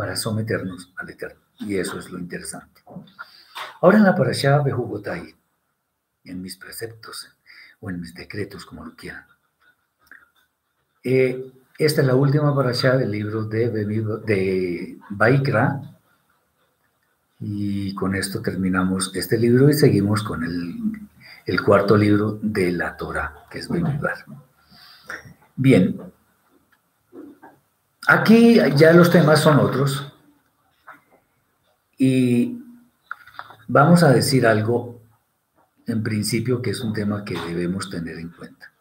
para 0.00 0.16
someternos 0.16 0.90
al 0.96 1.10
Eterno. 1.10 1.42
Y 1.58 1.76
eso 1.76 1.98
es 1.98 2.08
lo 2.10 2.18
interesante. 2.18 2.80
Ahora 3.82 3.98
en 3.98 4.04
la 4.04 4.14
parasha 4.14 4.62
Bejugotai, 4.62 5.34
en 6.24 6.40
mis 6.40 6.56
preceptos 6.56 7.28
o 7.80 7.90
en 7.90 8.00
mis 8.00 8.14
decretos, 8.14 8.64
como 8.64 8.82
lo 8.82 8.96
quieran, 8.96 9.26
eh, 11.04 11.52
esta 11.76 12.00
es 12.00 12.06
la 12.06 12.14
última 12.14 12.54
parasha 12.54 12.96
del 12.96 13.10
libro 13.10 13.44
de, 13.44 13.68
de 13.68 14.98
Baikra. 15.10 15.82
Y 17.38 17.94
con 17.94 18.14
esto 18.14 18.40
terminamos 18.40 19.14
este 19.14 19.36
libro 19.36 19.68
y 19.68 19.74
seguimos 19.74 20.22
con 20.22 20.44
el, 20.44 21.62
cuarto 21.62 21.94
libro 21.94 22.38
de 22.40 22.72
la 22.72 22.96
Torah, 22.96 23.44
que 23.50 23.58
es 23.58 23.68
Bemidbar. 23.68 24.24
Bien. 25.56 26.00
Aquí 28.06 28.60
ya 28.76 28.92
los 28.92 29.10
temas 29.10 29.40
son 29.40 29.58
otros. 29.58 30.12
Y 31.98 32.62
vamos 33.68 34.02
a 34.02 34.10
decir 34.10 34.46
algo 34.46 35.00
en 35.86 36.02
principio 36.02 36.62
que 36.62 36.70
es 36.70 36.80
un 36.80 36.92
tema 36.92 37.24
que 37.24 37.34
debemos 37.34 37.90
tener 37.90 38.18
en 38.18 38.30
cuenta. 38.30 38.72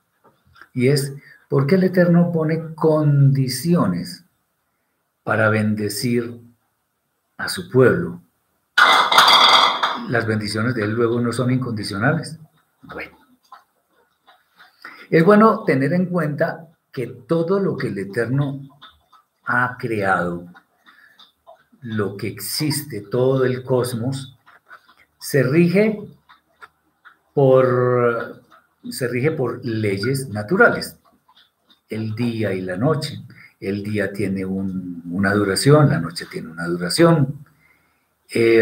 Y 0.74 0.88
es 0.88 1.14
¿Por 1.50 1.66
qué 1.66 1.76
el 1.76 1.84
Eterno 1.84 2.32
pone 2.32 2.76
condiciones 2.76 4.24
para 5.24 5.50
bendecir 5.50 6.40
a 7.38 7.50
su 7.50 7.72
pueblo? 7.72 8.22
Las 10.10 10.28
bendiciones 10.28 10.76
de 10.76 10.84
Él 10.84 10.92
luego 10.92 11.20
no 11.20 11.34
son 11.34 11.50
incondicionales. 11.50 12.38
Bueno. 12.84 13.18
Es 15.10 15.26
bueno 15.26 15.64
tener 15.64 15.92
en 15.94 16.06
cuenta 16.06 16.68
que 16.92 17.08
todo 17.08 17.60
lo 17.60 17.76
que 17.76 17.88
el 17.88 17.98
Eterno 17.98 18.62
ha 19.52 19.78
creado, 19.80 20.46
lo 21.82 22.18
que 22.18 22.28
existe, 22.28 23.02
todo 23.02 23.46
el 23.46 23.64
cosmos, 23.64 24.38
se 25.18 25.42
rige 25.42 26.00
por, 27.34 28.44
se 28.92 29.08
rige 29.08 29.32
por 29.32 29.66
leyes 29.66 30.30
naturales. 30.30 30.98
El 31.90 32.14
día 32.16 32.54
y 32.54 32.62
la 32.62 32.78
noche. 32.78 33.24
El 33.60 33.84
día 33.84 34.14
tiene 34.14 34.46
una 34.46 35.34
duración, 35.34 35.90
la 35.90 36.00
noche 36.00 36.28
tiene 36.30 36.50
una 36.50 36.68
duración. 36.68 37.44
Eh, 38.30 38.62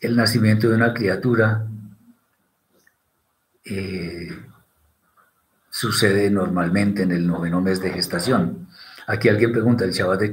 el 0.00 0.16
nacimiento 0.16 0.68
de 0.68 0.74
una 0.74 0.92
criatura 0.92 1.64
eh, 3.64 4.36
sucede 5.70 6.28
normalmente 6.28 7.04
en 7.04 7.12
el 7.12 7.24
noveno 7.26 7.60
mes 7.60 7.80
de 7.80 7.90
gestación. 7.90 8.67
Aquí 9.08 9.30
alguien 9.30 9.52
pregunta, 9.52 9.86
¿el 9.86 9.92
Shabbat 9.92 10.20
de 10.20 10.30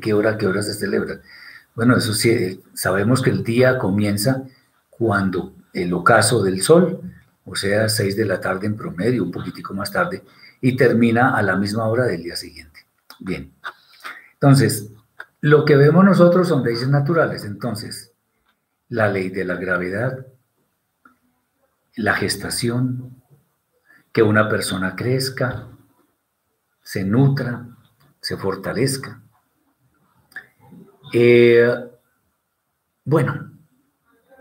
qué, 0.00 0.14
hora 0.14 0.30
a 0.30 0.38
qué 0.38 0.46
hora 0.46 0.62
se 0.62 0.72
celebra? 0.72 1.20
Bueno, 1.74 1.96
eso 1.96 2.14
sí, 2.14 2.62
sabemos 2.72 3.20
que 3.20 3.30
el 3.30 3.42
día 3.42 3.76
comienza 3.76 4.44
cuando 4.88 5.56
el 5.72 5.92
ocaso 5.92 6.44
del 6.44 6.62
sol, 6.62 7.00
o 7.44 7.56
sea, 7.56 7.88
6 7.88 8.16
de 8.16 8.24
la 8.24 8.40
tarde 8.40 8.68
en 8.68 8.76
promedio, 8.76 9.24
un 9.24 9.32
poquitico 9.32 9.74
más 9.74 9.90
tarde, 9.90 10.22
y 10.60 10.76
termina 10.76 11.36
a 11.36 11.42
la 11.42 11.56
misma 11.56 11.88
hora 11.88 12.04
del 12.04 12.22
día 12.22 12.36
siguiente. 12.36 12.86
Bien, 13.18 13.52
entonces, 14.34 14.92
lo 15.40 15.64
que 15.64 15.74
vemos 15.74 16.04
nosotros 16.04 16.46
son 16.46 16.62
leyes 16.62 16.88
naturales. 16.88 17.44
Entonces, 17.44 18.12
la 18.90 19.08
ley 19.08 19.28
de 19.30 19.44
la 19.44 19.56
gravedad, 19.56 20.24
la 21.96 22.14
gestación, 22.14 23.20
que 24.12 24.22
una 24.22 24.48
persona 24.48 24.94
crezca, 24.94 25.66
se 26.80 27.02
nutra, 27.02 27.66
se 28.20 28.36
fortalezca. 28.36 29.20
Eh, 31.12 31.68
bueno, 33.04 33.52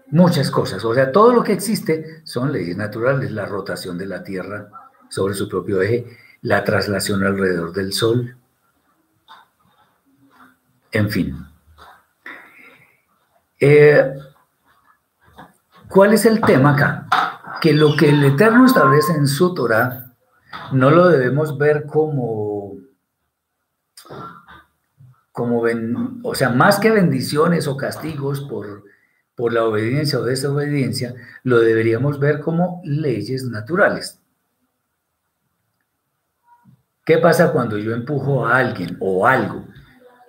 muchas 0.08 0.52
cosas. 0.52 0.84
O 0.84 0.94
sea, 0.94 1.12
todo 1.12 1.34
lo 1.34 1.44
que 1.44 1.54
existe 1.54 2.22
son 2.26 2.52
leyes 2.52 2.76
naturales. 2.76 3.32
La 3.32 3.46
rotación 3.46 3.98
de 3.98 4.06
la 4.06 4.24
Tierra 4.24 4.70
sobre 5.10 5.34
su 5.34 5.48
propio 5.48 5.82
eje, 5.82 6.06
la 6.42 6.64
traslación 6.64 7.24
alrededor 7.24 7.74
del 7.74 7.94
Sol, 7.94 8.36
en 10.92 11.10
fin. 11.10 11.46
Eh, 13.60 14.14
¿Cuál 15.90 16.14
es 16.14 16.26
el 16.26 16.42
tema 16.42 16.74
acá? 16.74 17.08
Que 17.62 17.74
lo 17.74 17.96
que 17.96 18.10
el 18.10 18.24
Eterno 18.24 18.66
establece 18.66 19.14
en 19.14 19.28
su 19.28 19.54
Torah 19.54 20.14
no 20.72 20.92
lo 20.92 21.08
debemos 21.08 21.58
ver 21.58 21.86
como, 21.86 22.74
como 25.32 25.64
o 26.24 26.34
sea, 26.34 26.50
más 26.50 26.80
que 26.80 26.90
bendiciones 26.90 27.68
o 27.68 27.78
castigos 27.78 28.42
por, 28.42 28.86
por 29.36 29.54
la 29.54 29.66
obediencia 29.66 30.18
o 30.18 30.24
desobediencia, 30.24 31.14
lo 31.44 31.60
deberíamos 31.60 32.20
ver 32.20 32.40
como 32.40 32.82
leyes 32.84 33.44
naturales. 33.44 34.20
¿Qué 37.06 37.20
pasa 37.20 37.52
cuando 37.52 37.78
yo 37.78 37.94
empujo 37.94 38.48
a 38.48 38.58
alguien 38.58 38.98
o 39.00 39.28
algo? 39.28 39.66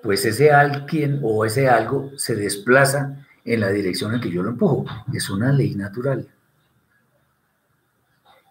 Pues 0.02 0.26
ese 0.26 0.52
alguien 0.52 1.20
o 1.22 1.44
ese 1.44 1.68
algo 1.68 2.10
se 2.16 2.36
desplaza 2.36 3.26
en 3.46 3.60
la 3.60 3.70
dirección 3.70 4.14
en 4.14 4.20
que 4.20 4.30
yo 4.30 4.42
lo 4.42 4.50
empujo. 4.50 4.84
Es 5.12 5.30
una 5.30 5.52
ley 5.52 5.74
natural. 5.74 6.28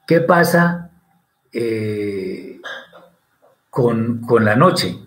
¿Qué 0.07 0.21
pasa 0.21 0.89
eh, 1.53 2.59
con, 3.69 4.21
con 4.21 4.43
la 4.43 4.55
noche? 4.55 5.06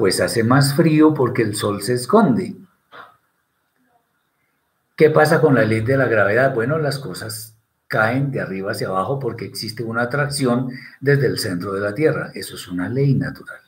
Pues 0.00 0.18
hace 0.22 0.42
más 0.42 0.72
frío 0.72 1.12
porque 1.12 1.42
el 1.42 1.54
sol 1.54 1.82
se 1.82 1.92
esconde. 1.92 2.56
¿Qué 4.96 5.10
pasa 5.10 5.42
con 5.42 5.54
la 5.54 5.64
ley 5.64 5.82
de 5.82 5.98
la 5.98 6.06
gravedad? 6.06 6.54
Bueno, 6.54 6.78
las 6.78 6.98
cosas 6.98 7.54
caen 7.86 8.30
de 8.30 8.40
arriba 8.40 8.72
hacia 8.72 8.88
abajo 8.88 9.18
porque 9.18 9.44
existe 9.44 9.82
una 9.82 10.00
atracción 10.00 10.70
desde 11.02 11.26
el 11.26 11.38
centro 11.38 11.74
de 11.74 11.82
la 11.82 11.92
Tierra. 11.92 12.30
Eso 12.32 12.54
es 12.54 12.66
una 12.68 12.88
ley 12.88 13.12
natural. 13.12 13.60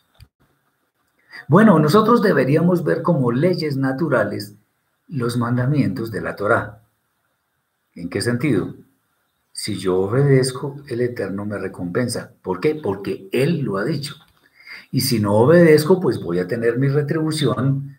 Bueno, 1.49 1.79
nosotros 1.79 2.23
deberíamos 2.23 2.83
ver 2.83 3.03
como 3.03 3.31
leyes 3.31 3.77
naturales 3.77 4.55
los 5.09 5.37
mandamientos 5.37 6.11
de 6.11 6.23
la 6.23 6.35
Torá. 6.35 6.81
¿En 7.95 8.09
qué 8.09 8.23
sentido? 8.23 8.75
Si 9.53 9.77
yo 9.77 9.99
obedezco, 9.99 10.77
el 10.89 11.03
Eterno 11.03 11.45
me 11.45 11.59
recompensa. 11.59 12.33
¿Por 12.41 12.59
qué? 12.59 12.75
Porque 12.75 13.29
Él 13.33 13.61
lo 13.61 13.77
ha 13.77 13.85
dicho. 13.85 14.15
Y 14.93 15.01
si 15.01 15.19
no 15.19 15.35
obedezco, 15.35 15.99
pues 15.99 16.23
voy 16.23 16.39
a 16.39 16.47
tener 16.47 16.79
mi 16.79 16.87
retribución, 16.87 17.99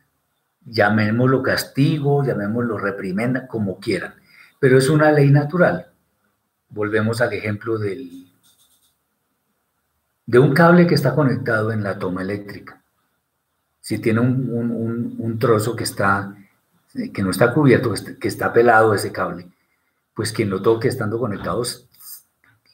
llamémoslo 0.64 1.44
castigo, 1.44 2.24
llamémoslo 2.24 2.78
reprimenda, 2.78 3.48
como 3.48 3.80
quieran. 3.80 4.14
Pero 4.62 4.78
es 4.78 4.88
una 4.90 5.12
ley 5.12 5.30
natural. 5.30 5.92
Volvemos 6.70 7.20
al 7.20 7.34
ejemplo 7.34 7.78
del, 7.78 8.32
de 10.26 10.40
un 10.40 10.54
cable 10.54 10.88
que 10.88 10.96
está 10.96 11.14
conectado 11.14 11.74
en 11.74 11.84
la 11.84 12.00
toma 12.00 12.22
eléctrica. 12.22 12.82
Si 13.82 14.00
tiene 14.00 14.22
un, 14.22 15.16
un 15.20 15.40
trozo 15.40 15.76
que 15.76 15.84
está 15.84 16.38
que 17.14 17.24
no 17.24 17.32
está 17.32 17.54
cubierto, 17.54 17.94
que 18.20 18.28
está 18.28 18.54
pelado 18.54 18.94
ese 18.94 19.12
cable, 19.12 19.48
pues 20.14 20.32
quien 20.32 20.50
lo 20.50 20.62
toque 20.62 20.88
estando 20.88 21.18
conectados 21.18 21.90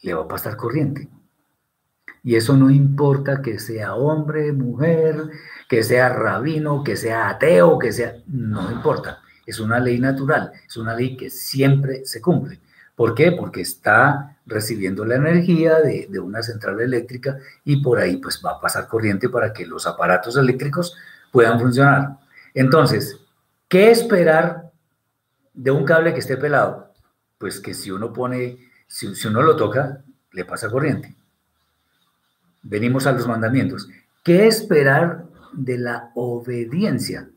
le 0.02 0.14
va 0.14 0.24
a 0.24 0.28
pasar 0.28 0.58
corriente. 0.58 1.10
Y 2.24 2.36
eso 2.36 2.56
no 2.56 2.70
importa 2.70 3.42
que 3.42 3.60
sea 3.60 3.96
hombre, 3.96 4.52
mujer, 4.52 5.30
que 5.68 5.84
sea 5.84 6.10
rabino, 6.10 6.84
que 6.84 6.96
sea 6.96 7.30
ateo, 7.30 7.80
que 7.80 7.92
sea, 7.92 8.16
no 8.28 8.72
importa. 8.72 9.22
Es 9.46 9.60
una 9.60 9.80
ley 9.80 10.00
natural, 10.00 10.52
es 10.68 10.78
una 10.78 10.96
ley 10.96 11.18
que 11.18 11.30
siempre 11.30 12.06
se 12.06 12.22
cumple. 12.22 12.60
¿Por 12.96 13.16
qué? 13.16 13.32
Porque 13.32 13.62
está 13.62 14.38
recibiendo 14.46 15.06
la 15.06 15.16
energía 15.16 15.80
de, 15.80 16.08
de, 16.10 16.20
una 16.20 16.42
central 16.42 16.82
eléctrica 16.82 17.38
y 17.64 17.82
por 17.82 18.00
ahí 18.00 18.18
pues 18.18 18.42
va 18.46 18.52
a 18.52 18.62
pasar 18.62 18.88
corriente 18.88 19.30
para 19.30 19.54
que 19.54 19.66
los 19.66 19.88
aparatos 19.88 20.36
eléctricos 20.38 20.96
puedan 21.32 21.60
funcionar. 21.60 22.18
Entonces, 22.54 23.20
¿Qué 23.70 23.92
esperar 23.92 24.72
de 25.54 25.70
un 25.70 25.86
cable 25.86 26.12
que 26.12 26.20
esté 26.20 26.38
pelado? 26.38 26.92
Pues 27.38 27.60
que 27.60 27.76
si 27.76 27.92
uno 27.92 28.12
pone, 28.12 28.58
si, 28.88 29.28
uno 29.28 29.44
lo 29.44 29.56
toca, 29.56 30.02
le 30.32 30.44
pasa 30.44 30.72
corriente. 30.72 31.16
Venimos 32.62 33.08
a 33.08 33.12
los 33.12 33.28
mandamientos. 33.28 33.90
¿Qué 34.24 34.48
esperar 34.48 35.26
de 35.54 35.78
la 35.78 36.12
obediencia? 36.16 37.30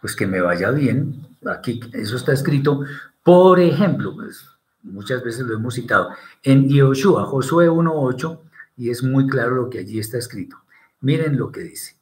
Pues 0.00 0.14
que 0.16 0.26
me 0.26 0.40
vaya 0.40 0.70
bien. 0.70 1.26
Aquí 1.46 1.80
eso 1.92 2.16
está 2.16 2.32
escrito. 2.32 2.82
Por 3.22 3.60
ejemplo, 3.60 4.14
pues 4.14 4.44
muchas 4.82 5.22
veces 5.22 5.46
lo 5.46 5.54
hemos 5.54 5.74
citado 5.74 6.10
en 6.42 6.68
Yoshua, 6.68 7.24
Josué 7.24 7.68
1.8, 7.68 8.40
y 8.76 8.90
es 8.90 9.02
muy 9.02 9.26
claro 9.26 9.54
lo 9.54 9.70
que 9.70 9.78
allí 9.78 9.98
está 9.98 10.18
escrito. 10.18 10.56
Miren 11.00 11.36
lo 11.36 11.50
que 11.50 11.60
dice. 11.60 11.96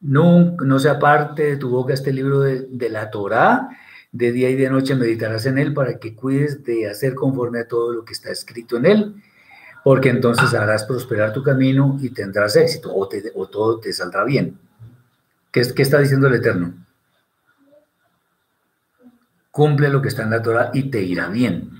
No, 0.00 0.56
no 0.56 0.78
se 0.78 0.88
aparte 0.88 1.42
de 1.44 1.56
tu 1.56 1.70
boca 1.70 1.94
este 1.94 2.12
libro 2.12 2.40
de, 2.40 2.88
la 2.90 3.10
Torá, 3.10 3.68
de 4.12 4.32
día 4.32 4.50
y 4.50 4.56
de 4.56 4.70
noche 4.70 4.94
meditarás 4.94 5.46
en 5.46 5.58
él 5.58 5.74
para 5.74 5.98
que 5.98 6.14
cuides 6.14 6.64
de 6.64 6.88
hacer 6.88 7.14
conforme 7.14 7.60
a 7.60 7.68
todo 7.68 7.92
lo 7.92 8.04
que 8.04 8.12
está 8.12 8.30
escrito 8.30 8.76
en 8.76 8.86
él, 8.86 9.22
porque 9.86 10.08
entonces 10.08 10.52
harás 10.52 10.82
prosperar 10.82 11.32
tu 11.32 11.44
camino 11.44 11.96
y 12.00 12.10
tendrás 12.10 12.56
éxito, 12.56 12.92
o, 12.92 13.46
todo 13.46 13.78
te 13.78 13.92
saldrá 13.92 14.24
bien. 14.24 14.58
¿Qué, 15.52 15.62
¿Qué, 15.72 15.82
está 15.82 16.00
diciendo 16.00 16.26
el 16.26 16.34
Eterno? 16.34 16.74
Cumple 19.52 19.88
lo 19.88 20.02
que 20.02 20.08
está 20.08 20.24
en 20.24 20.30
la 20.30 20.42
Torah 20.42 20.72
y 20.74 20.90
te 20.90 21.00
irá 21.02 21.28
bien. 21.28 21.70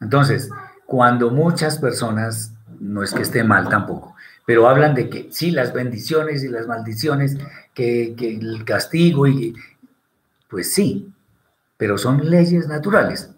Entonces, 0.00 0.48
cuando 0.86 1.32
muchas 1.32 1.78
personas, 1.78 2.52
no 2.78 3.02
es 3.02 3.12
que 3.12 3.22
esté 3.22 3.42
mal 3.42 3.68
tampoco, 3.68 4.14
pero 4.46 4.68
hablan 4.68 4.94
de 4.94 5.10
que 5.10 5.30
sí, 5.32 5.50
las 5.50 5.72
bendiciones 5.72 6.44
y 6.44 6.48
las 6.50 6.68
maldiciones, 6.68 7.36
que, 7.74 8.14
el 8.16 8.64
castigo, 8.64 9.26
y 9.26 9.56
pues 10.48 10.72
sí, 10.72 11.12
pero 11.76 11.98
son 11.98 12.30
leyes 12.30 12.68
naturales, 12.68 13.28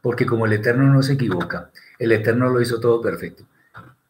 porque 0.00 0.24
como 0.24 0.46
el 0.46 0.54
Eterno 0.54 0.84
no 0.84 1.02
se 1.02 1.12
equivoca, 1.12 1.70
el 1.98 2.12
Eterno 2.12 2.50
lo 2.50 2.60
hizo 2.60 2.80
todo 2.80 3.00
perfecto. 3.00 3.44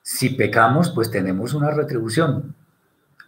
Si 0.02 0.30
pecamos, 0.30 0.90
pues 0.90 1.10
tenemos 1.10 1.54
una 1.54 1.70
retribución, 1.70 2.54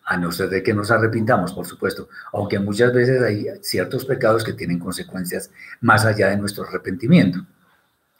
a 0.04 0.16
no 0.16 0.32
ser 0.32 0.48
de 0.48 0.62
que 0.62 0.72
nos 0.72 0.90
arrepintamos, 0.90 1.52
por 1.52 1.66
supuesto, 1.66 2.08
aunque 2.32 2.58
muchas 2.58 2.92
veces 2.94 3.20
hay 3.20 3.46
ciertos 3.60 4.04
pecados 4.04 4.42
que 4.42 4.54
tienen 4.54 4.78
consecuencias 4.78 5.50
más 5.80 6.04
allá 6.04 6.28
de 6.30 6.38
nuestro 6.38 6.64
arrepentimiento. 6.64 7.40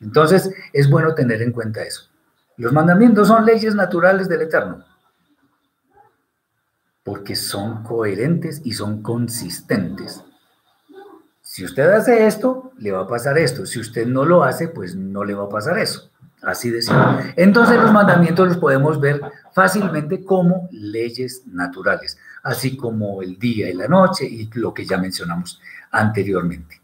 Entonces, 0.00 0.50
es 0.72 0.90
bueno 0.90 1.14
tener 1.14 1.40
en 1.40 1.52
cuenta 1.52 1.82
eso. 1.82 2.08
Los 2.56 2.72
mandamientos 2.72 3.28
son 3.28 3.46
leyes 3.46 3.74
naturales 3.74 4.28
del 4.28 4.42
Eterno 4.42 4.84
porque 7.08 7.36
son 7.36 7.82
coherentes 7.84 8.60
y 8.64 8.74
son 8.74 9.02
consistentes. 9.02 10.22
Si 11.40 11.64
usted 11.64 11.88
hace 11.90 12.26
esto, 12.26 12.72
le 12.76 12.92
va 12.92 13.00
a 13.00 13.06
pasar 13.06 13.38
esto. 13.38 13.64
Si 13.64 13.80
usted 13.80 14.06
no 14.06 14.26
lo 14.26 14.44
hace, 14.44 14.68
pues 14.68 14.94
no 14.94 15.24
le 15.24 15.32
va 15.32 15.44
a 15.44 15.48
pasar 15.48 15.78
eso. 15.78 16.07
Así 16.42 16.70
decimos. 16.70 17.24
Entonces 17.36 17.76
los 17.76 17.92
mandamientos 17.92 18.48
los 18.48 18.56
podemos 18.58 19.00
ver 19.00 19.20
fácilmente 19.52 20.24
como 20.24 20.68
leyes 20.70 21.42
naturales, 21.46 22.18
así 22.42 22.76
como 22.76 23.22
el 23.22 23.38
día 23.38 23.68
y 23.68 23.74
la 23.74 23.88
noche 23.88 24.26
y 24.26 24.48
lo 24.54 24.72
que 24.72 24.86
ya 24.86 24.98
mencionamos 24.98 25.60
anteriormente. 25.90 26.80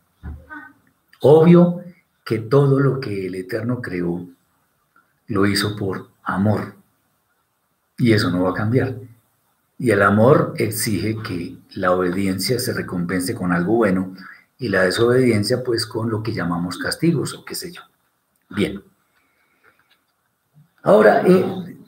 Obvio 1.20 1.82
que 2.24 2.40
todo 2.40 2.80
lo 2.80 2.98
que 2.98 3.26
el 3.26 3.34
Eterno 3.34 3.80
creó 3.80 4.26
lo 5.28 5.46
hizo 5.46 5.76
por 5.76 6.08
amor 6.24 6.74
y 7.96 8.12
eso 8.12 8.30
no 8.30 8.42
va 8.42 8.50
a 8.50 8.54
cambiar. 8.54 8.96
Y 9.78 9.90
el 9.90 10.02
amor 10.02 10.54
exige 10.56 11.16
que 11.22 11.56
la 11.74 11.92
obediencia 11.92 12.58
se 12.58 12.72
recompense 12.72 13.34
con 13.34 13.52
algo 13.52 13.76
bueno 13.76 14.14
y 14.58 14.68
la 14.68 14.82
desobediencia 14.82 15.62
pues 15.62 15.86
con 15.86 16.10
lo 16.10 16.22
que 16.22 16.32
llamamos 16.32 16.78
castigos 16.78 17.34
o 17.34 17.44
qué 17.44 17.54
sé 17.54 17.72
yo. 17.72 17.82
Bien. 18.50 18.82
Ahora, 20.84 21.22
eh, 21.26 21.78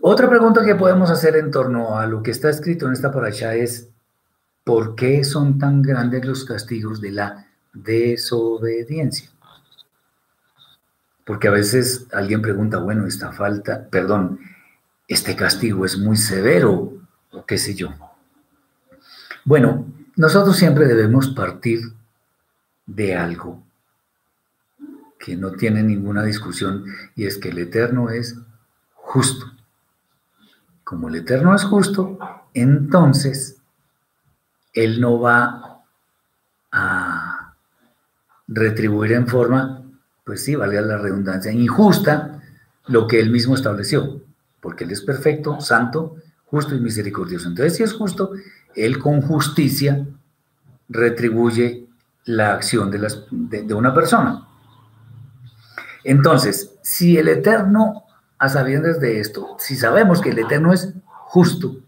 otra 0.00 0.30
pregunta 0.30 0.64
que 0.64 0.74
podemos 0.74 1.10
hacer 1.10 1.36
en 1.36 1.50
torno 1.50 1.98
a 1.98 2.06
lo 2.06 2.22
que 2.22 2.30
está 2.30 2.48
escrito 2.48 2.86
en 2.86 2.94
esta 2.94 3.12
paracha 3.12 3.54
es, 3.54 3.90
¿por 4.64 4.96
qué 4.96 5.24
son 5.24 5.58
tan 5.58 5.82
grandes 5.82 6.24
los 6.24 6.46
castigos 6.46 7.02
de 7.02 7.12
la 7.12 7.48
desobediencia? 7.74 9.28
Porque 11.26 11.48
a 11.48 11.50
veces 11.50 12.06
alguien 12.14 12.40
pregunta, 12.40 12.78
bueno, 12.78 13.06
esta 13.06 13.30
falta, 13.30 13.86
perdón, 13.90 14.40
este 15.06 15.36
castigo 15.36 15.84
es 15.84 15.98
muy 15.98 16.16
severo, 16.16 16.94
o 17.32 17.44
qué 17.44 17.58
sé 17.58 17.74
yo. 17.74 17.90
Bueno, 19.44 19.84
nosotros 20.16 20.56
siempre 20.56 20.86
debemos 20.86 21.28
partir 21.28 21.80
de 22.86 23.14
algo 23.16 23.65
que 25.26 25.36
no 25.36 25.50
tiene 25.50 25.82
ninguna 25.82 26.22
discusión 26.22 26.84
y 27.16 27.26
es 27.26 27.36
que 27.36 27.48
el 27.48 27.58
Eterno 27.58 28.10
es 28.10 28.36
justo. 28.94 29.46
Como 30.84 31.08
el 31.08 31.16
Eterno 31.16 31.52
es 31.52 31.64
justo, 31.64 32.16
entonces 32.54 33.56
Él 34.72 35.00
no 35.00 35.18
va 35.18 35.82
a 36.70 37.56
retribuir 38.46 39.14
en 39.14 39.26
forma, 39.26 39.82
pues 40.22 40.44
sí, 40.44 40.54
valga 40.54 40.80
la 40.80 40.98
redundancia, 40.98 41.50
injusta 41.50 42.40
lo 42.86 43.08
que 43.08 43.18
Él 43.18 43.30
mismo 43.30 43.56
estableció, 43.56 44.22
porque 44.60 44.84
Él 44.84 44.92
es 44.92 45.00
perfecto, 45.00 45.60
santo, 45.60 46.18
justo 46.44 46.76
y 46.76 46.80
misericordioso. 46.80 47.48
Entonces, 47.48 47.78
si 47.78 47.82
es 47.82 47.94
justo, 47.94 48.30
Él 48.76 49.00
con 49.00 49.22
justicia 49.22 50.06
retribuye 50.88 51.88
la 52.26 52.52
acción 52.52 52.92
de, 52.92 53.64
de, 53.64 53.74
una 53.74 53.92
persona. 53.92 54.45
Entonces, 56.06 56.72
si 56.82 57.18
el 57.18 57.26
Eterno, 57.26 58.04
a 58.38 58.48
sabiendas 58.48 59.00
de 59.00 59.18
esto, 59.18 59.56
si 59.58 59.74
sabemos 59.74 60.20
que 60.20 60.30
el 60.30 60.38
Eterno 60.38 60.72
es 60.72 60.94
justo, 61.08 61.78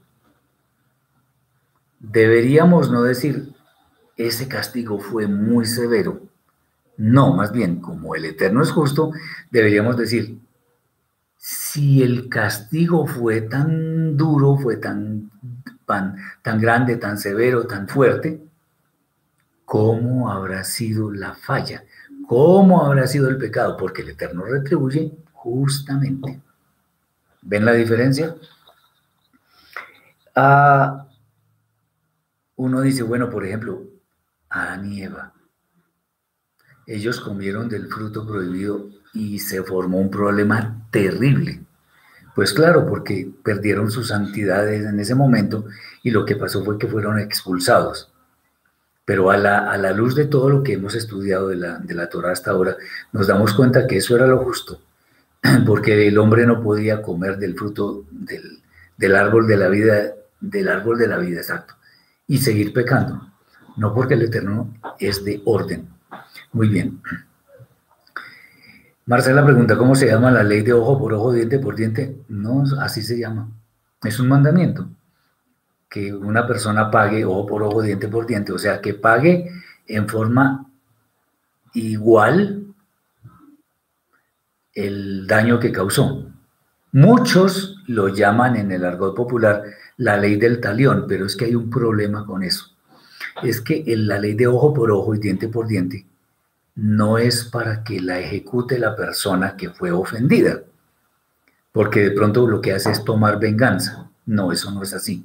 deberíamos 2.00 2.90
no 2.90 3.04
decir, 3.04 3.54
ese 4.16 4.48
castigo 4.48 4.98
fue 4.98 5.28
muy 5.28 5.66
severo. 5.66 6.20
No, 6.96 7.32
más 7.32 7.52
bien, 7.52 7.80
como 7.80 8.16
el 8.16 8.24
Eterno 8.24 8.60
es 8.60 8.72
justo, 8.72 9.12
deberíamos 9.52 9.96
decir, 9.96 10.40
si 11.36 12.02
el 12.02 12.28
castigo 12.28 13.06
fue 13.06 13.42
tan 13.42 14.16
duro, 14.16 14.56
fue 14.56 14.78
tan, 14.78 15.30
tan, 15.86 16.16
tan 16.42 16.60
grande, 16.60 16.96
tan 16.96 17.18
severo, 17.18 17.68
tan 17.68 17.86
fuerte, 17.86 18.42
¿cómo 19.64 20.28
habrá 20.32 20.64
sido 20.64 21.12
la 21.12 21.36
falla? 21.36 21.84
¿Cómo 22.28 22.84
habrá 22.84 23.06
sido 23.06 23.30
el 23.30 23.38
pecado? 23.38 23.78
Porque 23.78 24.02
el 24.02 24.10
Eterno 24.10 24.44
retribuye 24.44 25.16
justamente. 25.32 26.38
¿Ven 27.40 27.64
la 27.64 27.72
diferencia? 27.72 28.36
Ah, 30.36 31.08
uno 32.56 32.82
dice, 32.82 33.02
bueno, 33.02 33.30
por 33.30 33.46
ejemplo, 33.46 33.82
Adán 34.50 34.92
y 34.92 35.04
Eva. 35.04 35.32
Ellos 36.86 37.18
comieron 37.18 37.66
del 37.70 37.88
fruto 37.88 38.26
prohibido 38.26 38.90
y 39.14 39.38
se 39.38 39.62
formó 39.62 39.98
un 39.98 40.10
problema 40.10 40.86
terrible. 40.90 41.62
Pues 42.34 42.52
claro, 42.52 42.86
porque 42.86 43.32
perdieron 43.42 43.90
sus 43.90 44.08
santidades 44.08 44.84
en 44.84 45.00
ese 45.00 45.14
momento 45.14 45.64
y 46.02 46.10
lo 46.10 46.26
que 46.26 46.36
pasó 46.36 46.62
fue 46.62 46.78
que 46.78 46.88
fueron 46.88 47.18
expulsados. 47.18 48.12
Pero 49.08 49.30
a 49.30 49.38
la, 49.38 49.70
a 49.70 49.78
la 49.78 49.92
luz 49.92 50.14
de 50.14 50.26
todo 50.26 50.50
lo 50.50 50.62
que 50.62 50.74
hemos 50.74 50.94
estudiado 50.94 51.48
de 51.48 51.56
la, 51.56 51.78
de 51.78 51.94
la 51.94 52.10
Torah 52.10 52.32
hasta 52.32 52.50
ahora, 52.50 52.76
nos 53.10 53.26
damos 53.26 53.54
cuenta 53.54 53.86
que 53.86 53.96
eso 53.96 54.14
era 54.14 54.26
lo 54.26 54.36
justo, 54.44 54.82
porque 55.66 56.06
el 56.06 56.18
hombre 56.18 56.44
no 56.44 56.62
podía 56.62 57.00
comer 57.00 57.38
del 57.38 57.54
fruto 57.54 58.04
del, 58.10 58.60
del 58.98 59.16
árbol 59.16 59.46
de 59.46 59.56
la 59.56 59.68
vida, 59.68 60.12
del 60.38 60.68
árbol 60.68 60.98
de 60.98 61.08
la 61.08 61.16
vida, 61.16 61.38
exacto, 61.38 61.72
y 62.26 62.36
seguir 62.36 62.74
pecando. 62.74 63.32
No 63.78 63.94
porque 63.94 64.12
el 64.12 64.24
Eterno 64.24 64.74
es 64.98 65.24
de 65.24 65.40
orden. 65.46 65.88
Muy 66.52 66.68
bien. 66.68 67.00
Marcela 69.06 69.42
pregunta, 69.42 69.78
¿cómo 69.78 69.94
se 69.94 70.06
llama 70.06 70.30
la 70.30 70.42
ley 70.42 70.60
de 70.60 70.74
ojo 70.74 70.98
por 70.98 71.14
ojo, 71.14 71.32
diente 71.32 71.58
por 71.58 71.76
diente? 71.76 72.14
No, 72.28 72.62
así 72.78 73.00
se 73.00 73.18
llama. 73.18 73.48
Es 74.02 74.20
un 74.20 74.28
mandamiento 74.28 74.86
que 75.88 76.12
una 76.12 76.46
persona 76.46 76.90
pague 76.90 77.24
ojo 77.24 77.46
por 77.46 77.62
ojo, 77.62 77.82
diente 77.82 78.08
por 78.08 78.26
diente, 78.26 78.52
o 78.52 78.58
sea, 78.58 78.80
que 78.80 78.94
pague 78.94 79.50
en 79.86 80.08
forma 80.08 80.70
igual 81.74 82.66
el 84.74 85.26
daño 85.26 85.58
que 85.58 85.72
causó. 85.72 86.26
Muchos 86.92 87.82
lo 87.86 88.08
llaman 88.08 88.56
en 88.56 88.72
el 88.72 88.84
argot 88.84 89.14
popular 89.14 89.64
la 89.96 90.16
ley 90.16 90.36
del 90.36 90.60
talión, 90.60 91.06
pero 91.08 91.26
es 91.26 91.36
que 91.36 91.46
hay 91.46 91.54
un 91.54 91.68
problema 91.68 92.24
con 92.24 92.42
eso. 92.42 92.66
Es 93.42 93.60
que 93.60 93.84
en 93.86 94.06
la 94.06 94.18
ley 94.18 94.34
de 94.34 94.46
ojo 94.46 94.72
por 94.72 94.90
ojo 94.90 95.14
y 95.14 95.18
diente 95.18 95.48
por 95.48 95.66
diente 95.66 96.06
no 96.74 97.18
es 97.18 97.44
para 97.44 97.82
que 97.82 98.00
la 98.00 98.20
ejecute 98.20 98.78
la 98.78 98.94
persona 98.94 99.56
que 99.56 99.70
fue 99.70 99.90
ofendida, 99.90 100.62
porque 101.72 102.00
de 102.00 102.10
pronto 102.12 102.46
lo 102.46 102.60
que 102.60 102.72
hace 102.72 102.92
es 102.92 103.04
tomar 103.04 103.40
venganza. 103.40 104.08
No, 104.26 104.52
eso 104.52 104.70
no 104.70 104.82
es 104.82 104.94
así. 104.94 105.24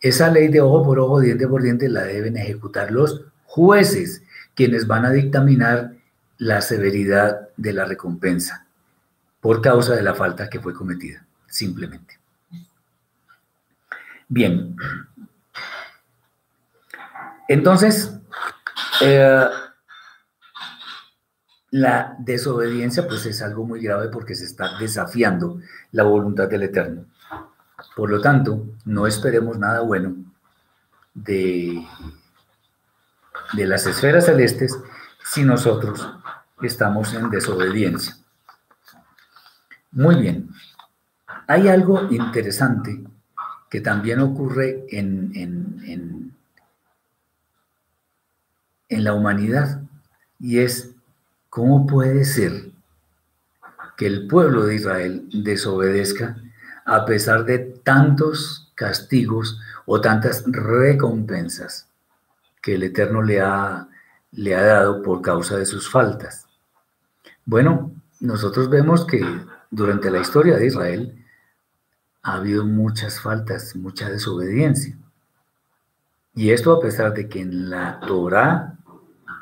Esa 0.00 0.30
ley 0.30 0.48
de 0.48 0.60
ojo 0.60 0.84
por 0.84 0.98
ojo, 1.00 1.20
diente 1.20 1.48
por 1.48 1.62
diente, 1.62 1.88
la 1.88 2.04
deben 2.04 2.36
ejecutar 2.36 2.90
los 2.90 3.24
jueces, 3.44 4.22
quienes 4.54 4.86
van 4.86 5.04
a 5.04 5.10
dictaminar 5.10 5.92
la 6.38 6.60
severidad 6.60 7.48
de 7.56 7.72
la 7.72 7.84
recompensa 7.84 8.66
por 9.40 9.60
causa 9.60 9.94
de 9.94 10.02
la 10.02 10.14
falta 10.14 10.48
que 10.48 10.60
fue 10.60 10.74
cometida, 10.74 11.24
simplemente. 11.46 12.18
Bien. 14.28 14.76
Entonces, 17.48 18.14
eh, 19.00 19.48
la 21.70 22.16
desobediencia 22.18 23.06
pues 23.06 23.26
es 23.26 23.42
algo 23.42 23.64
muy 23.64 23.80
grave 23.80 24.08
porque 24.08 24.34
se 24.34 24.44
está 24.44 24.78
desafiando 24.78 25.60
la 25.92 26.02
voluntad 26.02 26.48
del 26.48 26.64
Eterno. 26.64 27.06
Por 27.98 28.10
lo 28.10 28.20
tanto, 28.20 28.64
no 28.84 29.08
esperemos 29.08 29.58
nada 29.58 29.80
bueno 29.80 30.14
de, 31.14 31.84
de 33.54 33.66
las 33.66 33.86
esferas 33.88 34.26
celestes 34.26 34.78
si 35.24 35.42
nosotros 35.42 36.08
estamos 36.62 37.12
en 37.14 37.28
desobediencia. 37.28 38.16
Muy 39.90 40.14
bien. 40.14 40.48
Hay 41.48 41.66
algo 41.66 42.06
interesante 42.12 43.02
que 43.68 43.80
también 43.80 44.20
ocurre 44.20 44.86
en, 44.90 45.32
en, 45.34 46.36
en 48.88 49.02
la 49.02 49.12
humanidad 49.12 49.82
y 50.38 50.60
es 50.60 50.94
cómo 51.50 51.84
puede 51.84 52.24
ser 52.24 52.70
que 53.96 54.06
el 54.06 54.28
pueblo 54.28 54.66
de 54.66 54.76
Israel 54.76 55.28
desobedezca 55.32 56.36
a 56.84 57.04
pesar 57.04 57.44
de 57.44 57.67
tantos 57.88 58.70
castigos 58.74 59.58
o 59.86 59.98
tantas 59.98 60.44
recompensas 60.46 61.88
que 62.60 62.74
el 62.74 62.82
Eterno 62.82 63.22
le 63.22 63.40
ha, 63.40 63.88
le 64.32 64.54
ha 64.54 64.62
dado 64.62 65.02
por 65.02 65.22
causa 65.22 65.56
de 65.56 65.64
sus 65.64 65.88
faltas. 65.88 66.46
Bueno, 67.46 67.90
nosotros 68.20 68.68
vemos 68.68 69.06
que 69.06 69.24
durante 69.70 70.10
la 70.10 70.18
historia 70.18 70.58
de 70.58 70.66
Israel 70.66 71.24
ha 72.22 72.34
habido 72.34 72.66
muchas 72.66 73.20
faltas, 73.20 73.74
mucha 73.74 74.10
desobediencia. 74.10 74.94
Y 76.34 76.50
esto 76.50 76.74
a 76.74 76.80
pesar 76.82 77.14
de 77.14 77.26
que 77.26 77.40
en 77.40 77.70
la 77.70 78.00
Torah 78.00 78.74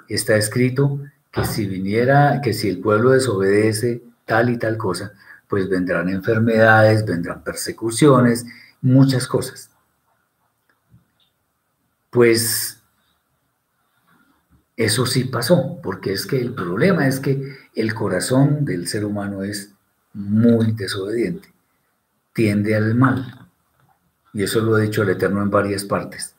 está 0.08 0.36
escrito 0.36 1.00
que 1.32 1.44
si 1.44 1.66
viniera, 1.66 2.40
que 2.42 2.52
si 2.52 2.68
el 2.68 2.78
pueblo 2.78 3.10
desobedece 3.10 4.04
tal 4.24 4.50
y 4.50 4.56
tal 4.56 4.76
cosa, 4.76 5.14
pues 5.48 5.68
vendrán 5.68 6.08
enfermedades, 6.08 7.04
vendrán 7.04 7.42
persecuciones, 7.42 8.44
muchas 8.80 9.26
cosas. 9.26 9.70
Pues 12.10 12.82
eso 14.76 15.06
sí 15.06 15.24
pasó, 15.24 15.80
porque 15.82 16.12
es 16.12 16.26
que 16.26 16.38
el 16.38 16.54
problema 16.54 17.06
es 17.06 17.20
que 17.20 17.56
el 17.74 17.94
corazón 17.94 18.64
del 18.64 18.88
ser 18.88 19.04
humano 19.04 19.42
es 19.42 19.72
muy 20.12 20.72
desobediente, 20.72 21.52
tiende 22.32 22.74
al 22.74 22.94
mal. 22.94 23.48
Y 24.32 24.42
eso 24.42 24.60
lo 24.60 24.76
ha 24.76 24.80
dicho 24.80 25.02
el 25.02 25.10
Eterno 25.10 25.42
en 25.42 25.50
varias 25.50 25.84
partes. 25.84 26.34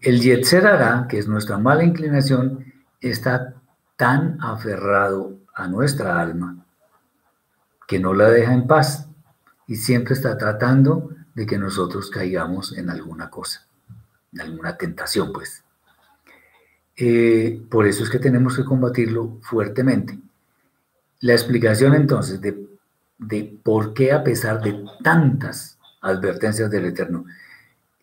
El 0.00 0.20
Yetzer 0.20 0.66
que 1.08 1.18
es 1.18 1.26
nuestra 1.26 1.58
mala 1.58 1.82
inclinación, 1.82 2.72
está 3.00 3.54
tan 3.96 4.38
aferrado 4.40 5.38
a 5.54 5.66
nuestra 5.66 6.20
alma 6.20 6.64
que 7.88 7.98
no 7.98 8.12
la 8.12 8.28
deja 8.28 8.52
en 8.52 8.66
paz 8.66 9.08
y 9.66 9.76
siempre 9.76 10.14
está 10.14 10.36
tratando 10.36 11.10
de 11.34 11.46
que 11.46 11.58
nosotros 11.58 12.10
caigamos 12.10 12.76
en 12.76 12.90
alguna 12.90 13.30
cosa, 13.30 13.66
en 14.32 14.42
alguna 14.42 14.76
tentación, 14.76 15.32
pues. 15.32 15.64
Eh, 16.96 17.62
por 17.70 17.86
eso 17.86 18.04
es 18.04 18.10
que 18.10 18.18
tenemos 18.18 18.56
que 18.56 18.64
combatirlo 18.64 19.38
fuertemente. 19.40 20.18
La 21.20 21.32
explicación 21.32 21.94
entonces 21.94 22.40
de, 22.42 22.66
de 23.16 23.58
por 23.62 23.94
qué 23.94 24.12
a 24.12 24.22
pesar 24.22 24.60
de 24.60 24.84
tantas 25.02 25.78
advertencias 26.02 26.70
del 26.70 26.84
Eterno, 26.84 27.24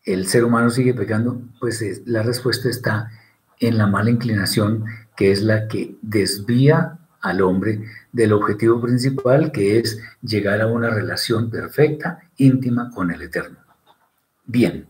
el 0.03 0.25
ser 0.27 0.45
humano 0.45 0.71
sigue 0.71 0.95
pecando, 0.95 1.41
pues 1.59 2.01
la 2.05 2.23
respuesta 2.23 2.69
está 2.69 3.11
en 3.59 3.77
la 3.77 3.85
mala 3.85 4.09
inclinación, 4.09 4.85
que 5.15 5.31
es 5.31 5.43
la 5.43 5.67
que 5.67 5.95
desvía 6.01 6.97
al 7.25 7.41
hombre 7.41 7.83
del 8.11 8.33
objetivo 8.33 8.79
principal, 8.79 9.51
que 9.51 9.79
es 9.79 9.99
llegar 10.21 10.61
a 10.61 10.67
una 10.67 10.91
relación 10.91 11.49
perfecta, 11.49 12.19
íntima 12.37 12.91
con 12.91 13.11
el 13.11 13.23
Eterno. 13.23 13.57
Bien. 14.45 14.87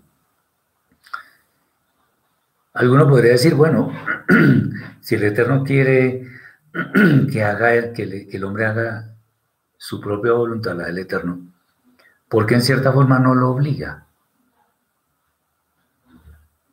Alguno 2.73 3.07
podría 3.07 3.31
decir, 3.31 3.55
bueno, 3.55 3.93
si 4.99 5.15
el 5.15 5.23
Eterno 5.23 5.63
quiere 5.63 6.27
que, 7.31 7.43
haga, 7.43 7.93
que, 7.93 8.27
que 8.27 8.37
el 8.37 8.43
hombre 8.43 8.65
haga 8.65 9.15
su 9.77 10.01
propia 10.01 10.33
voluntad, 10.33 10.75
la 10.75 10.87
del 10.87 10.97
Eterno, 10.97 11.39
¿por 12.27 12.45
qué 12.45 12.55
en 12.55 12.61
cierta 12.61 12.91
forma 12.91 13.17
no 13.17 13.33
lo 13.33 13.51
obliga? 13.51 14.07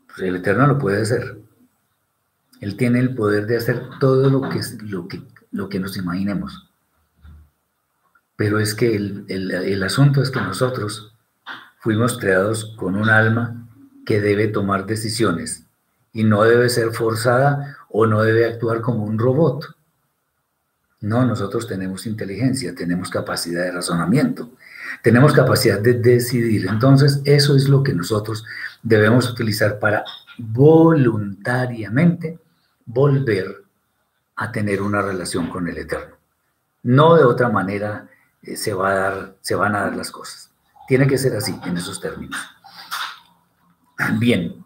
Pues 0.09 0.23
el 0.23 0.37
Eterno 0.37 0.67
lo 0.67 0.79
puede 0.79 1.03
hacer. 1.03 1.39
Él 2.61 2.77
tiene 2.77 2.99
el 2.99 3.15
poder 3.15 3.47
de 3.47 3.59
hacer 3.59 3.81
todo 4.01 4.29
lo 4.29 4.49
que, 4.49 4.61
lo 4.83 5.07
que, 5.07 5.23
lo 5.53 5.69
que 5.69 5.79
nos 5.79 5.97
imaginemos. 5.97 6.69
Pero 8.37 8.59
es 8.59 8.75
que 8.75 8.97
el, 8.97 9.27
el 9.29 9.83
asunto 9.83 10.23
es 10.23 10.31
que 10.31 10.41
nosotros 10.41 11.15
fuimos 11.79 12.19
creados 12.19 12.75
con 12.77 12.97
un 12.97 13.11
alma 13.11 13.69
que 14.05 14.21
debe 14.21 14.49
tomar 14.49 14.87
decisiones 14.87 15.67
y 16.13 16.25
no 16.25 16.43
debe 16.43 16.69
ser 16.69 16.93
forzada 16.93 17.77
o 17.89 18.07
no 18.07 18.23
debe 18.23 18.47
actuar 18.47 18.81
como 18.81 19.05
un 19.05 19.19
robot. 19.19 19.77
No, 21.01 21.25
nosotros 21.25 21.67
tenemos 21.67 22.07
inteligencia, 22.07 22.75
tenemos 22.75 23.11
capacidad 23.11 23.65
de 23.65 23.73
razonamiento, 23.73 24.51
tenemos 25.03 25.33
capacidad 25.33 25.81
de 25.81 25.95
decidir. 25.95 26.67
Entonces, 26.69 27.21
eso 27.25 27.57
es 27.57 27.69
lo 27.69 27.83
que 27.83 27.93
nosotros 27.93 28.45
debemos 28.83 29.29
utilizar 29.29 29.79
para 29.79 30.05
voluntariamente 30.39 32.39
volver 32.87 33.62
a 34.37 34.53
tener 34.53 34.83
una 34.83 35.03
relación 35.03 35.49
con 35.49 35.69
el 35.69 35.79
Eterno. 35.79 36.17
No 36.83 37.15
de 37.15 37.25
otra 37.25 37.49
manera 37.49 38.09
eh, 38.43 38.57
se, 38.57 38.75
va 38.75 38.91
a 38.91 38.95
dar, 38.95 39.37
se 39.41 39.55
van 39.55 39.75
a 39.77 39.83
dar 39.83 39.97
las 39.97 40.11
cosas. 40.11 40.51
Tiene 40.89 41.07
que 41.07 41.19
ser 41.19 41.37
así, 41.37 41.59
en 41.65 41.77
esos 41.77 42.01
términos. 42.01 42.39
Bien, 44.19 44.65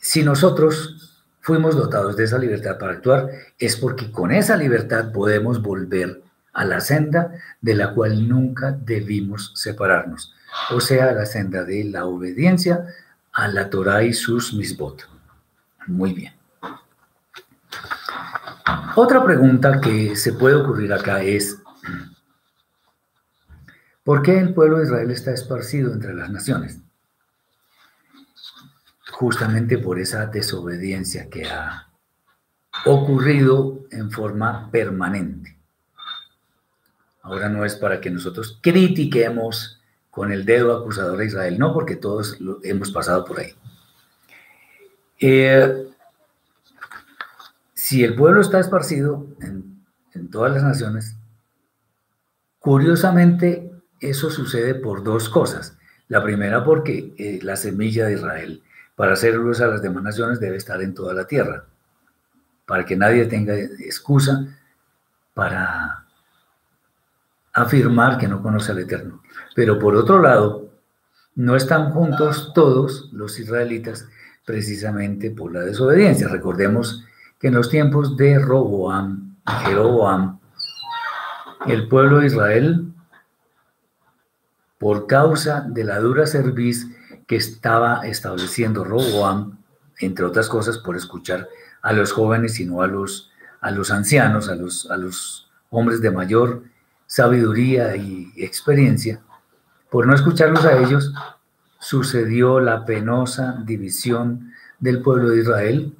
si 0.00 0.22
nosotros 0.22 1.22
fuimos 1.40 1.76
dotados 1.76 2.16
de 2.16 2.24
esa 2.24 2.38
libertad 2.38 2.78
para 2.78 2.92
actuar, 2.92 3.30
es 3.58 3.76
porque 3.76 4.12
con 4.12 4.30
esa 4.30 4.56
libertad 4.56 5.12
podemos 5.12 5.60
volver 5.60 6.22
a 6.52 6.64
la 6.64 6.80
senda 6.80 7.32
de 7.60 7.74
la 7.74 7.92
cual 7.92 8.28
nunca 8.28 8.72
debimos 8.72 9.52
separarnos, 9.54 10.34
o 10.70 10.80
sea, 10.80 11.12
la 11.12 11.26
senda 11.26 11.64
de 11.64 11.84
la 11.84 12.06
obediencia 12.06 12.86
a 13.32 13.48
la 13.48 13.70
Torah 13.70 14.02
y 14.02 14.12
sus 14.12 14.54
misbot. 14.54 15.08
Muy 15.86 16.12
bien. 16.12 16.37
Otra 18.96 19.24
pregunta 19.24 19.80
que 19.80 20.16
se 20.16 20.32
puede 20.32 20.56
ocurrir 20.56 20.92
acá 20.92 21.22
es, 21.22 21.58
¿por 24.04 24.22
qué 24.22 24.38
el 24.38 24.54
pueblo 24.54 24.78
de 24.78 24.84
Israel 24.84 25.10
está 25.10 25.32
esparcido 25.32 25.92
entre 25.92 26.14
las 26.14 26.30
naciones? 26.30 26.80
justamente 29.18 29.78
por 29.78 29.98
esa 29.98 30.26
desobediencia 30.26 31.28
que 31.28 31.44
ha 31.44 31.88
ocurrido 32.84 33.84
en 33.90 34.12
forma 34.12 34.70
permanente. 34.70 35.58
Ahora 37.22 37.48
no 37.48 37.64
es 37.64 37.74
para 37.74 38.00
que 38.00 38.10
nosotros 38.10 38.60
critiquemos 38.62 39.80
con 40.08 40.30
el 40.30 40.44
dedo 40.44 40.76
acusador 40.76 41.20
a 41.20 41.24
Israel, 41.24 41.58
no, 41.58 41.74
porque 41.74 41.96
todos 41.96 42.38
hemos 42.62 42.92
pasado 42.92 43.24
por 43.24 43.40
ahí. 43.40 43.54
Eh, 45.18 45.87
si 47.88 48.04
el 48.04 48.14
pueblo 48.14 48.42
está 48.42 48.60
esparcido 48.60 49.26
en, 49.40 50.28
todas 50.30 50.52
las 50.52 50.62
naciones, 50.62 51.16
curiosamente 52.58 53.72
eso 53.98 54.28
sucede 54.28 54.74
por 54.74 55.02
dos 55.02 55.30
cosas. 55.30 55.78
La 56.08 56.22
primera 56.22 56.64
porque 56.64 57.14
eh, 57.16 57.38
la 57.40 57.56
semilla 57.56 58.04
de 58.04 58.12
Israel 58.12 58.62
para 58.94 59.14
hacer 59.14 59.36
luz 59.36 59.62
a 59.62 59.68
las 59.68 59.80
demás 59.80 60.02
naciones 60.02 60.38
debe 60.38 60.58
estar 60.58 60.82
en 60.82 60.92
toda 60.92 61.14
la 61.14 61.26
tierra, 61.26 61.64
para 62.66 62.84
que 62.84 62.94
nadie 62.94 63.24
tenga 63.24 63.54
excusa 63.56 64.54
para 65.32 66.04
afirmar 67.54 68.18
que 68.18 68.28
no 68.28 68.42
conoce 68.42 68.72
al 68.72 68.80
Eterno. 68.80 69.22
Pero 69.54 69.78
por 69.78 69.96
otro 69.96 70.20
lado, 70.20 70.74
no 71.36 71.56
están 71.56 71.92
juntos 71.92 72.52
todos 72.54 73.08
los 73.14 73.40
israelitas 73.40 74.06
precisamente 74.44 75.30
por 75.30 75.54
la 75.54 75.60
desobediencia. 75.60 76.28
Recordemos 76.28 77.07
que 77.38 77.48
en 77.48 77.54
los 77.54 77.70
tiempos 77.70 78.16
de 78.16 78.38
Roboam 78.38 79.28
Jeroboam, 79.64 80.38
el 81.66 81.88
pueblo 81.88 82.20
de 82.20 82.26
Israel, 82.26 82.92
por 84.78 85.06
causa 85.06 85.62
de 85.68 85.84
la 85.84 85.98
dura 85.98 86.26
cerviz 86.26 86.86
que 87.26 87.36
estaba 87.36 88.06
estableciendo 88.06 88.84
Roboam, 88.84 89.58
entre 90.00 90.24
otras 90.24 90.48
cosas, 90.48 90.78
por 90.78 90.96
escuchar 90.96 91.48
a 91.82 91.92
los 91.92 92.12
jóvenes 92.12 92.60
y 92.60 92.66
no 92.66 92.82
a 92.82 92.86
los, 92.86 93.30
a 93.60 93.70
los 93.70 93.90
ancianos, 93.90 94.48
a 94.48 94.54
los, 94.54 94.90
a 94.90 94.96
los 94.96 95.50
hombres 95.70 96.00
de 96.00 96.10
mayor 96.10 96.62
sabiduría 97.06 97.96
y 97.96 98.32
experiencia, 98.36 99.20
por 99.90 100.06
no 100.06 100.14
escucharlos 100.14 100.64
a 100.64 100.78
ellos, 100.78 101.12
sucedió 101.80 102.60
la 102.60 102.84
penosa 102.84 103.62
división 103.64 104.52
del 104.78 105.02
pueblo 105.02 105.30
de 105.30 105.40
Israel, 105.40 105.96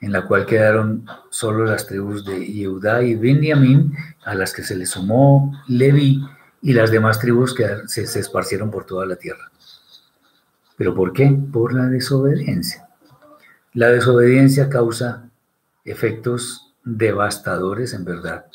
en 0.00 0.12
la 0.12 0.26
cual 0.26 0.46
quedaron 0.46 1.06
solo 1.30 1.64
las 1.64 1.86
tribus 1.86 2.24
de 2.24 2.44
Yehudá 2.46 3.02
y 3.02 3.14
Benjamín, 3.14 3.94
a 4.24 4.34
las 4.34 4.52
que 4.52 4.62
se 4.62 4.76
le 4.76 4.86
sumó 4.86 5.52
Levi, 5.68 6.22
y 6.62 6.72
las 6.72 6.90
demás 6.90 7.18
tribus 7.20 7.54
que 7.54 7.66
se, 7.86 8.06
se 8.06 8.20
esparcieron 8.20 8.70
por 8.70 8.84
toda 8.84 9.06
la 9.06 9.16
tierra. 9.16 9.50
¿Pero 10.76 10.94
por 10.94 11.12
qué? 11.12 11.36
Por 11.52 11.72
la 11.72 11.86
desobediencia. 11.86 12.88
La 13.72 13.88
desobediencia 13.88 14.68
causa 14.68 15.28
efectos 15.84 16.74
devastadores, 16.84 17.94
en 17.94 18.04
verdad, 18.04 18.46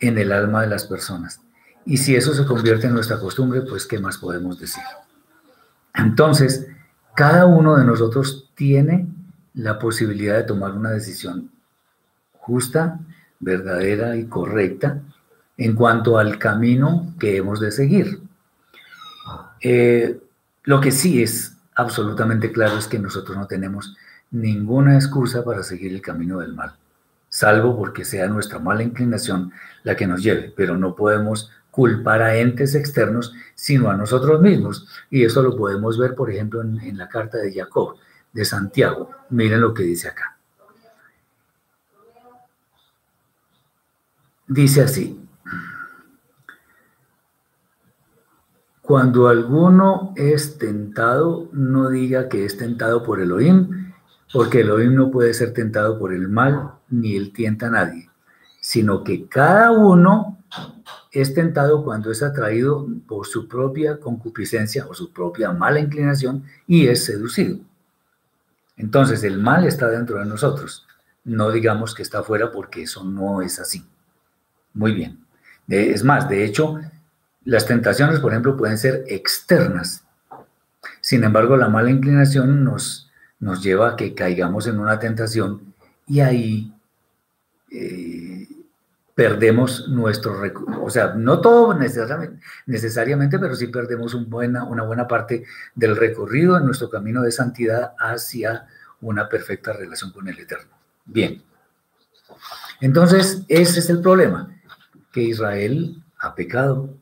en 0.00 0.18
el 0.18 0.32
alma 0.32 0.62
de 0.62 0.68
las 0.68 0.84
personas. 0.84 1.40
Y 1.86 1.98
si 1.98 2.16
eso 2.16 2.34
se 2.34 2.46
convierte 2.46 2.86
en 2.86 2.94
nuestra 2.94 3.18
costumbre, 3.18 3.62
pues 3.62 3.86
¿qué 3.86 3.98
más 3.98 4.18
podemos 4.18 4.58
decir? 4.58 4.82
Entonces, 5.94 6.66
cada 7.14 7.46
uno 7.46 7.76
de 7.76 7.84
nosotros 7.84 8.50
tiene 8.54 9.06
la 9.54 9.78
posibilidad 9.78 10.36
de 10.36 10.44
tomar 10.44 10.72
una 10.72 10.90
decisión 10.90 11.50
justa, 12.32 13.00
verdadera 13.40 14.16
y 14.16 14.26
correcta 14.26 15.00
en 15.56 15.74
cuanto 15.74 16.18
al 16.18 16.38
camino 16.38 17.14
que 17.18 17.36
hemos 17.36 17.60
de 17.60 17.70
seguir. 17.70 18.20
Eh, 19.60 20.20
lo 20.64 20.80
que 20.80 20.90
sí 20.90 21.22
es 21.22 21.56
absolutamente 21.74 22.52
claro 22.52 22.78
es 22.78 22.86
que 22.86 22.98
nosotros 22.98 23.36
no 23.36 23.46
tenemos 23.46 23.96
ninguna 24.30 24.96
excusa 24.96 25.44
para 25.44 25.62
seguir 25.62 25.92
el 25.92 26.02
camino 26.02 26.40
del 26.40 26.54
mal, 26.54 26.74
salvo 27.28 27.76
porque 27.76 28.04
sea 28.04 28.26
nuestra 28.26 28.58
mala 28.58 28.82
inclinación 28.82 29.52
la 29.84 29.96
que 29.96 30.06
nos 30.06 30.22
lleve, 30.22 30.52
pero 30.56 30.76
no 30.76 30.94
podemos 30.96 31.50
culpar 31.70 32.22
a 32.22 32.36
entes 32.36 32.74
externos, 32.74 33.34
sino 33.54 33.90
a 33.90 33.96
nosotros 33.96 34.40
mismos. 34.40 34.86
Y 35.10 35.24
eso 35.24 35.42
lo 35.42 35.56
podemos 35.56 35.98
ver, 35.98 36.14
por 36.14 36.30
ejemplo, 36.30 36.62
en, 36.62 36.78
en 36.80 36.98
la 36.98 37.08
carta 37.08 37.38
de 37.38 37.52
Jacob, 37.52 37.96
de 38.34 38.44
Santiago. 38.44 39.10
Miren 39.30 39.62
lo 39.62 39.72
que 39.72 39.84
dice 39.84 40.08
acá. 40.08 40.36
Dice 44.46 44.82
así, 44.82 45.24
Cuando 48.84 49.28
alguno 49.28 50.12
es 50.14 50.58
tentado, 50.58 51.48
no 51.52 51.88
diga 51.88 52.28
que 52.28 52.44
es 52.44 52.58
tentado 52.58 53.02
por 53.02 53.18
Elohim, 53.18 53.94
porque 54.30 54.60
Elohim 54.60 54.94
no 54.94 55.10
puede 55.10 55.32
ser 55.32 55.54
tentado 55.54 55.98
por 55.98 56.12
el 56.12 56.28
mal, 56.28 56.72
ni 56.90 57.16
él 57.16 57.32
tienta 57.32 57.68
a 57.68 57.70
nadie, 57.70 58.10
sino 58.60 59.02
que 59.02 59.26
cada 59.26 59.70
uno 59.70 60.36
es 61.12 61.32
tentado 61.32 61.82
cuando 61.82 62.10
es 62.10 62.22
atraído 62.22 62.86
por 63.08 63.26
su 63.26 63.48
propia 63.48 63.98
concupiscencia 63.98 64.86
o 64.86 64.92
su 64.92 65.14
propia 65.14 65.50
mala 65.50 65.80
inclinación 65.80 66.44
y 66.66 66.86
es 66.86 67.06
seducido. 67.06 67.60
Entonces 68.76 69.22
el 69.24 69.38
mal 69.38 69.66
está 69.66 69.88
dentro 69.88 70.18
de 70.18 70.26
nosotros. 70.26 70.86
No 71.24 71.50
digamos 71.50 71.94
que 71.94 72.02
está 72.02 72.20
afuera 72.20 72.50
porque 72.50 72.82
eso 72.82 73.04
no 73.04 73.42
es 73.42 73.58
así. 73.58 73.86
Muy 74.72 74.92
bien. 74.92 75.24
Es 75.68 76.04
más, 76.04 76.28
de 76.28 76.44
hecho, 76.44 76.80
las 77.44 77.66
tentaciones, 77.66 78.20
por 78.20 78.32
ejemplo, 78.32 78.56
pueden 78.56 78.76
ser 78.78 79.04
externas. 79.08 80.04
Sin 81.00 81.24
embargo, 81.24 81.56
la 81.56 81.68
mala 81.68 81.90
inclinación 81.90 82.64
nos, 82.64 83.10
nos 83.38 83.62
lleva 83.62 83.90
a 83.90 83.96
que 83.96 84.14
caigamos 84.14 84.66
en 84.66 84.78
una 84.78 84.98
tentación 84.98 85.74
y 86.06 86.20
ahí 86.20 86.72
eh, 87.70 88.23
perdemos 89.14 89.88
nuestro 89.88 90.40
o 90.80 90.90
sea, 90.90 91.14
no 91.14 91.40
todo 91.40 91.72
necesariamente, 92.66 93.38
pero 93.38 93.54
sí 93.54 93.68
perdemos 93.68 94.14
una 94.14 94.82
buena 94.82 95.06
parte 95.06 95.44
del 95.74 95.96
recorrido 95.96 96.56
en 96.58 96.66
nuestro 96.66 96.90
camino 96.90 97.22
de 97.22 97.30
santidad 97.30 97.92
hacia 97.98 98.66
una 99.00 99.28
perfecta 99.28 99.72
relación 99.72 100.10
con 100.10 100.28
el 100.28 100.38
Eterno. 100.38 100.72
Bien. 101.04 101.42
Entonces, 102.80 103.44
ese 103.48 103.78
es 103.78 103.90
el 103.90 104.00
problema, 104.00 104.54
que 105.12 105.22
Israel 105.22 106.02
ha 106.18 106.34
pecado. 106.34 106.96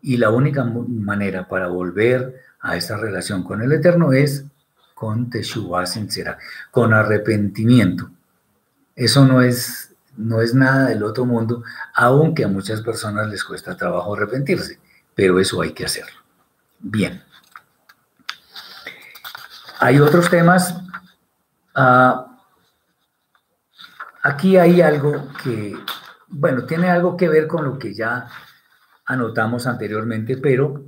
Y 0.00 0.16
la 0.16 0.30
única 0.30 0.64
manera 0.64 1.48
para 1.48 1.68
volver 1.68 2.40
a 2.60 2.76
esa 2.76 2.96
relación 2.96 3.42
con 3.42 3.60
el 3.62 3.72
Eterno 3.72 4.12
es 4.12 4.44
con 4.94 5.28
Teshuvah 5.28 5.86
sincera, 5.86 6.38
con 6.70 6.94
arrepentimiento. 6.94 8.10
Eso 8.96 9.26
no 9.26 9.42
es 9.42 9.93
no 10.16 10.40
es 10.40 10.54
nada 10.54 10.86
del 10.86 11.02
otro 11.02 11.24
mundo, 11.24 11.62
aunque 11.94 12.44
a 12.44 12.48
muchas 12.48 12.80
personas 12.80 13.28
les 13.28 13.44
cuesta 13.44 13.76
trabajo 13.76 14.14
arrepentirse, 14.14 14.78
pero 15.14 15.38
eso 15.38 15.60
hay 15.60 15.72
que 15.72 15.84
hacerlo. 15.84 16.20
Bien. 16.78 17.22
Hay 19.80 19.98
otros 19.98 20.30
temas. 20.30 20.74
Ah, 21.74 22.38
aquí 24.22 24.56
hay 24.56 24.80
algo 24.80 25.28
que, 25.42 25.76
bueno, 26.28 26.64
tiene 26.64 26.90
algo 26.90 27.16
que 27.16 27.28
ver 27.28 27.46
con 27.46 27.64
lo 27.64 27.78
que 27.78 27.94
ya 27.94 28.28
anotamos 29.06 29.66
anteriormente, 29.66 30.36
pero 30.36 30.84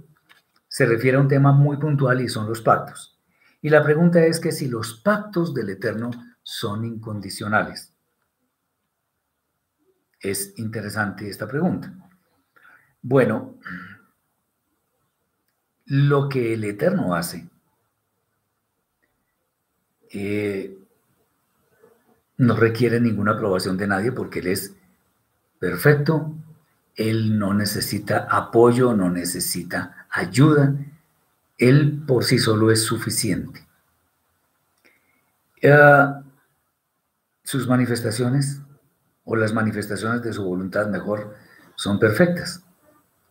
se 0.68 0.86
refiere 0.86 1.16
a 1.16 1.20
un 1.20 1.28
tema 1.28 1.52
muy 1.52 1.76
puntual 1.78 2.20
y 2.20 2.28
son 2.28 2.46
los 2.46 2.60
pactos. 2.60 3.18
Y 3.62 3.70
la 3.70 3.82
pregunta 3.82 4.24
es 4.24 4.38
que 4.38 4.52
si 4.52 4.68
los 4.68 5.00
pactos 5.00 5.54
del 5.54 5.70
Eterno 5.70 6.10
son 6.42 6.84
incondicionales. 6.84 7.95
Es 10.20 10.54
interesante 10.56 11.28
esta 11.28 11.46
pregunta. 11.46 11.92
Bueno, 13.02 13.54
lo 15.86 16.28
que 16.28 16.54
el 16.54 16.64
Eterno 16.64 17.14
hace 17.14 17.48
eh, 20.10 20.76
no 22.38 22.56
requiere 22.56 23.00
ninguna 23.00 23.32
aprobación 23.32 23.76
de 23.76 23.86
nadie 23.86 24.12
porque 24.12 24.40
Él 24.40 24.48
es 24.48 24.74
perfecto, 25.58 26.34
Él 26.94 27.38
no 27.38 27.54
necesita 27.54 28.26
apoyo, 28.30 28.94
no 28.94 29.10
necesita 29.10 30.06
ayuda, 30.10 30.74
Él 31.58 32.02
por 32.06 32.24
sí 32.24 32.38
solo 32.38 32.70
es 32.70 32.82
suficiente. 32.82 33.66
Eh, 35.62 36.06
sus 37.42 37.66
manifestaciones 37.68 38.60
o 39.26 39.36
las 39.36 39.52
manifestaciones 39.52 40.22
de 40.22 40.32
su 40.32 40.42
voluntad 40.42 40.86
mejor 40.86 41.34
son 41.74 41.98
perfectas. 41.98 42.62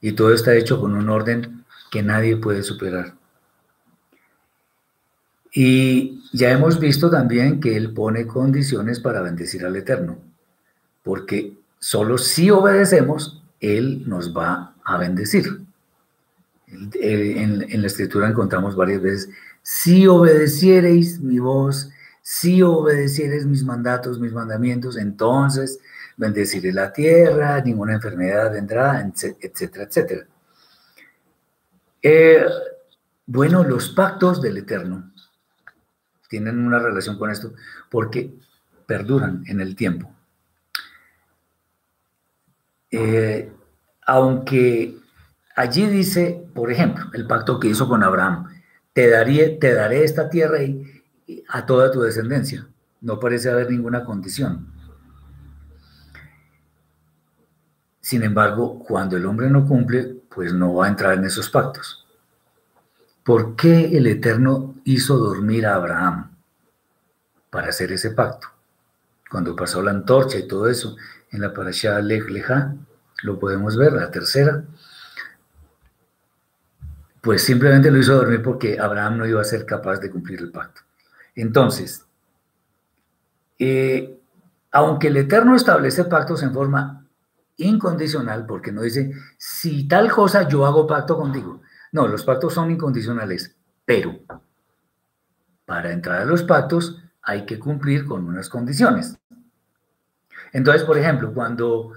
Y 0.01 0.11
todo 0.11 0.33
está 0.33 0.53
hecho 0.53 0.79
con 0.79 0.93
un 0.93 1.09
orden 1.09 1.65
que 1.89 2.03
nadie 2.03 2.37
puede 2.37 2.61
superar. 2.61 3.15
Y 5.51 6.21
ya 6.33 6.51
hemos 6.51 6.79
visto 6.79 7.09
también 7.09 7.61
que 7.61 7.77
Él 7.77 7.93
pone 7.93 8.27
condiciones 8.27 8.99
para 8.99 9.21
bendecir 9.21 9.65
al 9.65 9.77
Eterno, 9.77 10.17
porque 11.01 11.57
solo 11.79 12.17
si 12.17 12.51
obedecemos, 12.51 13.41
Él 13.61 14.03
nos 14.05 14.35
va 14.35 14.75
a 14.83 14.97
bendecir. 14.97 15.61
En, 16.67 17.81
la 17.81 17.87
escritura 17.87 18.27
encontramos 18.27 18.75
varias 18.75 19.01
veces, 19.01 19.29
si 19.61 20.07
obedeciereis 20.07 21.21
mi 21.21 21.39
voz, 21.39 21.89
si 22.27 22.63
obedecieres 22.63 23.45
mis 23.45 23.63
mandatos, 23.63 24.19
mis 24.19 24.33
mandamientos, 24.33 24.97
entonces 24.97 25.77
bendeciré 26.17 26.73
la 26.73 26.91
tierra, 26.91 27.61
ninguna 27.61 27.93
enfermedad 27.93 28.51
vendrá, 28.51 28.99
etcétera, 28.99 29.83
etcétera. 29.83 30.25
Eh, 32.01 32.43
bueno, 33.27 33.63
los 33.63 33.89
pactos 33.89 34.41
del 34.41 34.57
Eterno 34.57 35.11
tienen 36.27 36.65
una 36.65 36.79
relación 36.79 37.19
con 37.19 37.29
esto 37.29 37.53
porque 37.91 38.33
perduran 38.87 39.43
en 39.45 39.61
el 39.61 39.75
tiempo. 39.75 40.11
Eh, 42.89 43.53
aunque 44.07 44.97
allí 45.55 45.85
dice, 45.85 46.43
por 46.55 46.71
ejemplo, 46.71 47.05
el 47.13 47.27
pacto 47.27 47.59
que 47.59 47.67
hizo 47.67 47.87
con 47.87 48.01
Abraham, 48.01 48.47
te 48.93 49.11
te 49.59 49.73
daré 49.75 50.03
esta 50.03 50.27
tierra 50.27 50.63
y, 50.63 50.94
a 51.49 51.65
toda 51.65 51.91
tu 51.91 52.01
descendencia. 52.01 52.67
No 53.01 53.19
parece 53.19 53.49
haber 53.49 53.69
ninguna 53.69 54.03
condición. 54.03 54.67
Sin 58.01 58.23
embargo, 58.23 58.79
cuando 58.79 59.17
el 59.17 59.25
hombre 59.25 59.49
no 59.49 59.65
cumple, 59.65 60.21
pues 60.29 60.53
no 60.53 60.75
va 60.75 60.85
a 60.85 60.89
entrar 60.89 61.13
en 61.13 61.25
esos 61.25 61.49
pactos. 61.49 62.05
¿Por 63.23 63.55
qué 63.55 63.97
el 63.97 64.05
Eterno 64.05 64.75
hizo 64.83 65.17
dormir 65.17 65.65
a 65.65 65.75
Abraham? 65.75 66.31
Para 67.49 67.69
hacer 67.69 67.91
ese 67.91 68.11
pacto. 68.11 68.47
Cuando 69.31 69.55
pasó 69.55 69.81
la 69.81 69.91
antorcha 69.91 70.37
y 70.37 70.47
todo 70.47 70.69
eso, 70.69 70.95
en 71.31 71.41
la 71.41 71.51
parasha 71.51 71.99
Lech 71.99 72.29
Leja, 72.29 72.75
lo 73.23 73.39
podemos 73.39 73.75
ver, 73.75 73.93
la 73.93 74.11
tercera, 74.11 74.63
pues 77.21 77.41
simplemente 77.41 77.89
lo 77.89 77.97
hizo 77.97 78.13
dormir 78.15 78.43
porque 78.43 78.79
Abraham 78.79 79.17
no 79.17 79.25
iba 79.25 79.41
a 79.41 79.45
ser 79.45 79.65
capaz 79.65 79.97
de 79.97 80.11
cumplir 80.11 80.39
el 80.41 80.51
pacto. 80.51 80.81
Entonces, 81.35 82.05
eh, 83.59 84.19
aunque 84.71 85.07
el 85.07 85.17
Eterno 85.17 85.55
establece 85.55 86.05
pactos 86.05 86.43
en 86.43 86.53
forma 86.53 87.05
incondicional, 87.57 88.45
porque 88.45 88.71
no 88.71 88.81
dice, 88.81 89.13
si 89.37 89.87
tal 89.87 90.11
cosa 90.11 90.47
yo 90.47 90.65
hago 90.65 90.87
pacto 90.87 91.17
contigo. 91.17 91.61
No, 91.91 92.07
los 92.07 92.23
pactos 92.23 92.53
son 92.53 92.71
incondicionales, 92.71 93.55
pero 93.85 94.19
para 95.65 95.91
entrar 95.91 96.21
a 96.21 96.25
los 96.25 96.43
pactos 96.43 97.01
hay 97.21 97.45
que 97.45 97.57
cumplir 97.57 98.05
con 98.05 98.25
unas 98.25 98.49
condiciones. 98.49 99.17
Entonces, 100.51 100.83
por 100.83 100.97
ejemplo, 100.97 101.33
cuando 101.33 101.93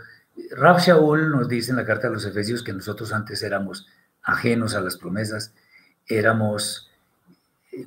Rab 0.52 0.78
Shaul 0.78 1.30
nos 1.30 1.48
dice 1.48 1.70
en 1.70 1.76
la 1.76 1.84
carta 1.84 2.08
a 2.08 2.10
los 2.10 2.24
Efesios 2.24 2.62
que 2.62 2.72
nosotros 2.72 3.12
antes 3.12 3.42
éramos 3.42 3.86
ajenos 4.22 4.74
a 4.74 4.80
las 4.80 4.96
promesas, 4.96 5.52
éramos 6.06 6.87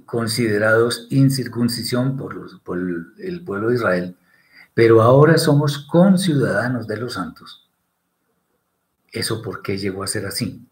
considerados 0.05 1.07
incircuncisión 1.09 2.17
por, 2.17 2.61
por 2.63 2.77
el 2.77 3.43
pueblo 3.43 3.69
de 3.69 3.75
Israel, 3.75 4.15
pero 4.73 5.01
ahora 5.01 5.37
somos 5.37 5.79
conciudadanos 5.79 6.87
de 6.87 6.97
los 6.97 7.13
santos. 7.13 7.69
¿Eso 9.11 9.41
por 9.41 9.61
qué 9.61 9.77
llegó 9.77 10.03
a 10.03 10.07
ser 10.07 10.25
así? 10.25 10.65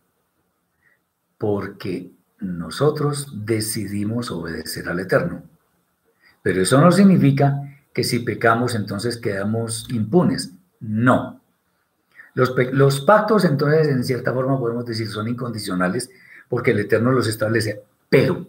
Porque 1.38 2.11
nosotros 2.39 3.45
decidimos 3.45 4.32
obedecer 4.32 4.88
al 4.88 4.99
Eterno. 4.99 5.43
Pero 6.41 6.61
eso 6.61 6.80
no 6.80 6.91
significa 6.91 7.61
que 7.93 8.03
si 8.03 8.20
pecamos 8.20 8.76
entonces 8.76 9.17
quedamos 9.17 9.88
impunes. 9.89 10.53
No. 10.80 11.41
Los, 12.34 12.55
los, 12.72 13.01
pactos 13.01 13.43
entonces 13.43 13.89
en 13.89 14.03
cierta 14.05 14.34
forma 14.34 14.57
podemos 14.57 14.86
decir 14.86 15.09
son 15.09 15.28
incondicionales 15.28 16.09
porque 16.47 16.72
el 16.72 16.80
Eterno 16.80 17.11
los 17.11 17.28
establece. 17.28 17.82
Pero 18.09 18.47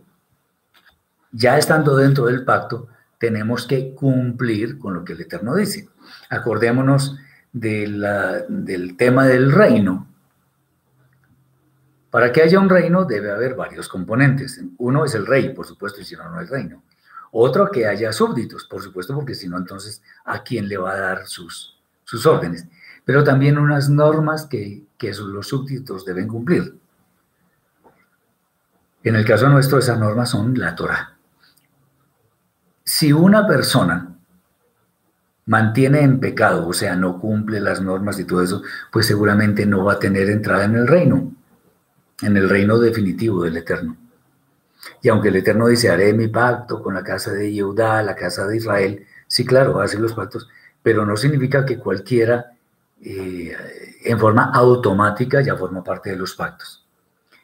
ya 1.32 1.58
estando 1.58 1.96
dentro 1.96 2.26
del 2.26 2.44
pacto, 2.44 2.88
tenemos 3.18 3.66
que 3.66 3.94
cumplir 3.94 4.78
con 4.78 4.94
lo 4.94 5.04
que 5.04 5.12
el 5.12 5.20
Eterno 5.20 5.54
dice. 5.54 5.88
Acordémonos 6.30 7.16
del 7.52 8.96
tema 8.96 9.26
del 9.26 9.52
reino. 9.52 10.08
Para 12.10 12.32
que 12.32 12.42
haya 12.42 12.58
un 12.58 12.68
reino 12.68 13.04
debe 13.04 13.30
haber 13.30 13.54
varios 13.54 13.88
componentes. 13.88 14.60
Uno 14.78 15.04
es 15.04 15.14
el 15.14 15.26
rey, 15.26 15.50
por 15.50 15.66
supuesto, 15.66 16.00
y 16.00 16.04
si 16.04 16.16
no, 16.16 16.28
no 16.28 16.38
hay 16.38 16.46
reino. 16.46 16.82
Otro, 17.32 17.70
que 17.70 17.86
haya 17.86 18.12
súbditos, 18.12 18.64
por 18.64 18.82
supuesto, 18.82 19.14
porque 19.14 19.34
si 19.34 19.48
no, 19.48 19.58
entonces, 19.58 20.02
¿a 20.24 20.42
quién 20.42 20.66
le 20.66 20.78
va 20.78 20.92
a 20.92 20.98
dar 20.98 21.26
sus, 21.26 21.78
órdenes? 22.24 22.66
Pero 23.04 23.22
también 23.22 23.58
unas 23.58 23.88
normas 23.88 24.46
que, 24.46 24.82
que 24.98 25.12
los 25.12 25.46
súbditos 25.46 26.04
deben 26.04 26.26
cumplir. 26.26 26.74
En 29.04 29.14
el 29.14 29.24
caso 29.24 29.48
nuestro, 29.48 29.78
esas 29.78 29.98
normas 29.98 30.30
son 30.30 30.58
la 30.58 30.74
Torah 30.74 31.19
si 32.90 33.12
una 33.12 33.46
persona 33.46 34.16
mantiene 35.46 36.00
en 36.00 36.18
pecado, 36.18 36.66
o 36.66 36.72
sea, 36.72 36.96
no 36.96 37.20
cumple 37.20 37.60
las 37.60 37.80
normas 37.80 38.18
y 38.18 38.24
todo 38.24 38.42
eso, 38.42 38.62
pues 38.90 39.06
seguramente 39.06 39.64
no 39.64 39.84
va 39.84 39.92
a 39.92 39.98
tener 40.00 40.28
entrada 40.28 40.64
en 40.64 40.74
el 40.74 40.88
reino, 40.88 41.32
en 42.20 42.36
el 42.36 42.48
reino 42.48 42.80
definitivo 42.80 43.44
del 43.44 43.58
Eterno. 43.58 43.96
Y 45.00 45.08
aunque 45.08 45.28
el 45.28 45.36
Eterno 45.36 45.68
dice, 45.68 45.88
haré 45.88 46.12
mi 46.14 46.26
pacto 46.26 46.82
con 46.82 46.94
la 46.94 47.04
casa 47.04 47.32
de 47.32 47.52
Yehudá, 47.52 48.02
la 48.02 48.16
casa 48.16 48.48
de 48.48 48.56
Israel, 48.56 49.06
sí, 49.28 49.44
claro, 49.44 49.80
hace 49.80 49.96
los 49.96 50.14
pactos, 50.14 50.48
pero 50.82 51.06
no 51.06 51.16
significa 51.16 51.64
que 51.64 51.78
cualquiera 51.78 52.54
eh, 53.00 53.56
en 54.04 54.18
forma 54.18 54.50
automática 54.52 55.42
ya 55.42 55.54
forma 55.54 55.84
parte 55.84 56.10
de 56.10 56.16
los 56.16 56.34
pactos. 56.34 56.84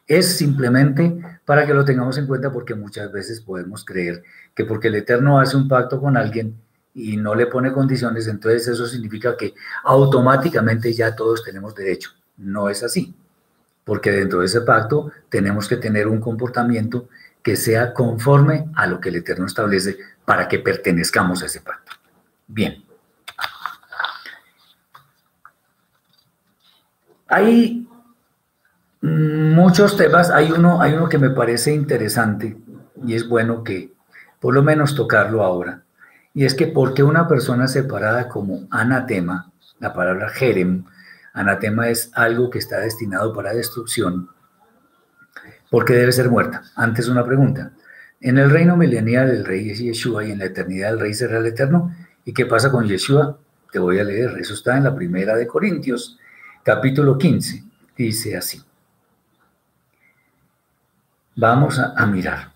Es 0.07 0.37
simplemente 0.37 1.21
para 1.45 1.67
que 1.67 1.75
lo 1.75 1.85
tengamos 1.85 2.17
en 2.19 2.27
cuenta 2.27 2.53
porque 2.53 2.75
muchas 2.75 3.11
veces 3.11 3.41
podemos 3.41 3.85
creer 3.85 4.23
que 4.55 4.65
porque 4.65 4.89
el 4.89 4.95
Eterno 4.95 5.41
hace 5.41 5.57
un 5.57 5.67
pacto 5.67 6.01
con 6.01 6.17
alguien 6.17 6.57
y 6.95 7.17
no 7.17 7.35
le 7.35 7.47
pone 7.47 7.73
condiciones, 7.73 8.27
entonces 8.27 8.69
eso 8.69 8.87
significa 8.87 9.37
que 9.37 9.55
automáticamente 9.85 10.93
ya 10.95 11.15
todos 11.15 11.45
tenemos 11.45 11.75
derecho. 11.75 12.11
No 12.39 12.71
es 12.71 12.83
así, 12.83 13.15
porque 13.85 14.11
dentro 14.13 14.41
de 14.41 14.47
ese 14.47 14.63
pacto 14.63 15.13
tenemos 15.29 15.69
que 15.69 15.77
tener 15.77 16.07
un 16.07 16.21
comportamiento 16.21 17.09
que 17.43 17.57
sea 17.57 17.93
conforme 17.93 18.67
a 18.75 18.87
lo 18.87 19.01
que 19.01 19.11
el 19.11 19.17
Eterno 19.17 19.47
establece 19.47 19.99
para 20.25 20.49
que 20.49 20.59
pertenezcamos 20.59 21.43
a 21.43 21.47
ese 21.47 21.61
pacto. 21.61 21.93
Bien. 22.47 22.83
Hay 27.29 27.87
muchos 29.07 29.97
temas, 29.97 30.31
hay 30.31 30.51
uno, 30.51 31.09
que 31.09 31.19
me 31.19 31.31
parece 31.31 31.73
interesante 31.73 32.57
y 33.05 33.15
es 33.15 33.29
bueno 33.29 33.63
que 33.63 33.93
por 34.41 34.55
lo 34.55 34.63
menos 34.63 34.95
tocarlo 34.95 35.43
ahora. 35.43 35.83
Y 36.35 36.45
es 36.45 36.55
que 36.55 36.67
porque 36.67 37.03
una 37.03 37.27
persona 37.27 37.69
separada 37.69 38.29
como 38.29 38.67
anatema, 38.71 39.53
la 39.79 39.93
palabra 39.95 40.29
jerem, 40.29 40.85
anatema 41.33 41.89
es 41.89 42.11
algo 42.15 42.51
que 42.51 42.59
está 42.59 42.81
destinado 42.81 43.33
para 43.33 43.55
destrucción, 43.55 44.29
porque 45.71 45.95
debe 45.95 46.13
ser 46.13 46.29
muerta. 46.29 46.63
Antes 46.75 47.09
una 47.09 47.25
pregunta. 47.25 47.73
En 48.21 48.39
el 48.39 48.51
reino 48.51 48.77
milenial 48.77 49.31
el 49.31 49.45
rey 49.45 49.71
es 49.71 49.79
Yeshua 49.79 50.25
y 50.25 50.33
en 50.33 50.39
la 50.39 50.47
eternidad 50.47 50.93
el 50.93 51.01
rey 51.01 51.15
será 51.15 51.39
el 51.39 51.47
eterno. 51.47 51.95
¿Y 52.25 52.33
qué 52.33 52.47
pasa 52.47 52.71
con 52.71 52.87
Yeshua? 52.87 53.39
Te 53.71 53.79
voy 53.79 53.99
a 53.99 54.05
leer. 54.05 54.37
Eso 54.39 54.55
está 54.55 54.77
en 54.77 54.85
la 54.85 54.95
primera 54.95 55.37
de 55.37 55.47
Corintios, 55.47 56.19
capítulo 56.63 57.17
15. 57.19 57.63
Dice 57.97 58.37
así. 58.37 58.63
Vamos 61.39 61.79
a, 61.79 62.07
mirar. 62.07 62.51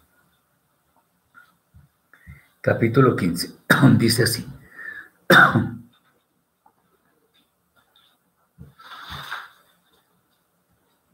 Capítulo 2.63 3.15
15. 3.15 3.59
Dice 3.99 4.23
así. 4.23 4.49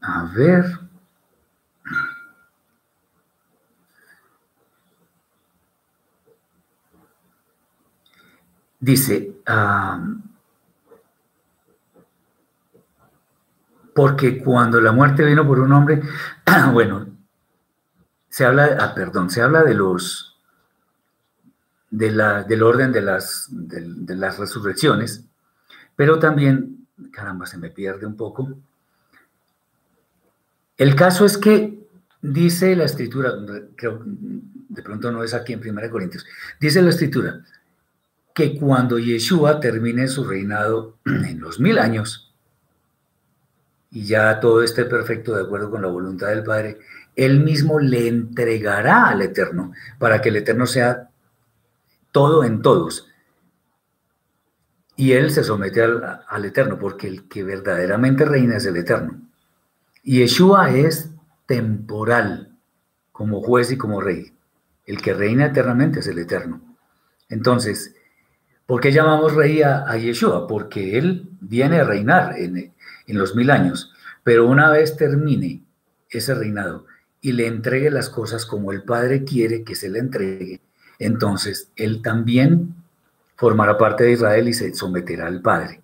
A 0.01 0.23
ver. 0.33 0.79
Dice, 8.79 9.35
porque 13.93 14.41
cuando 14.41 14.79
la 14.79 14.93
muerte 14.93 15.25
vino 15.25 15.45
por 15.45 15.59
un 15.59 15.73
hombre, 15.73 16.01
bueno, 16.71 17.16
se 18.37 18.45
habla, 18.45 18.77
ah, 18.79 18.93
perdón, 18.93 19.31
se 19.31 19.41
habla 19.41 19.63
de 19.63 19.73
los, 19.73 20.37
de 21.89 22.11
la, 22.11 22.43
del 22.43 22.61
orden 22.61 22.91
de 22.91 23.01
las, 23.01 23.47
de 23.49 24.15
las 24.15 24.37
resurrecciones, 24.37 25.25
pero 25.95 26.19
también, 26.19 26.85
caramba, 27.11 27.47
se 27.47 27.57
me 27.57 27.71
pierde 27.71 28.05
un 28.05 28.15
poco. 28.15 28.53
El 30.77 30.93
caso 30.93 31.25
es 31.25 31.35
que 31.39 31.79
dice 32.21 32.75
la 32.75 32.83
escritura, 32.83 33.31
creo, 33.75 34.03
de 34.05 34.83
pronto 34.83 35.11
no 35.11 35.23
es 35.23 35.33
aquí 35.33 35.53
en 35.53 35.67
1 35.67 35.89
Corintios, 35.89 36.23
dice 36.59 36.83
la 36.83 36.91
escritura, 36.91 37.43
que 38.35 38.55
cuando 38.55 38.99
Yeshua 38.99 39.59
termine 39.59 40.07
su 40.07 40.23
reinado 40.23 40.99
en 41.05 41.39
los 41.39 41.59
mil 41.59 41.79
años 41.79 42.31
y 43.89 44.05
ya 44.05 44.39
todo 44.39 44.61
esté 44.61 44.85
perfecto 44.85 45.35
de 45.35 45.41
acuerdo 45.41 45.71
con 45.71 45.81
la 45.81 45.87
voluntad 45.87 46.27
del 46.27 46.43
Padre, 46.43 46.77
Él 47.17 47.43
mismo 47.43 47.79
le 47.79 48.07
entregará 48.07 49.07
al 49.07 49.23
Eterno 49.23 49.73
para 49.97 50.21
que 50.21 50.29
el 50.29 50.35
Eterno 50.37 50.67
sea 50.67 51.09
todo 52.11 52.43
en 52.43 52.61
todos. 52.61 53.07
Y 54.95 55.13
Él 55.13 55.31
se 55.31 55.43
somete 55.43 55.81
al, 55.81 56.45
Eterno 56.45 56.77
porque 56.77 57.07
el 57.07 57.27
que 57.27 57.43
verdaderamente 57.43 58.23
reina 58.23 58.57
es 58.57 58.65
el 58.67 58.77
Eterno. 58.77 59.19
Y 60.03 60.19
Yeshua 60.19 60.69
es 60.75 61.09
temporal 61.47 62.55
como 63.11 63.41
juez 63.41 63.71
y 63.71 63.77
como 63.77 63.99
rey. 63.99 64.33
El 64.85 65.01
que 65.01 65.13
reina 65.13 65.47
eternamente 65.47 65.99
es 66.01 66.07
el 66.07 66.19
Eterno. 66.19 66.61
Entonces, 67.29 67.95
¿Por 68.67 68.81
qué 68.81 68.91
llamamos 68.91 69.33
rey 69.33 69.61
a, 69.61 69.95
Yeshua? 69.95 70.45
Porque 70.45 70.97
él 70.97 71.29
viene 71.39 71.79
a 71.79 71.85
reinar 71.85 72.37
en, 72.37 72.57
en 72.57 73.17
los 73.17 73.33
mil 73.33 73.49
años, 73.49 73.93
pero 74.25 74.45
una 74.45 74.69
vez 74.69 74.97
termine 74.97 75.63
ese 76.09 76.35
reinado 76.35 76.85
y 77.27 77.33
le 77.33 77.45
entregue 77.45 77.91
las 77.91 78.09
cosas 78.09 78.45
como 78.45 78.71
el 78.71 78.83
Padre 78.83 79.25
quiere 79.25 79.65
que 79.65 79.75
se 79.75 79.89
le 79.89 79.99
entregue, 79.99 80.61
entonces 80.97 81.69
él 81.75 82.01
también 82.01 82.73
formará 83.35 83.77
parte 83.77 84.05
de 84.05 84.13
Israel 84.13 84.47
y 84.47 84.53
se 84.53 84.73
someterá 84.73 85.27
al 85.27 85.41
Padre, 85.41 85.81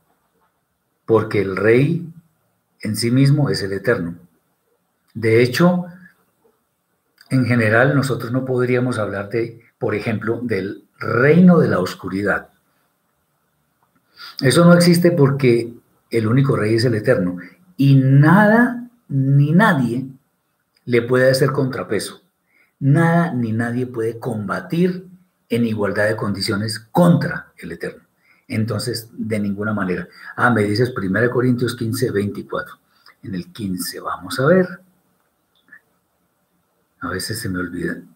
porque 1.06 1.42
el 1.42 1.58
rey 1.58 2.08
en 2.80 2.96
sí 2.96 3.12
mismo 3.12 3.50
es 3.50 3.62
el 3.62 3.74
eterno. 3.74 4.16
De 5.14 5.44
hecho, 5.44 5.84
en 7.30 7.46
general 7.46 7.94
nosotros 7.94 8.32
no 8.32 8.46
podríamos 8.46 8.98
hablar 8.98 9.28
de, 9.28 9.60
por 9.78 9.96
ejemplo, 9.96 10.40
del 10.42 10.86
reino 10.98 11.60
de 11.60 11.68
la 11.68 11.80
oscuridad, 11.80 12.52
eso 14.42 14.64
no 14.64 14.74
existe 14.74 15.12
porque 15.12 15.74
el 16.10 16.26
único 16.26 16.56
rey 16.56 16.76
es 16.76 16.86
el 16.86 16.96
eterno 16.96 17.36
y 17.76 17.96
nada 17.96 18.88
ni 19.10 19.52
nadie 19.52 20.08
le 20.86 21.02
puede 21.02 21.30
hacer 21.30 21.52
contrapeso. 21.52 22.22
Nada 22.80 23.34
ni 23.34 23.52
nadie 23.52 23.88
puede 23.88 24.20
combatir 24.20 25.08
en 25.50 25.66
igualdad 25.66 26.08
de 26.08 26.16
condiciones 26.16 26.80
contra 26.80 27.54
el 27.58 27.72
eterno. 27.72 28.04
Entonces, 28.48 29.10
de 29.14 29.40
ninguna 29.40 29.74
manera. 29.74 30.08
Ah, 30.36 30.50
me 30.50 30.64
dices 30.64 30.94
1 30.96 31.30
Corintios 31.32 31.76
15, 31.76 32.12
24. 32.12 32.76
En 33.24 33.36
el 33.36 33.52
15, 33.52 34.00
vamos 34.02 34.40
a 34.40 34.46
ver. 34.48 34.68
A 37.00 37.10
veces 37.10 37.40
se 37.40 37.50
me 37.50 37.60
olvidan. 37.60 38.14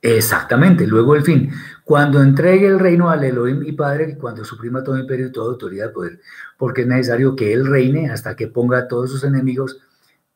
Exactamente, 0.00 0.86
luego 0.86 1.14
el 1.14 1.22
fin. 1.22 1.52
Cuando 1.84 2.20
entregue 2.20 2.66
el 2.66 2.80
reino 2.80 3.08
al 3.08 3.22
Elohim 3.22 3.62
y 3.62 3.72
Padre, 3.72 4.18
cuando 4.18 4.44
suprima 4.44 4.82
todo 4.82 4.98
imperio 4.98 5.28
y 5.28 5.32
toda 5.32 5.52
autoridad 5.52 5.86
de 5.86 5.92
poder, 5.92 6.20
porque 6.58 6.82
es 6.82 6.88
necesario 6.88 7.36
que 7.36 7.52
Él 7.52 7.66
reine 7.66 8.10
hasta 8.10 8.34
que 8.34 8.48
ponga 8.48 8.78
a 8.78 8.88
todos 8.88 9.10
sus 9.10 9.22
enemigos 9.22 9.78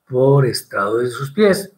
por 0.09 0.47
estrado 0.47 0.99
de 0.99 1.09
sus 1.09 1.33
pies. 1.33 1.73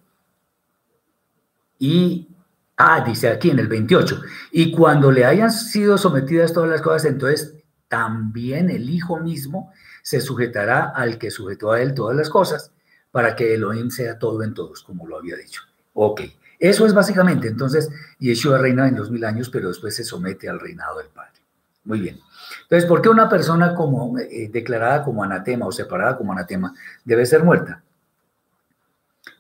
Y, 1.79 2.29
ah, 2.77 3.05
dice 3.07 3.29
aquí 3.29 3.51
en 3.51 3.59
el 3.59 3.69
28, 3.69 4.21
y 4.53 4.73
cuando 4.73 5.11
le 5.11 5.25
hayan 5.25 5.53
sido 5.53 5.97
sometidas 5.97 6.53
todas 6.53 6.71
las 6.71 6.83
cosas, 6.83 7.07
entonces 7.07 7.55
también 7.89 8.71
el 8.71 8.91
Hijo 8.91 9.19
mismo 9.21 9.73
se 10.03 10.21
sujetará 10.21 10.89
al 10.89 11.19
que 11.19 11.31
sujetó 11.31 11.73
a 11.73 11.81
Él 11.81 11.95
todas 11.95 12.17
las 12.17 12.31
cosas, 12.31 12.73
para 13.11 13.35
que 13.35 13.55
Elohim 13.55 13.91
sea 13.91 14.19
todo 14.19 14.43
en 14.43 14.55
todos, 14.55 14.83
como 14.83 15.07
lo 15.07 15.17
había 15.17 15.37
dicho. 15.37 15.63
Ok. 15.95 16.23
Eso 16.59 16.87
es 16.87 16.93
básicamente, 16.93 17.47
entonces, 17.47 17.89
Yeshua 18.19 18.59
reina 18.59 18.89
en 18.89 18.97
dos 18.97 19.11
mil 19.11 19.25
años, 19.25 19.49
pero 19.49 19.69
después 19.69 19.95
se 19.95 20.05
somete 20.05 20.49
al 20.49 20.59
reinado 20.59 20.99
del 20.99 21.07
Padre. 21.09 21.41
Muy 21.85 22.01
bien. 22.01 22.19
Entonces, 22.63 22.87
¿por 22.87 23.01
qué 23.01 23.09
una 23.09 23.29
persona 23.29 23.75
como, 23.75 24.19
eh, 24.19 24.51
declarada 24.53 25.05
como 25.05 25.23
anatema 25.23 25.67
o 25.67 25.73
separada 25.73 26.17
como 26.17 26.33
anatema 26.33 26.75
debe 27.05 27.25
ser 27.25 27.45
muerta? 27.45 27.83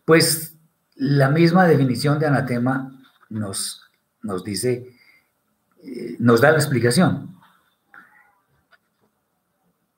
Pues 0.08 0.54
la 0.94 1.28
misma 1.28 1.66
definición 1.66 2.18
de 2.18 2.24
anatema 2.24 2.98
nos, 3.28 3.82
nos 4.22 4.42
dice, 4.42 4.96
eh, 5.84 6.16
nos 6.18 6.40
da 6.40 6.50
la 6.50 6.56
explicación. 6.56 7.36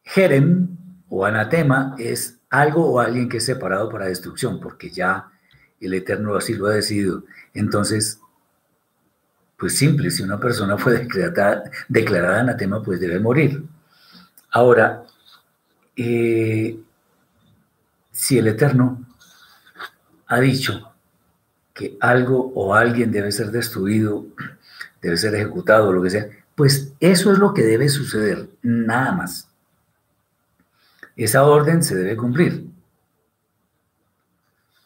Jerem 0.03 0.67
o 1.09 1.25
anatema 1.25 1.95
es 1.97 2.41
algo 2.51 2.91
o 2.91 2.99
alguien 2.99 3.29
que 3.29 3.37
es 3.37 3.45
separado 3.45 3.89
para 3.89 4.07
destrucción, 4.07 4.59
porque 4.59 4.91
ya 4.91 5.31
el 5.81 5.95
Eterno 5.95 6.35
así 6.35 6.55
lo 6.55 6.67
ha 6.67 6.75
decidido. 6.75 7.23
Entonces, 7.55 8.19
pues 9.57 9.79
simple, 9.79 10.11
si 10.11 10.25
una 10.25 10.41
persona 10.41 10.77
fue 10.77 11.07
declarada, 11.89 12.41
anatema, 12.41 12.83
pues 12.83 12.99
debe 12.99 13.21
morir. 13.21 13.65
Ahora, 14.51 15.05
eh, 15.95 16.81
si 18.11 18.39
el 18.39 18.49
Eterno 18.49 19.07
ha 20.31 20.39
dicho 20.39 20.93
que 21.75 21.99
algo 22.01 22.53
o 22.55 22.73
alguien 22.73 23.11
debe 23.11 23.33
ser 23.33 23.51
destruido, 23.51 24.27
debe 25.03 25.17
ser 25.17 25.35
ejecutado, 25.35 25.93
lo 25.93 26.03
que 26.03 26.11
sea, 26.11 26.29
Pues 26.55 26.93
eso 27.01 27.33
es 27.33 27.39
lo 27.39 27.53
que 27.53 27.63
debe 27.63 27.89
suceder, 27.89 28.49
nada 28.63 29.13
más. 29.13 29.49
Esa 31.17 31.43
orden 31.45 31.83
se 31.83 31.97
debe 31.97 32.17
cumplir. 32.17 32.65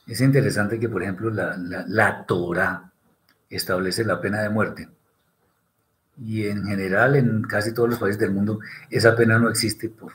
Es 0.06 0.20
interesante 0.22 0.80
que, 0.80 0.88
por 0.88 1.02
ejemplo, 1.02 1.30
la, 1.30 1.56
la, 1.58 2.24
Torah 2.24 2.90
establece 3.50 4.04
la 4.04 4.20
pena 4.20 4.40
de 4.40 4.48
muerte. 4.48 4.88
Y 6.16 6.46
en 6.46 6.64
general, 6.64 7.16
en 7.16 7.42
casi 7.42 7.74
todos 7.74 7.90
los 7.90 7.98
países 7.98 8.20
del 8.20 8.30
mundo, 8.30 8.60
esa 8.88 9.14
pena 9.14 9.38
no 9.38 9.50
existe 9.50 9.90
por, 9.90 10.12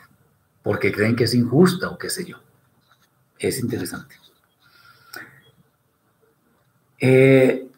porque 0.64 0.92
creen 0.92 1.16
que 1.16 1.26
es 1.26 1.36
injusta 1.36 1.90
o 1.90 1.98
qué 2.00 2.10
sé 2.10 2.26
yo. 2.26 2.38
Es 3.38 3.60
interesante. 3.60 4.19
Eh, 7.00 7.70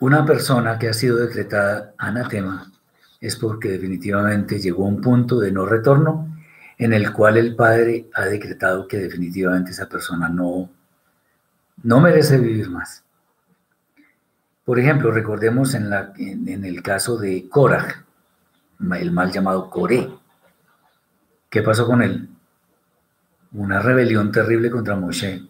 una 0.00 0.26
persona 0.26 0.78
que 0.78 0.88
ha 0.88 0.92
sido 0.92 1.18
decretada 1.18 1.94
anatema 1.96 2.72
es 3.20 3.36
porque 3.36 3.70
definitivamente 3.70 4.58
llegó 4.58 4.84
a 4.84 4.88
un 4.88 5.00
punto 5.00 5.38
de 5.38 5.52
no 5.52 5.64
retorno 5.64 6.36
en 6.76 6.92
el 6.92 7.12
cual 7.12 7.36
el 7.36 7.54
Padre 7.54 8.10
ha 8.14 8.24
decretado 8.24 8.88
que 8.88 8.98
definitivamente 8.98 9.70
esa 9.70 9.88
persona 9.88 10.28
no, 10.28 10.68
no 11.84 12.00
merece 12.00 12.38
vivir 12.38 12.68
más. 12.68 13.04
Por 14.64 14.80
ejemplo, 14.80 15.12
recordemos 15.12 15.74
en, 15.74 15.90
la, 15.90 16.12
en, 16.16 16.64
el 16.64 16.82
caso 16.82 17.16
de 17.16 17.48
Korah, 17.48 18.04
el 18.98 19.12
mal 19.12 19.30
llamado 19.30 19.70
Coré. 19.70 20.08
¿Qué 21.48 21.62
pasó 21.62 21.86
con 21.86 22.02
él? 22.02 22.28
Una 23.52 23.80
rebelión 23.80 24.32
terrible 24.32 24.70
contra 24.70 24.96
Moshe. 24.96 25.42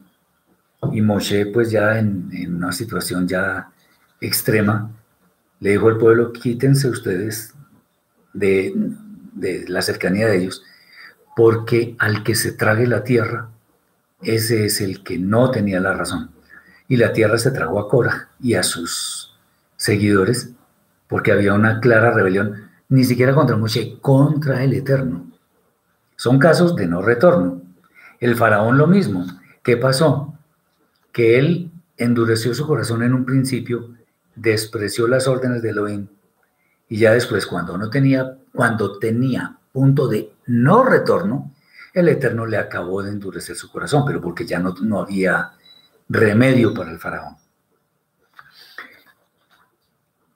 Y 0.90 1.00
Moshe, 1.00 1.46
pues 1.46 1.70
ya 1.70 1.98
en, 1.98 2.30
una 2.56 2.72
situación 2.72 3.28
ya 3.28 3.70
extrema, 4.20 4.90
le 5.60 5.70
dijo 5.70 5.88
al 5.88 5.98
pueblo, 5.98 6.32
quítense 6.32 6.88
ustedes 6.88 7.54
de, 8.32 8.72
de 9.32 9.64
la 9.68 9.82
cercanía 9.82 10.26
de 10.26 10.38
ellos, 10.38 10.64
porque 11.36 11.94
al 11.98 12.24
que 12.24 12.34
se 12.34 12.52
trague 12.52 12.86
la 12.86 13.04
tierra, 13.04 13.48
ese 14.22 14.64
es 14.64 14.80
el 14.80 15.02
que 15.04 15.18
no 15.18 15.50
tenía 15.50 15.80
la 15.80 15.94
razón. 15.94 16.30
Y 16.88 16.96
la 16.96 17.12
tierra 17.12 17.38
se 17.38 17.52
tragó 17.52 17.78
a 17.78 17.88
Cora 17.88 18.30
y 18.40 18.54
a 18.54 18.62
sus 18.62 19.34
seguidores, 19.76 20.50
porque 21.06 21.32
había 21.32 21.54
una 21.54 21.80
clara 21.80 22.10
rebelión, 22.10 22.70
ni 22.88 23.04
siquiera 23.04 23.34
contra 23.34 23.56
Moshe, 23.56 23.98
contra 24.00 24.62
el 24.62 24.74
Eterno. 24.74 25.30
Son 26.16 26.38
casos 26.38 26.76
de 26.76 26.86
no 26.86 27.02
retorno. 27.02 27.62
El 28.20 28.36
faraón 28.36 28.78
lo 28.78 28.86
mismo. 28.86 29.26
¿Qué 29.62 29.76
pasó? 29.76 30.38
Que 31.12 31.38
él 31.38 31.70
endureció 31.96 32.54
su 32.54 32.66
corazón 32.66 33.02
en 33.02 33.14
un 33.14 33.24
principio, 33.24 33.94
despreció 34.34 35.06
las 35.06 35.28
órdenes 35.28 35.62
de 35.62 35.70
Elohim, 35.70 36.08
y 36.88 36.98
ya 36.98 37.12
después, 37.12 37.46
cuando 37.46 37.78
no 37.78 37.88
tenía, 37.88 38.36
cuando 38.52 38.98
tenía 38.98 39.56
punto 39.72 40.08
de 40.08 40.34
no 40.46 40.84
retorno, 40.84 41.54
el 41.94 42.08
Eterno 42.08 42.46
le 42.46 42.58
acabó 42.58 43.02
de 43.02 43.10
endurecer 43.10 43.56
su 43.56 43.70
corazón, 43.70 44.04
pero 44.06 44.20
porque 44.20 44.44
ya 44.44 44.58
no, 44.58 44.74
no 44.82 45.00
había 45.00 45.52
remedio 46.08 46.74
para 46.74 46.90
el 46.90 46.98
faraón. 46.98 47.36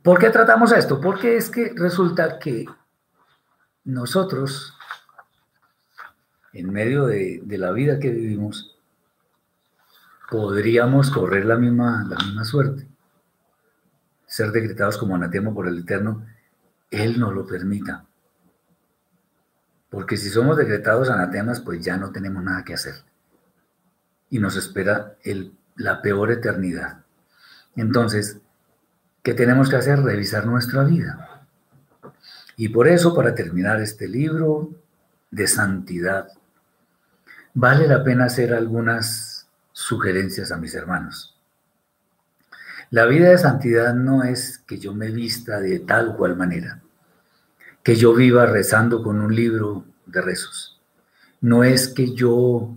¿Por 0.02 0.18
qué 0.18 0.30
tratamos 0.30 0.72
esto? 0.72 1.00
Porque 1.00 1.36
es 1.36 1.50
que 1.50 1.72
resulta 1.74 2.38
que 2.38 2.64
nosotros, 3.84 4.72
en 6.52 6.72
medio 6.72 7.06
de, 7.06 7.42
la 7.48 7.72
vida 7.72 7.98
que 7.98 8.10
vivimos, 8.10 8.75
podríamos 10.30 11.10
correr 11.10 11.44
la 11.44 11.56
misma, 11.56 12.04
la 12.08 12.16
misma 12.16 12.44
suerte, 12.44 12.88
ser 14.26 14.50
decretados 14.50 14.98
como 14.98 15.14
anatema 15.14 15.52
por 15.54 15.68
el 15.68 15.78
Eterno, 15.78 16.26
Él 16.90 17.18
no 17.18 17.30
lo 17.32 17.46
permita. 17.46 18.04
Porque 19.88 20.16
si 20.16 20.28
somos 20.28 20.56
decretados 20.56 21.10
anatemas, 21.10 21.60
pues 21.60 21.84
ya 21.84 21.96
no 21.96 22.10
tenemos 22.10 22.42
nada 22.42 22.64
que 22.64 22.74
hacer. 22.74 22.94
Y 24.28 24.40
nos 24.40 24.56
espera 24.56 25.16
la 25.76 26.02
peor 26.02 26.32
eternidad. 26.32 27.04
Entonces, 27.76 28.40
¿qué 29.22 29.32
tenemos 29.32 29.70
que 29.70 29.76
hacer? 29.76 30.00
Revisar 30.00 30.46
nuestra 30.46 30.82
vida. 30.82 31.46
Y 32.56 32.70
por 32.70 32.88
eso, 32.88 33.14
para 33.14 33.34
terminar 33.34 33.80
este 33.80 34.08
libro 34.08 34.70
de 35.30 35.46
santidad, 35.46 36.28
vale 37.54 37.86
la 37.86 38.02
pena 38.02 38.24
hacer 38.24 38.54
algunas 38.54 39.25
sugerencias 39.76 40.50
a 40.52 40.56
mis 40.56 40.74
hermanos. 40.74 41.36
La 42.88 43.04
vida 43.04 43.28
de 43.28 43.36
santidad 43.36 43.92
no 43.92 44.24
es 44.24 44.56
que 44.66 44.78
yo 44.78 44.94
me 44.94 45.10
vista 45.10 45.60
de 45.60 45.80
tal 45.80 46.08
o 46.08 46.16
cual 46.16 46.34
manera 46.34 46.80
que 47.82 47.94
yo 47.94 48.14
viva 48.14 48.46
rezando 48.46 49.02
con 49.02 49.20
un 49.20 49.36
libro 49.36 49.84
de 50.06 50.22
rezos. 50.22 50.80
No 51.42 51.62
es 51.62 51.88
que 51.88 52.14
yo 52.14 52.74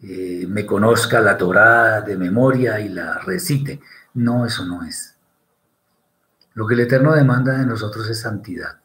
eh, 0.00 0.46
me 0.48 0.64
conozca 0.64 1.20
la 1.20 1.36
Torá 1.36 2.00
de 2.00 2.16
memoria 2.16 2.80
y 2.80 2.88
la 2.88 3.18
recite. 3.18 3.80
No, 4.14 4.46
eso 4.46 4.64
no 4.64 4.82
es. 4.82 5.16
Lo 6.54 6.66
que 6.66 6.74
el 6.74 6.80
Eterno 6.80 7.12
demanda 7.12 7.58
de 7.58 7.66
nosotros 7.66 8.08
es 8.08 8.22
santidad. 8.22 8.80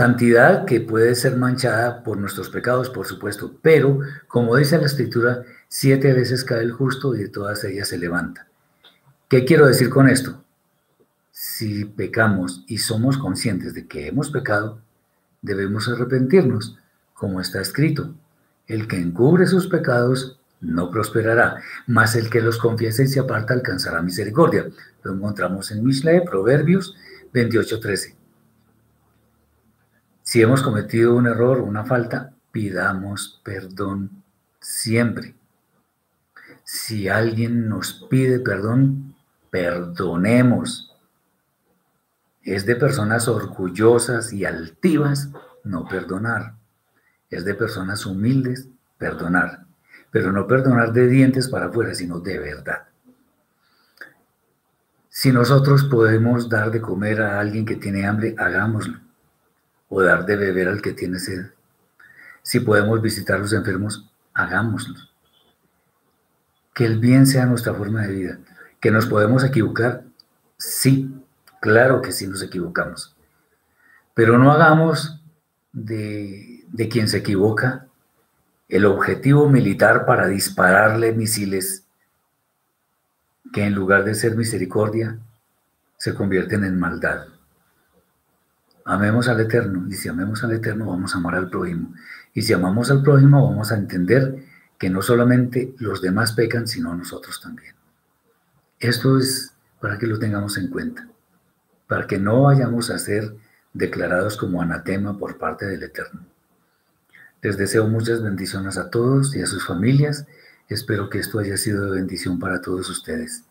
Santidad 0.00 0.64
que 0.64 0.80
puede 0.80 1.14
ser 1.14 1.36
manchada 1.36 2.02
por 2.02 2.16
nuestros 2.16 2.48
pecados, 2.48 2.88
por 2.88 3.06
supuesto, 3.06 3.58
pero 3.60 3.98
como 4.28 4.56
dice 4.56 4.78
la 4.78 4.86
Escritura, 4.86 5.42
siete 5.68 6.14
veces 6.14 6.42
cae 6.42 6.62
el 6.62 6.72
justo 6.72 7.14
y 7.14 7.18
de 7.18 7.28
todas 7.28 7.64
ellas 7.64 7.88
se 7.88 7.98
levanta. 7.98 8.46
¿Qué 9.28 9.44
quiero 9.44 9.66
decir 9.66 9.90
con 9.90 10.08
esto? 10.08 10.42
si 11.32 11.84
pecamos 11.84 12.64
y 12.66 12.78
somos 12.78 13.18
conscientes 13.18 13.74
de 13.74 13.86
que 13.86 14.06
hemos 14.06 14.30
pecado, 14.30 14.80
debemos 15.42 15.86
arrepentirnos, 15.86 16.78
como 17.12 17.38
está 17.38 17.60
escrito. 17.60 18.14
El 18.66 18.88
que 18.88 18.96
encubre 18.96 19.46
sus 19.46 19.66
pecados 19.66 20.40
no 20.62 20.90
prosperará, 20.90 21.56
mas 21.86 22.16
el 22.16 22.30
que 22.30 22.40
los 22.40 22.56
confiese 22.56 23.04
y 23.04 23.08
se 23.08 23.20
aparta 23.20 23.52
alcanzará 23.52 24.00
misericordia. 24.00 24.66
Lo 25.02 25.12
encontramos 25.12 25.70
en 25.70 25.84
Mishle, 25.84 26.22
Proverbios 26.22 26.96
28:13. 27.34 28.19
Si 30.30 30.40
hemos 30.40 30.62
cometido 30.62 31.16
un 31.16 31.26
error 31.26 31.58
una 31.58 31.84
falta, 31.84 32.32
pidamos 32.52 33.40
perdón 33.42 34.22
siempre. 34.60 35.34
Si 36.62 37.08
alguien 37.08 37.68
nos 37.68 38.06
pide 38.08 38.38
perdón, 38.38 39.16
perdonemos 39.50 40.94
es 42.44 42.64
de 42.64 42.76
personas 42.76 43.26
orgullosas 43.26 44.32
y 44.32 44.44
altivas 44.44 45.30
no 45.64 45.88
perdonar. 45.88 46.54
Es 47.28 47.44
de 47.44 47.56
personas 47.56 48.06
humildes 48.06 48.68
perdonar. 48.98 49.66
Pero 50.12 50.30
no 50.30 50.46
perdonar 50.46 50.92
de 50.92 51.08
dientes 51.08 51.48
para 51.48 51.66
afuera, 51.66 51.92
sino 51.92 52.20
de 52.20 52.38
verdad. 52.38 52.84
Si 55.08 55.32
nosotros 55.32 55.82
podemos 55.82 56.48
dar 56.48 56.70
de 56.70 56.80
comer 56.80 57.20
a 57.20 57.40
alguien 57.40 57.64
que 57.64 57.74
tiene 57.74 58.06
hambre, 58.06 58.36
hagámoslo. 58.38 59.09
O 59.90 60.02
dar 60.02 60.24
de 60.24 60.36
beber 60.36 60.68
al 60.68 60.80
que 60.80 60.94
tiene 60.94 61.18
sed. 61.18 61.50
Si 62.42 62.60
podemos 62.60 63.02
visitar 63.02 63.36
a 63.36 63.40
los 63.40 63.52
enfermos, 63.52 64.10
hagámoslo. 64.32 64.98
Que 66.72 66.86
el 66.86 66.98
bien 66.98 67.26
sea 67.26 67.44
nuestra 67.44 67.74
forma 67.74 68.06
de 68.06 68.14
vida. 68.14 68.38
Que 68.80 68.90
nos 68.90 69.04
podemos 69.04 69.44
equivocar, 69.44 70.04
sí, 70.56 71.20
Claro 71.60 72.00
que 72.00 72.10
sí 72.10 72.26
nos 72.26 72.42
equivocamos. 72.42 73.14
Pero 74.14 74.38
no 74.38 74.50
hagamos 74.50 75.20
de, 75.72 76.64
quien 76.90 77.06
se 77.06 77.18
equivoca 77.18 77.86
el 78.68 78.86
objetivo 78.86 79.48
militar 79.48 80.06
para 80.06 80.26
dispararle 80.26 81.12
misiles 81.12 81.84
que 83.52 83.64
en 83.64 83.74
lugar 83.74 84.04
de 84.04 84.14
ser 84.14 84.36
misericordia 84.36 85.18
se 85.98 86.14
convierten 86.14 86.64
en 86.64 86.78
maldad. 86.78 87.26
Amemos 88.84 89.28
al 89.28 89.40
Eterno 89.40 89.86
y 89.88 89.94
si 89.94 90.08
amemos 90.08 90.42
al 90.44 90.52
Eterno 90.52 90.86
vamos 90.86 91.14
a 91.14 91.18
amar 91.18 91.34
al 91.34 91.50
prójimo. 91.50 91.94
Y 92.34 92.42
si 92.42 92.52
amamos 92.52 92.90
al 92.90 93.02
prójimo 93.02 93.48
vamos 93.48 93.72
a 93.72 93.76
entender 93.76 94.44
que 94.78 94.90
no 94.90 95.02
solamente 95.02 95.74
los 95.78 96.00
demás 96.00 96.32
pecan, 96.32 96.66
sino 96.66 96.94
nosotros 96.94 97.40
también. 97.40 97.74
Esto 98.78 99.18
es 99.18 99.52
para 99.80 99.98
que 99.98 100.06
lo 100.06 100.18
tengamos 100.18 100.56
en 100.56 100.68
cuenta 100.68 101.10
para 101.90 102.06
que 102.06 102.20
no 102.20 102.42
vayamos 102.42 102.88
a 102.90 102.98
ser 102.98 103.34
declarados 103.72 104.36
como 104.36 104.62
anatema 104.62 105.18
por 105.18 105.38
parte 105.38 105.66
del 105.66 105.82
Eterno. 105.82 106.24
Les 107.42 107.58
deseo 107.58 107.88
muchas 107.88 108.22
bendiciones 108.22 108.78
a 108.78 108.90
todos 108.90 109.34
y 109.34 109.42
a 109.42 109.46
sus 109.46 109.66
familias. 109.66 110.24
Espero 110.68 111.10
que 111.10 111.18
esto 111.18 111.40
haya 111.40 111.56
sido 111.56 111.86
de 111.86 111.96
bendición 111.96 112.38
para 112.38 112.60
todos 112.60 112.88
ustedes. 112.88 113.42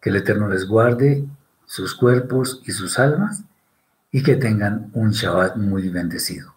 Que 0.00 0.08
el 0.08 0.16
Eterno 0.16 0.48
les 0.48 0.66
guarde 0.66 1.26
sus 1.66 1.94
cuerpos 1.94 2.62
y 2.64 2.72
sus 2.72 2.98
almas 2.98 3.42
y 4.10 4.22
que 4.22 4.36
tengan 4.36 4.90
un 4.94 5.10
Shabbat 5.10 5.56
muy 5.56 5.88
bendecido. 5.88 6.54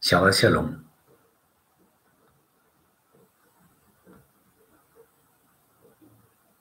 Shabbat 0.00 0.34
Shalom. 0.34 0.83